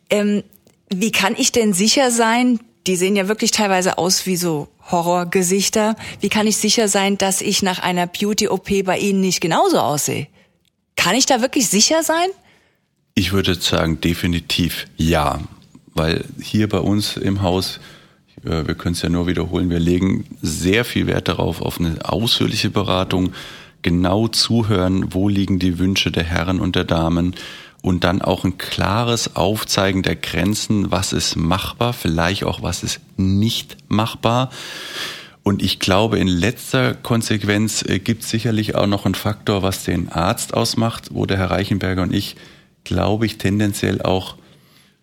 Ähm, 0.09 0.45
wie 0.91 1.11
kann 1.11 1.35
ich 1.37 1.51
denn 1.51 1.73
sicher 1.73 2.11
sein, 2.11 2.61
die 2.87 2.97
sehen 2.97 3.17
ja 3.17 3.29
wirklich 3.29 3.51
teilweise 3.51 3.99
aus 3.99 4.25
wie 4.27 4.37
so 4.37 4.69
Horrorgesichter, 4.91 5.97
wie 6.21 6.31
kann 6.31 6.47
ich 6.47 6.57
sicher 6.57 6.89
sein, 6.89 7.19
dass 7.19 7.43
ich 7.43 7.63
nach 7.63 7.81
einer 7.81 8.07
Beauty-OP 8.07 8.85
bei 8.85 8.99
Ihnen 8.99 9.21
nicht 9.21 9.41
genauso 9.41 9.81
aussehe? 9.81 10.29
Kann 10.99 11.15
ich 11.15 11.27
da 11.27 11.41
wirklich 11.41 11.69
sicher 11.69 12.03
sein? 12.03 12.27
Ich 13.15 13.33
würde 13.33 13.55
sagen, 13.55 14.01
definitiv 14.01 14.89
ja. 14.97 15.41
Weil 15.95 16.25
hier 16.43 16.69
bei 16.69 16.81
uns 16.81 17.17
im 17.17 17.41
Haus, 17.41 17.79
äh, 18.45 18.67
wir 18.67 18.75
können 18.75 18.95
es 18.95 19.03
ja 19.03 19.09
nur 19.09 19.29
wiederholen, 19.29 19.71
wir 19.71 19.79
legen 19.79 20.25
sehr 20.43 20.85
viel 20.85 21.07
Wert 21.07 21.29
darauf, 21.29 21.63
auf 21.63 21.79
eine 21.79 22.05
ausführliche 22.05 22.71
Beratung, 22.71 23.33
genau 23.83 24.27
zuhören, 24.27 25.15
wo 25.15 25.29
liegen 25.29 25.61
die 25.61 25.79
Wünsche 25.79 26.11
der 26.11 26.25
Herren 26.25 26.59
und 26.59 26.75
der 26.75 26.85
Damen 26.85 27.37
und 27.81 28.03
dann 28.03 28.21
auch 28.21 28.43
ein 28.43 28.59
klares 28.59 29.37
Aufzeigen 29.37 30.03
der 30.03 30.17
Grenzen, 30.17 30.91
was 30.91 31.13
ist 31.13 31.37
machbar, 31.37 31.93
vielleicht 31.93 32.43
auch 32.43 32.61
was 32.61 32.83
ist 32.83 33.01
nicht 33.17 33.77
machbar. 33.87 34.51
Und 35.49 35.63
ich 35.63 35.79
glaube, 35.79 36.19
in 36.19 36.29
letzter 36.29 36.93
Konsequenz 36.93 37.83
äh, 37.83 38.01
gibt 38.01 38.23
es 38.23 38.29
sicherlich 38.29 38.75
auch 38.75 38.87
noch 38.87 39.07
einen 39.07 39.15
Faktor, 39.15 39.63
was 39.63 39.83
den 39.83 40.11
Arzt 40.11 40.53
ausmacht, 40.53 41.09
wo 41.15 41.25
der 41.25 41.39
Herr 41.39 41.51
Reichenberger 41.51 42.03
und 42.03 42.13
ich, 42.15 42.37
glaube 42.85 43.25
ich, 43.25 43.39
tendenziell 43.39 44.03
auch, 44.03 44.35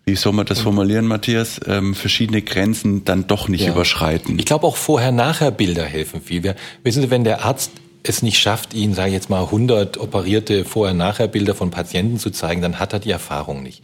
wie 0.04 0.14
soll 0.14 0.32
man 0.32 0.46
das 0.46 0.60
formulieren, 0.60 1.08
Matthias, 1.08 1.60
ähm, 1.66 1.96
verschiedene 1.96 2.42
Grenzen 2.42 3.04
dann 3.04 3.26
doch 3.26 3.48
nicht 3.48 3.62
Ja. 3.64 3.72
überschreiten. 3.72 4.38
Ich 4.38 4.44
glaube 4.44 4.68
auch 4.68 4.76
Vorher-Nachher-Bilder 4.76 5.84
helfen 5.84 6.22
viel. 6.22 6.44
Wir, 6.44 6.54
wissen 6.84 7.02
Sie, 7.02 7.10
wenn 7.10 7.24
der 7.24 7.44
Arzt 7.44 7.72
es 8.04 8.22
nicht 8.22 8.38
schafft, 8.38 8.72
Ihnen, 8.72 8.94
sage 8.94 9.08
ich 9.08 9.14
jetzt 9.14 9.28
mal, 9.28 9.42
100 9.42 9.98
operierte 9.98 10.64
Vorher-Nachher-Bilder 10.64 11.56
von 11.56 11.72
Patienten 11.72 12.20
zu 12.20 12.30
zeigen, 12.30 12.62
dann 12.62 12.78
hat 12.78 12.92
er 12.92 13.00
die 13.00 13.10
Erfahrung 13.10 13.64
nicht. 13.64 13.82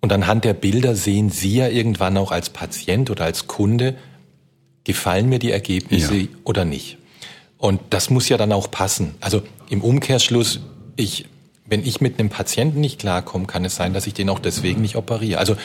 Und 0.00 0.12
anhand 0.12 0.44
der 0.44 0.54
Bilder 0.54 0.96
sehen 0.96 1.30
Sie 1.30 1.54
ja 1.54 1.68
irgendwann 1.68 2.16
auch 2.16 2.32
als 2.32 2.50
Patient 2.50 3.10
oder 3.10 3.22
als 3.26 3.46
Kunde, 3.46 3.94
gefallen 4.84 5.28
mir 5.28 5.38
die 5.38 5.50
Ergebnisse 5.52 6.14
Ja. 6.14 6.26
oder 6.44 6.64
nicht. 6.64 6.98
Und 7.58 7.80
das 7.90 8.10
muss 8.10 8.28
ja 8.28 8.36
dann 8.36 8.52
auch 8.52 8.70
passen. 8.70 9.14
Also 9.20 9.42
im 9.70 9.82
Umkehrschluss, 9.82 10.60
ich, 10.96 11.26
wenn 11.66 11.86
ich 11.86 12.00
mit 12.00 12.18
einem 12.18 12.28
Patienten 12.28 12.80
nicht 12.80 12.98
klarkomme, 12.98 13.46
kann 13.46 13.64
es 13.64 13.76
sein, 13.76 13.94
dass 13.94 14.06
ich 14.06 14.14
den 14.14 14.28
auch 14.28 14.40
deswegen 14.40 14.80
nicht 14.82 14.96
operiere. 14.96 15.38
Also 15.38 15.56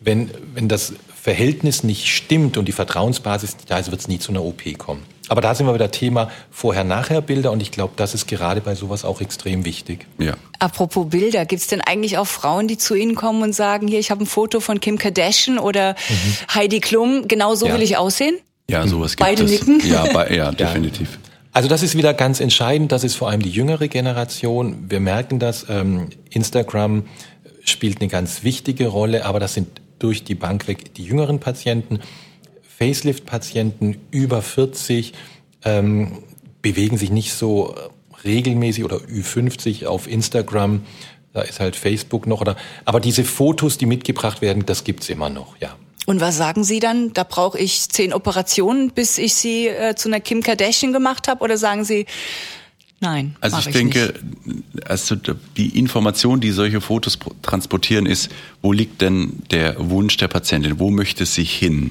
wenn, 0.00 0.30
wenn 0.54 0.68
das 0.68 0.92
Verhältnis 1.20 1.82
nicht 1.82 2.06
stimmt 2.08 2.58
und 2.58 2.66
die 2.68 2.72
Vertrauensbasis 2.72 3.54
nicht 3.56 3.70
da 3.70 3.78
ist, 3.78 3.90
wird 3.90 4.00
es 4.02 4.08
nie 4.08 4.18
zu 4.18 4.30
einer 4.30 4.44
OP 4.44 4.76
kommen. 4.78 5.02
Aber 5.28 5.40
da 5.40 5.54
sind 5.56 5.66
wir 5.66 5.74
wieder 5.74 5.90
Thema 5.90 6.30
Vorher-Nachher-Bilder 6.52 7.50
und 7.50 7.60
ich 7.60 7.72
glaube, 7.72 7.94
das 7.96 8.14
ist 8.14 8.28
gerade 8.28 8.60
bei 8.60 8.74
sowas 8.76 9.04
auch 9.04 9.20
extrem 9.20 9.64
wichtig. 9.64 10.06
Ja. 10.18 10.34
Apropos 10.60 11.08
Bilder, 11.08 11.46
gibt's 11.46 11.66
denn 11.66 11.80
eigentlich 11.80 12.18
auch 12.18 12.26
Frauen, 12.28 12.68
die 12.68 12.76
zu 12.78 12.94
Ihnen 12.94 13.14
kommen 13.16 13.42
und 13.42 13.54
sagen, 13.54 13.88
hier, 13.88 13.98
ich 13.98 14.10
habe 14.12 14.22
ein 14.22 14.26
Foto 14.26 14.60
von 14.60 14.78
Kim 14.80 14.98
Kardashian 14.98 15.58
oder 15.58 15.96
Heidi 16.54 16.80
Klum, 16.80 17.26
genau 17.26 17.54
so 17.56 17.66
Ja. 17.66 17.74
will 17.74 17.82
ich 17.82 17.96
aussehen? 17.96 18.36
Ja, 18.70 18.86
sowas 18.86 19.16
gibt 19.16 19.28
Beide 19.28 19.44
es. 19.44 19.50
nicken? 19.50 19.80
Ja, 19.88 20.04
bei, 20.12 20.30
ja, 20.34 20.50
definitiv. 20.50 21.18
Also 21.52 21.68
das 21.68 21.82
ist 21.82 21.96
wieder 21.96 22.12
ganz 22.14 22.40
entscheidend. 22.40 22.92
Das 22.92 23.04
ist 23.04 23.14
vor 23.14 23.30
allem 23.30 23.40
die 23.40 23.50
jüngere 23.50 23.88
Generation. 23.88 24.90
Wir 24.90 25.00
merken 25.00 25.38
das. 25.38 25.66
Ähm, 25.68 26.10
Instagram 26.30 27.04
spielt 27.64 28.00
eine 28.00 28.08
ganz 28.08 28.42
wichtige 28.42 28.88
Rolle, 28.88 29.24
aber 29.24 29.40
das 29.40 29.54
sind 29.54 29.80
durch 29.98 30.24
die 30.24 30.34
Bank 30.34 30.68
weg 30.68 30.94
die 30.94 31.04
jüngeren 31.04 31.40
Patienten. 31.40 32.00
Facelift-Patienten 32.78 33.96
über 34.10 34.42
40 34.42 35.14
ähm, 35.64 36.18
bewegen 36.60 36.98
sich 36.98 37.10
nicht 37.10 37.32
so 37.32 37.74
regelmäßig 38.24 38.84
oder 38.84 38.96
Ü50 38.96 39.86
auf 39.86 40.06
Instagram. 40.06 40.82
Da 41.32 41.42
ist 41.42 41.60
halt 41.60 41.76
Facebook 41.76 42.26
noch 42.26 42.40
oder. 42.40 42.56
Aber 42.84 43.00
diese 43.00 43.24
Fotos, 43.24 43.78
die 43.78 43.86
mitgebracht 43.86 44.42
werden, 44.42 44.66
das 44.66 44.84
gibt's 44.84 45.08
immer 45.08 45.30
noch. 45.30 45.56
Ja. 45.58 45.76
Und 46.06 46.20
was 46.20 46.36
sagen 46.36 46.64
Sie 46.64 46.78
dann? 46.78 47.12
Da 47.12 47.24
brauche 47.24 47.58
ich 47.58 47.88
zehn 47.90 48.12
Operationen, 48.12 48.90
bis 48.92 49.18
ich 49.18 49.34
Sie 49.34 49.66
äh, 49.66 49.96
zu 49.96 50.08
einer 50.08 50.20
Kim 50.20 50.42
Kardashian 50.42 50.92
gemacht 50.92 51.28
habe? 51.28 51.42
Oder 51.42 51.58
sagen 51.58 51.84
Sie, 51.84 52.06
nein, 53.00 53.36
Also 53.40 53.56
mach 53.56 53.66
ich 53.66 53.72
denke, 53.72 54.14
nicht. 54.44 54.88
also 54.88 55.16
die 55.56 55.78
Information, 55.78 56.40
die 56.40 56.52
solche 56.52 56.80
Fotos 56.80 57.18
transportieren, 57.42 58.06
ist, 58.06 58.30
wo 58.62 58.72
liegt 58.72 59.02
denn 59.02 59.42
der 59.50 59.90
Wunsch 59.90 60.16
der 60.16 60.28
Patientin? 60.28 60.78
Wo 60.78 60.90
möchte 60.90 61.26
sie 61.26 61.44
hin? 61.44 61.90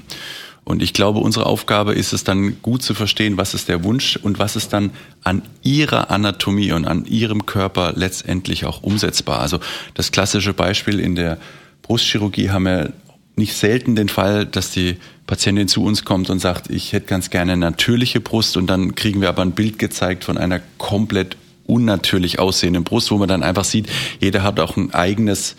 Und 0.64 0.82
ich 0.82 0.94
glaube, 0.94 1.20
unsere 1.20 1.46
Aufgabe 1.46 1.94
ist 1.94 2.12
es 2.12 2.24
dann 2.24 2.60
gut 2.60 2.82
zu 2.82 2.94
verstehen, 2.94 3.36
was 3.36 3.54
ist 3.54 3.68
der 3.68 3.84
Wunsch 3.84 4.16
und 4.16 4.40
was 4.40 4.56
ist 4.56 4.72
dann 4.72 4.90
an 5.22 5.42
ihrer 5.62 6.10
Anatomie 6.10 6.72
und 6.72 6.86
an 6.86 7.04
ihrem 7.04 7.46
Körper 7.46 7.92
letztendlich 7.94 8.64
auch 8.64 8.82
umsetzbar. 8.82 9.40
Also 9.40 9.60
das 9.94 10.10
klassische 10.10 10.54
Beispiel 10.54 10.98
in 10.98 11.14
der 11.14 11.38
Brustchirurgie 11.82 12.50
haben 12.50 12.64
wir 12.64 12.92
nicht 13.36 13.54
selten 13.54 13.94
den 13.94 14.08
Fall, 14.08 14.46
dass 14.46 14.70
die 14.70 14.96
Patientin 15.26 15.68
zu 15.68 15.84
uns 15.84 16.04
kommt 16.04 16.30
und 16.30 16.38
sagt, 16.38 16.70
ich 16.70 16.92
hätte 16.92 17.06
ganz 17.06 17.30
gerne 17.30 17.52
eine 17.52 17.60
natürliche 17.60 18.20
Brust. 18.20 18.56
Und 18.56 18.68
dann 18.68 18.94
kriegen 18.94 19.20
wir 19.20 19.28
aber 19.28 19.42
ein 19.42 19.52
Bild 19.52 19.78
gezeigt 19.78 20.24
von 20.24 20.38
einer 20.38 20.60
komplett 20.78 21.36
unnatürlich 21.66 22.38
aussehenden 22.38 22.84
Brust, 22.84 23.10
wo 23.10 23.18
man 23.18 23.28
dann 23.28 23.42
einfach 23.42 23.64
sieht, 23.64 23.88
jeder 24.20 24.42
hat 24.42 24.60
auch 24.60 24.76
ein 24.76 24.94
eigenes, 24.94 25.56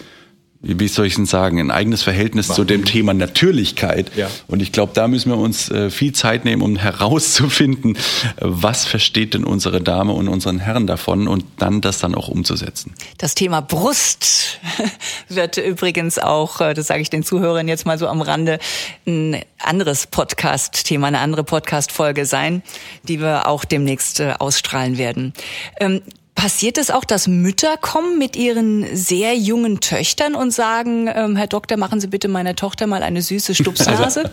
wie 0.61 0.87
soll 0.87 1.05
ich 1.05 1.15
denn 1.15 1.25
sagen, 1.25 1.59
ein 1.59 1.71
eigenes 1.71 2.03
Verhältnis 2.03 2.47
zu 2.47 2.63
dem 2.63 2.83
Thema 2.83 3.13
Natürlichkeit. 3.13 4.11
Ja. 4.15 4.29
Und 4.47 4.61
ich 4.61 4.71
glaube, 4.71 4.91
da 4.95 5.07
müssen 5.07 5.31
wir 5.31 5.37
uns 5.37 5.69
äh, 5.69 5.89
viel 5.91 6.13
Zeit 6.13 6.45
nehmen, 6.45 6.61
um 6.61 6.75
herauszufinden, 6.75 7.97
was 8.39 8.85
versteht 8.85 9.33
denn 9.33 9.43
unsere 9.43 9.81
Dame 9.81 10.13
und 10.13 10.27
unseren 10.27 10.59
Herren 10.59 10.87
davon 10.87 11.27
und 11.27 11.45
dann 11.57 11.81
das 11.81 11.99
dann 11.99 12.15
auch 12.15 12.27
umzusetzen. 12.27 12.93
Das 13.19 13.35
Thema 13.35 13.61
Brust 13.61 14.59
wird 15.29 15.57
übrigens 15.57 16.17
auch, 16.17 16.59
äh, 16.59 16.73
das 16.73 16.87
sage 16.87 17.01
ich 17.01 17.09
den 17.09 17.23
Zuhörern 17.23 17.67
jetzt 17.67 17.85
mal 17.85 17.99
so 17.99 18.07
am 18.07 18.21
Rande, 18.21 18.59
ein 19.05 19.41
anderes 19.59 20.07
Podcast-Thema, 20.07 21.07
eine 21.07 21.19
andere 21.19 21.43
Podcast-Folge 21.43 22.25
sein, 22.25 22.63
die 23.03 23.19
wir 23.19 23.47
auch 23.47 23.63
demnächst 23.63 24.19
äh, 24.19 24.33
ausstrahlen 24.39 24.97
werden. 24.97 25.33
Ähm, 25.79 26.01
Passiert 26.37 26.77
es 26.77 26.91
auch, 26.91 27.03
dass 27.03 27.27
Mütter 27.27 27.77
kommen 27.77 28.19
mit 28.19 28.35
ihren 28.35 28.95
sehr 28.95 29.35
jungen 29.35 29.79
Töchtern 29.79 30.35
und 30.35 30.51
sagen, 30.51 31.09
ähm, 31.11 31.35
Herr 31.35 31.47
Doktor, 31.47 31.77
machen 31.77 31.99
Sie 31.99 32.05
bitte 32.05 32.27
meiner 32.27 32.55
Tochter 32.55 32.85
mal 32.85 33.01
eine 33.01 33.23
süße 33.23 33.55
Stupsnase? 33.55 34.29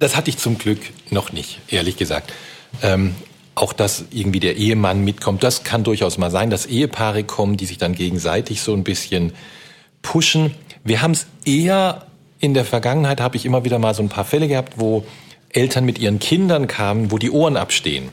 Das 0.00 0.16
hatte 0.16 0.30
ich 0.30 0.38
zum 0.38 0.58
Glück 0.58 0.80
noch 1.10 1.30
nicht, 1.30 1.60
ehrlich 1.68 1.96
gesagt. 1.96 2.32
Ähm, 2.82 3.14
auch 3.54 3.72
dass 3.72 4.06
irgendwie 4.10 4.40
der 4.40 4.56
Ehemann 4.56 5.04
mitkommt, 5.04 5.44
das 5.44 5.62
kann 5.62 5.84
durchaus 5.84 6.18
mal 6.18 6.32
sein, 6.32 6.50
dass 6.50 6.66
Ehepaare 6.66 7.22
kommen, 7.22 7.56
die 7.56 7.66
sich 7.66 7.78
dann 7.78 7.94
gegenseitig 7.94 8.60
so 8.60 8.74
ein 8.74 8.82
bisschen 8.82 9.34
pushen. 10.02 10.52
Wir 10.82 11.00
haben 11.00 11.12
es 11.12 11.28
eher 11.44 12.06
in 12.40 12.54
der 12.54 12.64
Vergangenheit, 12.64 13.20
habe 13.20 13.36
ich 13.36 13.46
immer 13.46 13.64
wieder 13.64 13.78
mal 13.78 13.94
so 13.94 14.02
ein 14.02 14.08
paar 14.08 14.24
Fälle 14.24 14.48
gehabt, 14.48 14.80
wo 14.80 15.06
Eltern 15.50 15.84
mit 15.84 16.00
ihren 16.00 16.18
Kindern 16.18 16.66
kamen, 16.66 17.12
wo 17.12 17.18
die 17.18 17.30
Ohren 17.30 17.56
abstehen. 17.56 18.08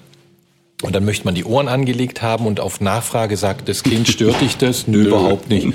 Und 0.81 0.95
dann 0.95 1.05
möchte 1.05 1.25
man 1.25 1.35
die 1.35 1.45
Ohren 1.45 1.67
angelegt 1.67 2.21
haben 2.21 2.47
und 2.47 2.59
auf 2.59 2.81
Nachfrage 2.81 3.37
sagt 3.37 3.69
das 3.69 3.83
Kind, 3.83 4.07
stört 4.07 4.41
dich 4.41 4.57
das? 4.57 4.87
Nö, 4.87 5.07
überhaupt 5.07 5.49
nicht. 5.49 5.67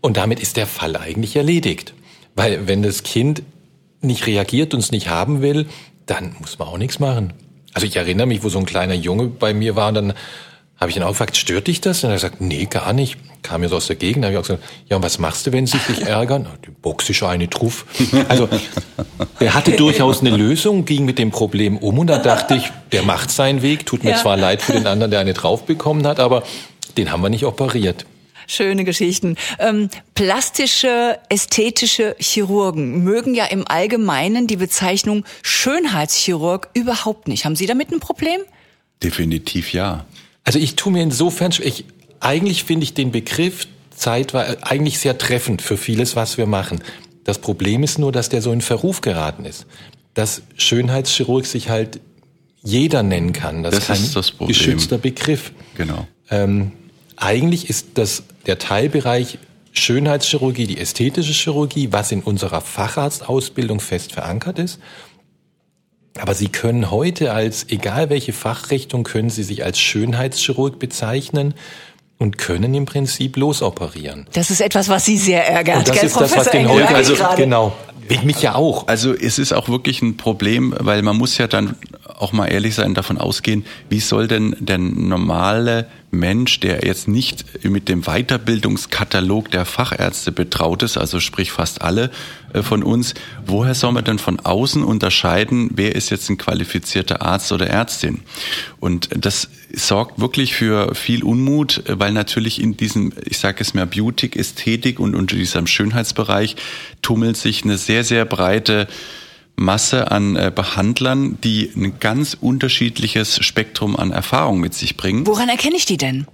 Und 0.00 0.16
damit 0.16 0.40
ist 0.40 0.56
der 0.56 0.66
Fall 0.66 0.96
eigentlich 0.96 1.36
erledigt. 1.36 1.94
Weil 2.34 2.66
wenn 2.66 2.82
das 2.82 3.02
Kind 3.02 3.42
nicht 4.00 4.26
reagiert 4.26 4.74
und 4.74 4.80
es 4.80 4.90
nicht 4.90 5.08
haben 5.08 5.42
will, 5.42 5.66
dann 6.06 6.34
muss 6.40 6.58
man 6.58 6.68
auch 6.68 6.78
nichts 6.78 6.98
machen. 6.98 7.32
Also 7.74 7.86
ich 7.86 7.96
erinnere 7.96 8.26
mich, 8.26 8.42
wo 8.42 8.48
so 8.48 8.58
ein 8.58 8.66
kleiner 8.66 8.94
Junge 8.94 9.26
bei 9.26 9.54
mir 9.54 9.76
war 9.76 9.88
und 9.88 9.94
dann 9.94 10.14
habe 10.76 10.90
ich 10.90 10.96
ihn 10.96 11.02
auch 11.02 11.10
gefragt, 11.10 11.36
stört 11.36 11.66
dich 11.66 11.80
das? 11.80 12.02
Und 12.02 12.10
er 12.10 12.14
hat 12.14 12.22
gesagt, 12.22 12.40
nee, 12.40 12.64
gar 12.64 12.92
nicht. 12.92 13.18
Kam 13.42 13.62
mir 13.62 13.68
so 13.68 13.76
aus 13.76 13.86
der 13.86 13.96
Gegend. 13.96 14.24
Da 14.24 14.28
habe 14.28 14.34
ich 14.34 14.38
auch 14.38 14.46
gesagt, 14.46 14.62
ja, 14.88 14.96
und 14.96 15.02
was 15.02 15.18
machst 15.18 15.46
du, 15.46 15.52
wenn 15.52 15.66
sie 15.66 15.78
dich 15.78 16.02
ärgern? 16.02 16.46
Die 16.66 16.70
boxische 16.70 17.28
eine 17.28 17.48
Truff. 17.48 17.86
Also 18.28 18.48
er 19.38 19.54
hatte 19.54 19.72
durchaus 19.72 20.20
eine 20.20 20.36
Lösung, 20.36 20.84
ging 20.84 21.04
mit 21.04 21.18
dem 21.18 21.30
Problem 21.30 21.78
um 21.78 21.98
und 21.98 22.06
da 22.06 22.18
dachte 22.18 22.54
ich, 22.54 22.70
der 22.92 23.02
macht 23.02 23.30
seinen 23.30 23.62
Weg. 23.62 23.86
Tut 23.86 24.04
mir 24.04 24.10
ja. 24.10 24.16
zwar 24.16 24.36
leid 24.36 24.62
für 24.62 24.72
den 24.72 24.86
anderen, 24.86 25.10
der 25.10 25.20
eine 25.20 25.32
drauf 25.32 25.64
bekommen 25.64 26.06
hat, 26.06 26.20
aber 26.20 26.42
den 26.96 27.10
haben 27.10 27.22
wir 27.22 27.30
nicht 27.30 27.44
operiert. 27.44 28.04
Schöne 28.46 28.82
Geschichten. 28.82 29.36
Ähm, 29.60 29.90
plastische, 30.16 31.20
ästhetische 31.28 32.16
Chirurgen 32.18 33.04
mögen 33.04 33.34
ja 33.34 33.44
im 33.44 33.66
Allgemeinen 33.66 34.48
die 34.48 34.56
Bezeichnung 34.56 35.24
Schönheitschirurg 35.42 36.68
überhaupt 36.74 37.28
nicht. 37.28 37.44
Haben 37.44 37.54
Sie 37.54 37.66
damit 37.66 37.92
ein 37.92 38.00
Problem? 38.00 38.40
Definitiv 39.04 39.72
ja. 39.72 40.04
Also 40.42 40.58
ich 40.58 40.74
tue 40.74 40.92
mir 40.92 41.02
insofern, 41.02 41.52
ich, 41.62 41.84
eigentlich 42.20 42.64
finde 42.64 42.84
ich 42.84 42.94
den 42.94 43.10
Begriff 43.10 43.66
zeitweise 43.94 44.62
eigentlich 44.64 44.98
sehr 44.98 45.18
treffend 45.18 45.62
für 45.62 45.76
vieles, 45.76 46.16
was 46.16 46.38
wir 46.38 46.46
machen. 46.46 46.80
Das 47.24 47.38
Problem 47.38 47.82
ist 47.82 47.98
nur, 47.98 48.12
dass 48.12 48.28
der 48.28 48.42
so 48.42 48.52
in 48.52 48.60
Verruf 48.60 49.00
geraten 49.00 49.44
ist. 49.44 49.66
Dass 50.14 50.42
Schönheitschirurg 50.56 51.46
sich 51.46 51.68
halt 51.68 52.00
jeder 52.62 53.02
nennen 53.02 53.32
kann. 53.32 53.62
Das, 53.62 53.86
das 53.86 54.00
ist 54.00 54.16
das 54.16 54.30
Problem. 54.30 54.48
geschützter 54.48 54.98
Begriff. 54.98 55.52
Genau. 55.76 56.06
Ähm, 56.30 56.72
eigentlich 57.16 57.68
ist 57.68 57.88
das 57.94 58.22
der 58.46 58.58
Teilbereich 58.58 59.38
Schönheitschirurgie, 59.72 60.66
die 60.66 60.78
ästhetische 60.78 61.32
Chirurgie, 61.32 61.92
was 61.92 62.10
in 62.10 62.22
unserer 62.22 62.60
Facharztausbildung 62.60 63.80
fest 63.80 64.12
verankert 64.12 64.58
ist. 64.58 64.80
Aber 66.18 66.34
Sie 66.34 66.48
können 66.48 66.90
heute 66.90 67.32
als, 67.32 67.68
egal 67.68 68.10
welche 68.10 68.32
Fachrichtung, 68.32 69.04
können 69.04 69.30
Sie 69.30 69.44
sich 69.44 69.64
als 69.64 69.78
Schönheitschirurg 69.78 70.78
bezeichnen 70.78 71.54
und 72.20 72.36
können 72.36 72.74
im 72.74 72.84
Prinzip 72.84 73.36
losoperieren. 73.36 74.26
Das 74.34 74.50
ist 74.50 74.60
etwas, 74.60 74.88
was 74.88 75.06
Sie 75.06 75.16
sehr 75.16 75.48
ärgert. 75.48 75.78
Und 75.78 75.88
das 75.88 75.96
gell, 75.96 76.06
ist 76.06 76.12
Professor 76.12 76.36
das, 76.36 76.46
was 76.46 76.52
den 76.52 76.68
Holger, 76.68 76.94
also 76.94 77.14
genau, 77.36 77.72
mich 78.22 78.42
ja 78.42 78.54
auch. 78.54 78.86
Also 78.88 79.14
es 79.14 79.38
ist 79.38 79.52
auch 79.52 79.68
wirklich 79.68 80.02
ein 80.02 80.18
Problem, 80.18 80.74
weil 80.78 81.02
man 81.02 81.16
muss 81.16 81.38
ja 81.38 81.46
dann 81.46 81.76
auch 82.20 82.32
mal 82.32 82.46
ehrlich 82.46 82.74
sein, 82.74 82.94
davon 82.94 83.18
ausgehen, 83.18 83.64
wie 83.88 84.00
soll 84.00 84.28
denn 84.28 84.54
der 84.60 84.78
normale 84.78 85.86
Mensch, 86.10 86.60
der 86.60 86.84
jetzt 86.84 87.08
nicht 87.08 87.64
mit 87.64 87.88
dem 87.88 88.02
Weiterbildungskatalog 88.02 89.50
der 89.50 89.64
Fachärzte 89.64 90.32
betraut 90.32 90.82
ist, 90.82 90.98
also 90.98 91.20
sprich 91.20 91.52
fast 91.52 91.82
alle 91.82 92.10
äh, 92.52 92.62
von 92.62 92.82
uns, 92.82 93.14
woher 93.46 93.74
soll 93.74 93.92
man 93.92 94.04
denn 94.04 94.18
von 94.18 94.40
außen 94.40 94.82
unterscheiden, 94.82 95.70
wer 95.74 95.94
ist 95.94 96.10
jetzt 96.10 96.28
ein 96.28 96.36
qualifizierter 96.36 97.22
Arzt 97.22 97.52
oder 97.52 97.68
Ärztin? 97.68 98.20
Und 98.80 99.08
das 99.16 99.48
sorgt 99.72 100.20
wirklich 100.20 100.54
für 100.54 100.94
viel 100.94 101.22
Unmut, 101.22 101.82
weil 101.86 102.12
natürlich 102.12 102.60
in 102.60 102.76
diesem, 102.76 103.12
ich 103.24 103.38
sage 103.38 103.58
es 103.60 103.72
mehr, 103.74 103.86
Beauty, 103.86 104.30
Ästhetik 104.34 104.98
und 104.98 105.14
unter 105.14 105.36
diesem 105.36 105.66
Schönheitsbereich 105.66 106.56
tummelt 107.02 107.36
sich 107.36 107.62
eine 107.62 107.78
sehr, 107.78 108.02
sehr 108.02 108.24
breite 108.24 108.88
Masse 109.60 110.10
an 110.10 110.36
äh, 110.36 110.50
Behandlern, 110.54 111.38
die 111.44 111.70
ein 111.76 112.00
ganz 112.00 112.36
unterschiedliches 112.40 113.44
Spektrum 113.44 113.94
an 113.94 114.10
Erfahrung 114.10 114.58
mit 114.58 114.72
sich 114.72 114.96
bringen. 114.96 115.26
Woran 115.26 115.50
erkenne 115.50 115.76
ich 115.76 115.84
die 115.84 115.98
denn? 115.98 116.26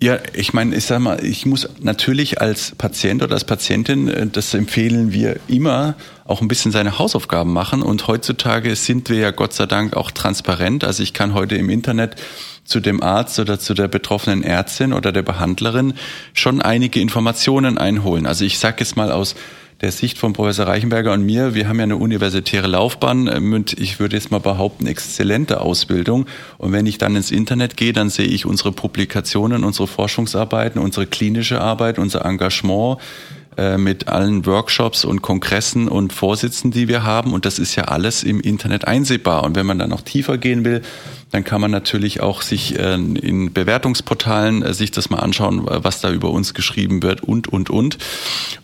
Ja, 0.00 0.18
ich 0.32 0.52
meine, 0.52 0.76
ich 0.76 0.84
sag 0.84 1.00
mal, 1.00 1.24
ich 1.24 1.44
muss 1.44 1.68
natürlich 1.80 2.40
als 2.40 2.72
Patient 2.76 3.20
oder 3.22 3.34
als 3.34 3.44
Patientin, 3.44 4.08
äh, 4.08 4.26
das 4.26 4.54
empfehlen 4.54 5.12
wir 5.12 5.38
immer, 5.46 5.94
auch 6.24 6.40
ein 6.40 6.48
bisschen 6.48 6.72
seine 6.72 6.98
Hausaufgaben 6.98 7.52
machen. 7.52 7.82
Und 7.82 8.08
heutzutage 8.08 8.74
sind 8.74 9.08
wir 9.08 9.18
ja 9.18 9.30
Gott 9.30 9.52
sei 9.52 9.66
Dank 9.66 9.96
auch 9.96 10.10
transparent. 10.10 10.82
Also 10.82 11.04
ich 11.04 11.14
kann 11.14 11.34
heute 11.34 11.54
im 11.54 11.70
Internet 11.70 12.16
zu 12.64 12.80
dem 12.80 13.02
Arzt 13.02 13.38
oder 13.38 13.58
zu 13.60 13.72
der 13.74 13.88
betroffenen 13.88 14.42
Ärztin 14.42 14.92
oder 14.92 15.10
der 15.10 15.22
Behandlerin 15.22 15.94
schon 16.34 16.60
einige 16.60 17.00
Informationen 17.00 17.78
einholen. 17.78 18.26
Also 18.26 18.44
ich 18.44 18.58
sage 18.58 18.76
jetzt 18.80 18.96
mal 18.96 19.10
aus 19.10 19.36
der 19.80 19.92
Sicht 19.92 20.18
von 20.18 20.32
Professor 20.32 20.66
Reichenberger 20.66 21.12
und 21.12 21.24
mir, 21.24 21.54
wir 21.54 21.68
haben 21.68 21.78
ja 21.78 21.84
eine 21.84 21.96
universitäre 21.96 22.66
Laufbahn 22.66 23.28
und 23.28 23.78
ich 23.78 24.00
würde 24.00 24.16
jetzt 24.16 24.30
mal 24.30 24.40
behaupten, 24.40 24.86
exzellente 24.86 25.60
Ausbildung. 25.60 26.26
Und 26.58 26.72
wenn 26.72 26.86
ich 26.86 26.98
dann 26.98 27.14
ins 27.14 27.30
Internet 27.30 27.76
gehe, 27.76 27.92
dann 27.92 28.10
sehe 28.10 28.26
ich 28.26 28.44
unsere 28.44 28.72
Publikationen, 28.72 29.62
unsere 29.62 29.86
Forschungsarbeiten, 29.86 30.80
unsere 30.80 31.06
klinische 31.06 31.60
Arbeit, 31.60 31.98
unser 32.00 32.24
Engagement, 32.24 32.98
äh, 32.98 33.37
mit 33.76 34.08
allen 34.08 34.46
Workshops 34.46 35.04
und 35.04 35.22
Kongressen 35.22 35.88
und 35.88 36.12
Vorsitzen, 36.12 36.70
die 36.70 36.86
wir 36.86 37.02
haben. 37.02 37.32
Und 37.32 37.44
das 37.44 37.58
ist 37.58 37.74
ja 37.76 37.84
alles 37.84 38.22
im 38.22 38.40
Internet 38.40 38.86
einsehbar. 38.86 39.42
Und 39.42 39.56
wenn 39.56 39.66
man 39.66 39.78
dann 39.78 39.90
noch 39.90 40.02
tiefer 40.02 40.38
gehen 40.38 40.64
will, 40.64 40.82
dann 41.30 41.44
kann 41.44 41.60
man 41.60 41.70
natürlich 41.70 42.20
auch 42.20 42.42
sich 42.42 42.78
äh, 42.78 42.94
in 42.94 43.52
Bewertungsportalen 43.52 44.62
äh, 44.62 44.74
sich 44.74 44.90
das 44.90 45.10
mal 45.10 45.18
anschauen, 45.18 45.62
was 45.66 46.00
da 46.00 46.10
über 46.10 46.30
uns 46.30 46.54
geschrieben 46.54 47.02
wird 47.02 47.22
und, 47.22 47.48
und, 47.48 47.70
und. 47.70 47.98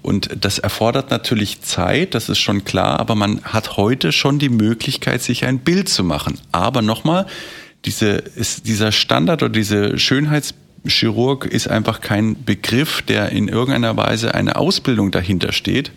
Und 0.03 0.31
das 0.41 0.59
erfordert 0.59 1.11
natürlich 1.11 1.61
Zeit, 1.63 2.15
das 2.15 2.29
ist 2.29 2.39
schon 2.39 2.65
klar, 2.65 3.01
aber 3.01 3.15
man 3.15 3.43
hat 3.43 3.77
heute 3.77 4.13
schon 4.13 4.39
die 4.39 4.49
Möglichkeit, 4.49 5.23
sich 5.23 5.45
ein 5.45 5.59
Bild 5.59 5.89
zu 5.89 6.05
machen. 6.05 6.39
Aber 6.53 6.83
nochmal, 6.83 7.27
diese, 7.85 8.09
ist 8.09 8.67
dieser 8.67 8.93
Standard 8.93 9.43
oder 9.43 9.53
diese 9.53 9.99
Schönheits 9.99 10.55
Chirurg 10.87 11.47
ist 11.47 11.69
einfach 11.69 12.01
kein 12.01 12.45
Begriff, 12.45 13.03
der 13.03 13.31
in 13.31 13.49
irgendeiner 13.49 13.97
Weise 13.97 14.35
eine 14.35 14.57
Ausbildung 14.57 15.11
dahinter 15.11 15.53
steht. 15.53 15.93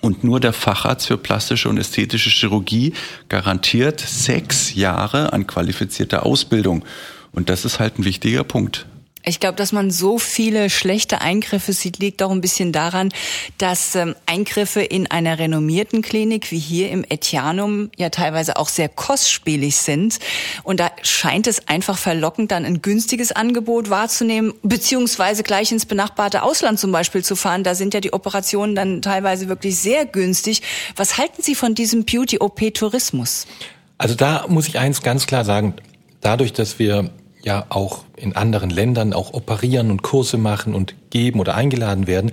Und 0.00 0.22
nur 0.22 0.38
der 0.38 0.52
Facharzt 0.52 1.06
für 1.06 1.16
plastische 1.16 1.68
und 1.68 1.78
ästhetische 1.78 2.30
Chirurgie 2.30 2.92
garantiert 3.28 4.00
sechs 4.00 4.74
Jahre 4.74 5.32
an 5.32 5.46
qualifizierter 5.46 6.26
Ausbildung. 6.26 6.84
Und 7.32 7.48
das 7.48 7.64
ist 7.64 7.80
halt 7.80 7.98
ein 7.98 8.04
wichtiger 8.04 8.44
Punkt. 8.44 8.86
Ich 9.26 9.40
glaube, 9.40 9.56
dass 9.56 9.72
man 9.72 9.90
so 9.90 10.18
viele 10.18 10.68
schlechte 10.68 11.22
Eingriffe 11.22 11.72
sieht, 11.72 11.98
liegt 11.98 12.22
auch 12.22 12.30
ein 12.30 12.42
bisschen 12.42 12.72
daran, 12.72 13.10
dass 13.56 13.94
ähm, 13.94 14.14
Eingriffe 14.26 14.82
in 14.82 15.10
einer 15.10 15.38
renommierten 15.38 16.02
Klinik 16.02 16.50
wie 16.50 16.58
hier 16.58 16.90
im 16.90 17.04
Etianum 17.08 17.90
ja 17.96 18.10
teilweise 18.10 18.56
auch 18.56 18.68
sehr 18.68 18.90
kostspielig 18.90 19.76
sind. 19.76 20.18
Und 20.62 20.78
da 20.78 20.90
scheint 21.02 21.46
es 21.46 21.68
einfach 21.68 21.96
verlockend, 21.96 22.50
dann 22.50 22.66
ein 22.66 22.82
günstiges 22.82 23.32
Angebot 23.32 23.88
wahrzunehmen, 23.88 24.52
beziehungsweise 24.62 25.42
gleich 25.42 25.72
ins 25.72 25.86
benachbarte 25.86 26.42
Ausland 26.42 26.78
zum 26.78 26.92
Beispiel 26.92 27.24
zu 27.24 27.34
fahren. 27.34 27.64
Da 27.64 27.74
sind 27.74 27.94
ja 27.94 28.00
die 28.00 28.12
Operationen 28.12 28.74
dann 28.74 29.00
teilweise 29.00 29.48
wirklich 29.48 29.76
sehr 29.78 30.04
günstig. 30.04 30.60
Was 30.96 31.16
halten 31.16 31.42
Sie 31.42 31.54
von 31.54 31.74
diesem 31.74 32.04
Beauty-OP-Tourismus? 32.04 33.46
Also 33.96 34.14
da 34.14 34.44
muss 34.48 34.68
ich 34.68 34.78
eins 34.78 35.02
ganz 35.02 35.26
klar 35.26 35.46
sagen. 35.46 35.74
Dadurch, 36.20 36.52
dass 36.52 36.78
wir 36.78 37.10
ja 37.44 37.66
auch 37.68 38.04
in 38.16 38.36
anderen 38.36 38.70
Ländern 38.70 39.12
auch 39.12 39.32
operieren 39.32 39.90
und 39.90 40.02
Kurse 40.02 40.38
machen 40.38 40.74
und 40.74 40.94
geben 41.10 41.40
oder 41.40 41.54
eingeladen 41.54 42.06
werden. 42.06 42.32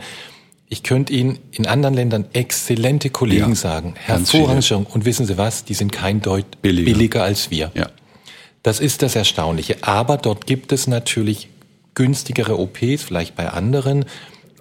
Ich 0.69 0.83
könnte 0.83 1.11
Ihnen 1.11 1.39
in 1.51 1.67
anderen 1.67 1.95
Ländern 1.95 2.25
exzellente 2.33 3.09
Kollegen 3.09 3.49
ja, 3.49 3.55
sagen, 3.55 3.95
hervorragend. 3.97 4.71
Und 4.93 5.05
wissen 5.05 5.25
Sie 5.25 5.37
was? 5.37 5.65
Die 5.65 5.73
sind 5.73 5.91
kein 5.91 6.21
Deut 6.21 6.61
billiger, 6.61 6.91
billiger 6.91 7.23
als 7.23 7.51
wir. 7.51 7.71
Ja. 7.73 7.89
Das 8.63 8.79
ist 8.79 9.01
das 9.01 9.15
Erstaunliche. 9.15 9.77
Aber 9.81 10.17
dort 10.17 10.47
gibt 10.47 10.71
es 10.71 10.87
natürlich 10.87 11.49
günstigere 11.93 12.57
OPs, 12.57 13.03
vielleicht 13.03 13.35
bei 13.35 13.49
anderen, 13.49 14.05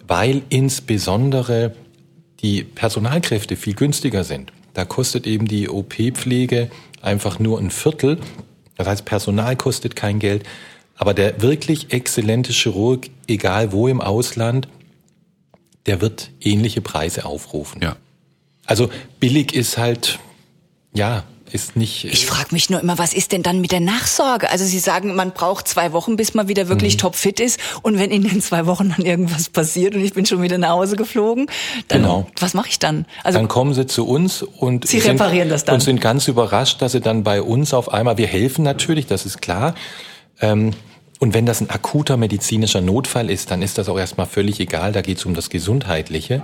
weil 0.06 0.42
insbesondere 0.48 1.74
die 2.42 2.64
Personalkräfte 2.64 3.54
viel 3.56 3.74
günstiger 3.74 4.24
sind. 4.24 4.52
Da 4.74 4.84
kostet 4.84 5.26
eben 5.26 5.46
die 5.46 5.68
OP-Pflege 5.68 6.70
einfach 7.02 7.38
nur 7.38 7.58
ein 7.58 7.70
Viertel 7.70 8.18
das 8.80 8.88
heißt, 8.88 9.04
Personal 9.04 9.56
kostet 9.56 9.96
kein 9.96 10.18
Geld. 10.18 10.44
Aber 10.96 11.14
der 11.14 11.40
wirklich 11.40 11.92
exzellente 11.92 12.52
Chirurg, 12.52 13.08
egal 13.26 13.72
wo 13.72 13.88
im 13.88 14.00
Ausland, 14.00 14.68
der 15.86 16.00
wird 16.00 16.30
ähnliche 16.40 16.80
Preise 16.80 17.24
aufrufen. 17.24 17.80
Ja. 17.82 17.96
Also 18.66 18.90
billig 19.18 19.54
ist 19.54 19.78
halt, 19.78 20.18
ja, 20.92 21.24
ist 21.52 21.76
nicht. 21.76 22.04
Ich 22.04 22.26
frage 22.26 22.48
mich 22.52 22.70
nur 22.70 22.80
immer, 22.80 22.98
was 22.98 23.12
ist 23.12 23.32
denn 23.32 23.42
dann 23.42 23.60
mit 23.60 23.72
der 23.72 23.80
Nachsorge? 23.80 24.50
Also 24.50 24.64
Sie 24.64 24.78
sagen, 24.78 25.14
man 25.14 25.32
braucht 25.32 25.68
zwei 25.68 25.92
Wochen, 25.92 26.16
bis 26.16 26.34
man 26.34 26.48
wieder 26.48 26.68
wirklich 26.68 26.94
mhm. 26.94 26.98
topfit 26.98 27.40
ist. 27.40 27.60
Und 27.82 27.98
wenn 27.98 28.10
in 28.10 28.22
den 28.22 28.40
zwei 28.40 28.66
Wochen 28.66 28.94
dann 28.96 29.04
irgendwas 29.04 29.48
passiert 29.48 29.94
und 29.94 30.04
ich 30.04 30.14
bin 30.14 30.26
schon 30.26 30.42
wieder 30.42 30.58
nach 30.58 30.70
Hause 30.70 30.96
geflogen, 30.96 31.46
dann 31.88 32.02
genau. 32.02 32.26
was 32.38 32.54
mache 32.54 32.68
ich 32.68 32.78
dann? 32.78 33.06
Also 33.24 33.38
dann 33.38 33.48
kommen 33.48 33.74
Sie 33.74 33.86
zu 33.86 34.06
uns 34.06 34.42
und 34.42 34.86
Sie 34.86 35.00
sind, 35.00 35.12
reparieren 35.12 35.48
das 35.48 35.64
dann 35.64 35.76
und 35.76 35.80
sind 35.80 36.00
ganz 36.00 36.28
überrascht, 36.28 36.80
dass 36.82 36.92
Sie 36.92 37.00
dann 37.00 37.22
bei 37.22 37.42
uns 37.42 37.74
auf 37.74 37.92
einmal. 37.92 38.18
Wir 38.18 38.26
helfen 38.26 38.62
natürlich, 38.64 39.06
das 39.06 39.26
ist 39.26 39.42
klar. 39.42 39.74
Ähm, 40.40 40.72
und 41.20 41.34
wenn 41.34 41.44
das 41.44 41.60
ein 41.60 41.68
akuter 41.68 42.16
medizinischer 42.16 42.80
Notfall 42.80 43.28
ist, 43.28 43.50
dann 43.50 43.60
ist 43.60 43.76
das 43.76 43.90
auch 43.90 43.98
erstmal 43.98 44.26
völlig 44.26 44.58
egal. 44.58 44.92
Da 44.92 45.02
geht 45.02 45.18
es 45.18 45.26
um 45.26 45.34
das 45.34 45.50
Gesundheitliche. 45.50 46.42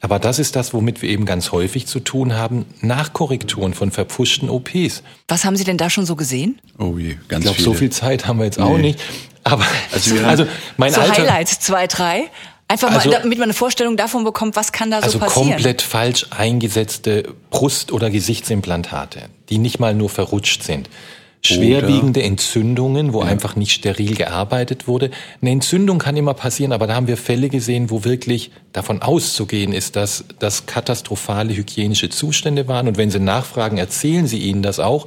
Aber 0.00 0.18
das 0.18 0.38
ist 0.38 0.54
das, 0.54 0.72
womit 0.72 1.02
wir 1.02 1.08
eben 1.08 1.24
ganz 1.24 1.50
häufig 1.50 1.86
zu 1.86 2.00
tun 2.00 2.34
haben, 2.34 2.66
Nachkorrekturen 2.80 3.74
von 3.74 3.90
verpfuschten 3.90 4.48
OPs. 4.48 5.02
Was 5.26 5.44
haben 5.44 5.56
Sie 5.56 5.64
denn 5.64 5.76
da 5.76 5.90
schon 5.90 6.06
so 6.06 6.14
gesehen? 6.14 6.60
Oh 6.78 6.96
je, 6.98 7.16
ganz 7.28 7.44
Ich 7.44 7.50
glaube, 7.50 7.62
so 7.62 7.74
viel 7.74 7.90
Zeit 7.90 8.26
haben 8.26 8.38
wir 8.38 8.44
jetzt 8.44 8.58
nee. 8.58 8.64
auch 8.64 8.78
nicht. 8.78 9.00
Aber 9.42 9.64
also, 9.92 10.14
also 10.24 10.46
mein 10.76 10.92
so 10.92 11.00
Alter, 11.00 11.22
Highlights, 11.22 11.60
zwei, 11.60 11.86
drei. 11.86 12.30
Einfach 12.68 12.92
also, 12.92 13.08
mal, 13.08 13.20
damit 13.22 13.38
man 13.38 13.44
eine 13.44 13.54
Vorstellung 13.54 13.96
davon 13.96 14.24
bekommt, 14.24 14.54
was 14.54 14.72
kann 14.72 14.90
da 14.90 14.98
so 14.98 15.04
also 15.04 15.18
passieren. 15.18 15.46
Also 15.46 15.54
komplett 15.54 15.82
falsch 15.82 16.26
eingesetzte 16.30 17.34
Brust- 17.50 17.92
oder 17.92 18.10
Gesichtsimplantate, 18.10 19.30
die 19.48 19.58
nicht 19.58 19.80
mal 19.80 19.94
nur 19.94 20.10
verrutscht 20.10 20.62
sind. 20.62 20.90
Schwerwiegende 21.42 22.22
Entzündungen, 22.22 23.12
wo 23.12 23.22
ja. 23.22 23.28
einfach 23.28 23.54
nicht 23.54 23.72
steril 23.72 24.14
gearbeitet 24.14 24.88
wurde. 24.88 25.10
Eine 25.40 25.52
Entzündung 25.52 25.98
kann 25.98 26.16
immer 26.16 26.34
passieren, 26.34 26.72
aber 26.72 26.86
da 26.86 26.94
haben 26.94 27.06
wir 27.06 27.16
Fälle 27.16 27.48
gesehen, 27.48 27.90
wo 27.90 28.04
wirklich 28.04 28.50
davon 28.72 29.02
auszugehen 29.02 29.72
ist, 29.72 29.96
dass 29.96 30.24
das 30.38 30.66
katastrophale 30.66 31.54
hygienische 31.54 32.10
Zustände 32.10 32.66
waren. 32.66 32.88
Und 32.88 32.96
wenn 32.96 33.10
Sie 33.10 33.20
nachfragen, 33.20 33.78
erzählen 33.78 34.26
Sie 34.26 34.38
ihnen 34.38 34.62
das 34.62 34.80
auch. 34.80 35.06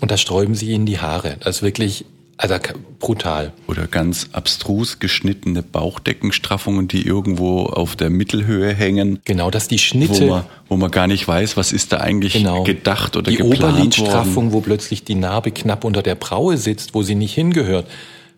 Und 0.00 0.10
da 0.10 0.16
sträuben 0.16 0.54
Sie 0.54 0.70
ihnen 0.70 0.86
die 0.86 0.98
Haare. 0.98 1.36
Das 1.40 1.56
ist 1.56 1.62
wirklich 1.62 2.06
also 2.40 2.54
brutal. 2.98 3.52
Oder 3.66 3.86
ganz 3.86 4.30
abstrus 4.32 4.98
geschnittene 4.98 5.62
Bauchdeckenstraffungen, 5.62 6.88
die 6.88 7.06
irgendwo 7.06 7.64
auf 7.64 7.96
der 7.96 8.08
Mittelhöhe 8.08 8.72
hängen. 8.72 9.20
Genau, 9.26 9.50
dass 9.50 9.68
die 9.68 9.78
Schnitte. 9.78 10.26
Wo 10.26 10.30
man, 10.30 10.44
wo 10.68 10.76
man 10.76 10.90
gar 10.90 11.06
nicht 11.06 11.28
weiß, 11.28 11.58
was 11.58 11.72
ist 11.72 11.92
da 11.92 11.98
eigentlich 11.98 12.32
genau. 12.32 12.62
gedacht 12.62 13.16
oder 13.16 13.30
die 13.30 13.36
geplant 13.36 13.60
Die 13.60 13.64
Oberlidstraffung, 13.64 14.52
wo 14.52 14.62
plötzlich 14.62 15.04
die 15.04 15.16
Narbe 15.16 15.50
knapp 15.50 15.84
unter 15.84 16.02
der 16.02 16.14
Braue 16.14 16.56
sitzt, 16.56 16.94
wo 16.94 17.02
sie 17.02 17.14
nicht 17.14 17.34
hingehört. 17.34 17.86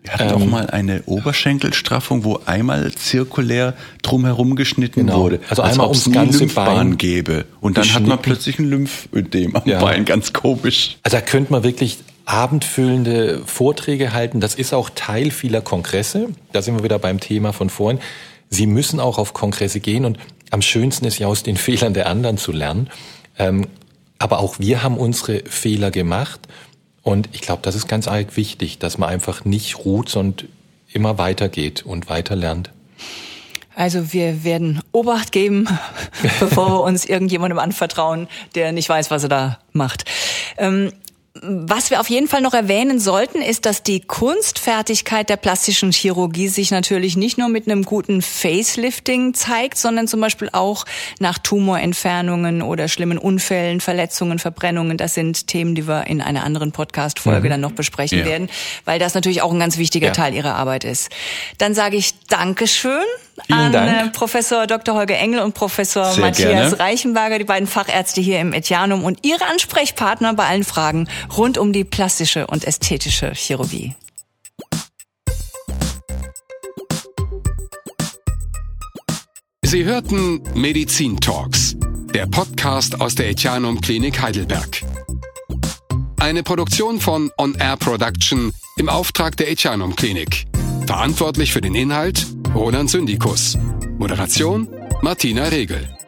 Wir 0.01 0.11
hatten 0.11 0.29
ähm, 0.29 0.35
auch 0.35 0.45
mal 0.45 0.69
eine 0.69 1.03
Oberschenkelstraffung, 1.05 2.25
wo 2.25 2.41
einmal 2.45 2.91
zirkulär 2.91 3.73
drumherum 4.01 4.57
geschnitten 4.57 5.05
genau. 5.05 5.21
wurde. 5.21 5.39
Also 5.47 5.61
einmal 5.61 5.87
ums 5.87 6.11
ganze 6.11 6.39
Lymphbahn 6.39 6.65
Bein 6.65 6.97
gäbe. 6.97 7.45
Und 7.61 7.77
dann 7.77 7.93
hat 7.93 8.05
man 8.05 8.21
plötzlich 8.21 8.59
ein 8.59 8.69
Lymphödem 8.69 9.55
am 9.55 9.61
ja. 9.65 9.79
Bein, 9.79 10.03
ganz 10.03 10.33
komisch. 10.33 10.97
Also 11.03 11.15
da 11.15 11.21
könnte 11.21 11.53
man 11.53 11.63
wirklich 11.63 11.99
abendfüllende 12.25 13.41
Vorträge 13.45 14.13
halten. 14.13 14.39
Das 14.39 14.55
ist 14.55 14.73
auch 14.73 14.89
Teil 14.89 15.31
vieler 15.31 15.61
Kongresse. 15.61 16.29
Da 16.51 16.61
sind 16.61 16.75
wir 16.75 16.83
wieder 16.83 16.99
beim 16.99 17.19
Thema 17.19 17.53
von 17.53 17.69
vorhin. 17.69 17.99
Sie 18.49 18.67
müssen 18.67 18.99
auch 18.99 19.17
auf 19.17 19.33
Kongresse 19.33 19.79
gehen 19.79 20.05
und 20.05 20.17
am 20.51 20.61
schönsten 20.61 21.05
ist 21.05 21.19
ja 21.19 21.27
aus 21.27 21.43
den 21.43 21.57
Fehlern 21.57 21.93
der 21.93 22.07
anderen 22.07 22.37
zu 22.37 22.51
lernen. 22.51 22.89
Ähm, 23.37 23.67
aber 24.19 24.39
auch 24.39 24.59
wir 24.59 24.83
haben 24.83 24.97
unsere 24.97 25.39
Fehler 25.45 25.91
gemacht 25.91 26.39
und 27.01 27.29
ich 27.33 27.41
glaube, 27.41 27.61
das 27.61 27.75
ist 27.75 27.87
ganz 27.87 28.07
arg 28.07 28.37
wichtig, 28.37 28.79
dass 28.79 28.97
man 28.97 29.09
einfach 29.09 29.43
nicht 29.43 29.79
ruht, 29.79 30.07
sondern 30.07 30.47
immer 30.93 31.17
weitergeht 31.17 31.83
und 31.85 32.09
weiter 32.09 32.35
lernt. 32.35 32.71
Also 33.75 34.13
wir 34.13 34.43
werden 34.43 34.81
Obacht 34.91 35.31
geben, 35.31 35.67
bevor 36.39 36.69
wir 36.69 36.81
uns 36.83 37.05
irgendjemandem 37.09 37.59
anvertrauen, 37.59 38.27
der 38.55 38.71
nicht 38.71 38.87
weiß, 38.87 39.11
was 39.11 39.23
er 39.23 39.29
da 39.29 39.59
macht. 39.73 40.05
Ähm, 40.57 40.93
was 41.41 41.89
wir 41.89 41.99
auf 41.99 42.11
jeden 42.11 42.27
Fall 42.27 42.41
noch 42.41 42.53
erwähnen 42.53 42.99
sollten, 42.99 43.41
ist, 43.41 43.65
dass 43.65 43.81
die 43.81 44.01
Kunstfertigkeit 44.01 45.29
der 45.29 45.37
plastischen 45.37 45.91
Chirurgie 45.91 46.47
sich 46.47 46.69
natürlich 46.69 47.17
nicht 47.17 47.39
nur 47.39 47.49
mit 47.49 47.67
einem 47.67 47.83
guten 47.83 48.21
Facelifting 48.21 49.33
zeigt, 49.33 49.79
sondern 49.79 50.07
zum 50.07 50.21
Beispiel 50.21 50.49
auch 50.51 50.85
nach 51.19 51.39
Tumorentfernungen 51.39 52.61
oder 52.61 52.87
schlimmen 52.87 53.17
Unfällen, 53.17 53.81
Verletzungen, 53.81 54.37
Verbrennungen. 54.37 54.97
Das 54.97 55.15
sind 55.15 55.47
Themen, 55.47 55.73
die 55.73 55.87
wir 55.87 56.05
in 56.05 56.21
einer 56.21 56.43
anderen 56.43 56.71
Podcast-Folge 56.71 57.47
mhm. 57.47 57.51
dann 57.51 57.61
noch 57.61 57.71
besprechen 57.71 58.19
ja. 58.19 58.25
werden, 58.25 58.47
weil 58.85 58.99
das 58.99 59.15
natürlich 59.15 59.41
auch 59.41 59.51
ein 59.51 59.59
ganz 59.59 59.79
wichtiger 59.79 60.07
ja. 60.07 60.13
Teil 60.13 60.35
Ihrer 60.35 60.53
Arbeit 60.53 60.83
ist. 60.83 61.09
Dann 61.57 61.73
sage 61.73 61.97
ich 61.97 62.13
Dankeschön 62.27 63.01
Vielen 63.47 63.59
an 63.59 63.71
Dank. 63.71 64.07
Äh, 64.07 64.09
Professor 64.11 64.67
Dr. 64.67 64.95
Holger 64.95 65.17
Engel 65.17 65.41
und 65.41 65.53
Professor 65.53 66.11
Sehr 66.11 66.23
Matthias 66.23 66.69
gerne. 66.69 66.79
Reichenberger, 66.79 67.39
die 67.39 67.45
beiden 67.45 67.67
Fachärzte 67.67 68.21
hier 68.21 68.39
im 68.39 68.53
Etianum 68.53 69.03
und 69.03 69.25
ihre 69.25 69.45
Ansprechpartner 69.45 70.33
bei 70.33 70.45
allen 70.45 70.63
Fragen 70.63 71.07
rund 71.35 71.57
um 71.57 71.73
die 71.73 71.83
plastische 71.83 72.47
und 72.47 72.65
ästhetische 72.65 73.31
Chirurgie. 73.33 73.95
Sie 79.65 79.85
hörten 79.85 80.43
Medizin 80.53 81.19
Talks, 81.19 81.75
der 82.13 82.27
Podcast 82.27 83.01
aus 83.01 83.15
der 83.15 83.29
Etianum 83.29 83.81
Klinik 83.81 84.21
Heidelberg. 84.21 84.83
Eine 86.19 86.43
Produktion 86.43 86.99
von 86.99 87.31
On 87.39 87.55
Air 87.55 87.77
Production 87.77 88.53
im 88.77 88.87
Auftrag 88.87 89.35
der 89.37 89.49
Etianum 89.49 89.95
Klinik. 89.95 90.45
Verantwortlich 90.85 91.51
für 91.51 91.61
den 91.61 91.73
Inhalt 91.73 92.27
Roland 92.53 92.87
Syndikus. 92.87 93.57
Moderation 93.97 94.67
Martina 95.01 95.49
Regel. 95.49 96.02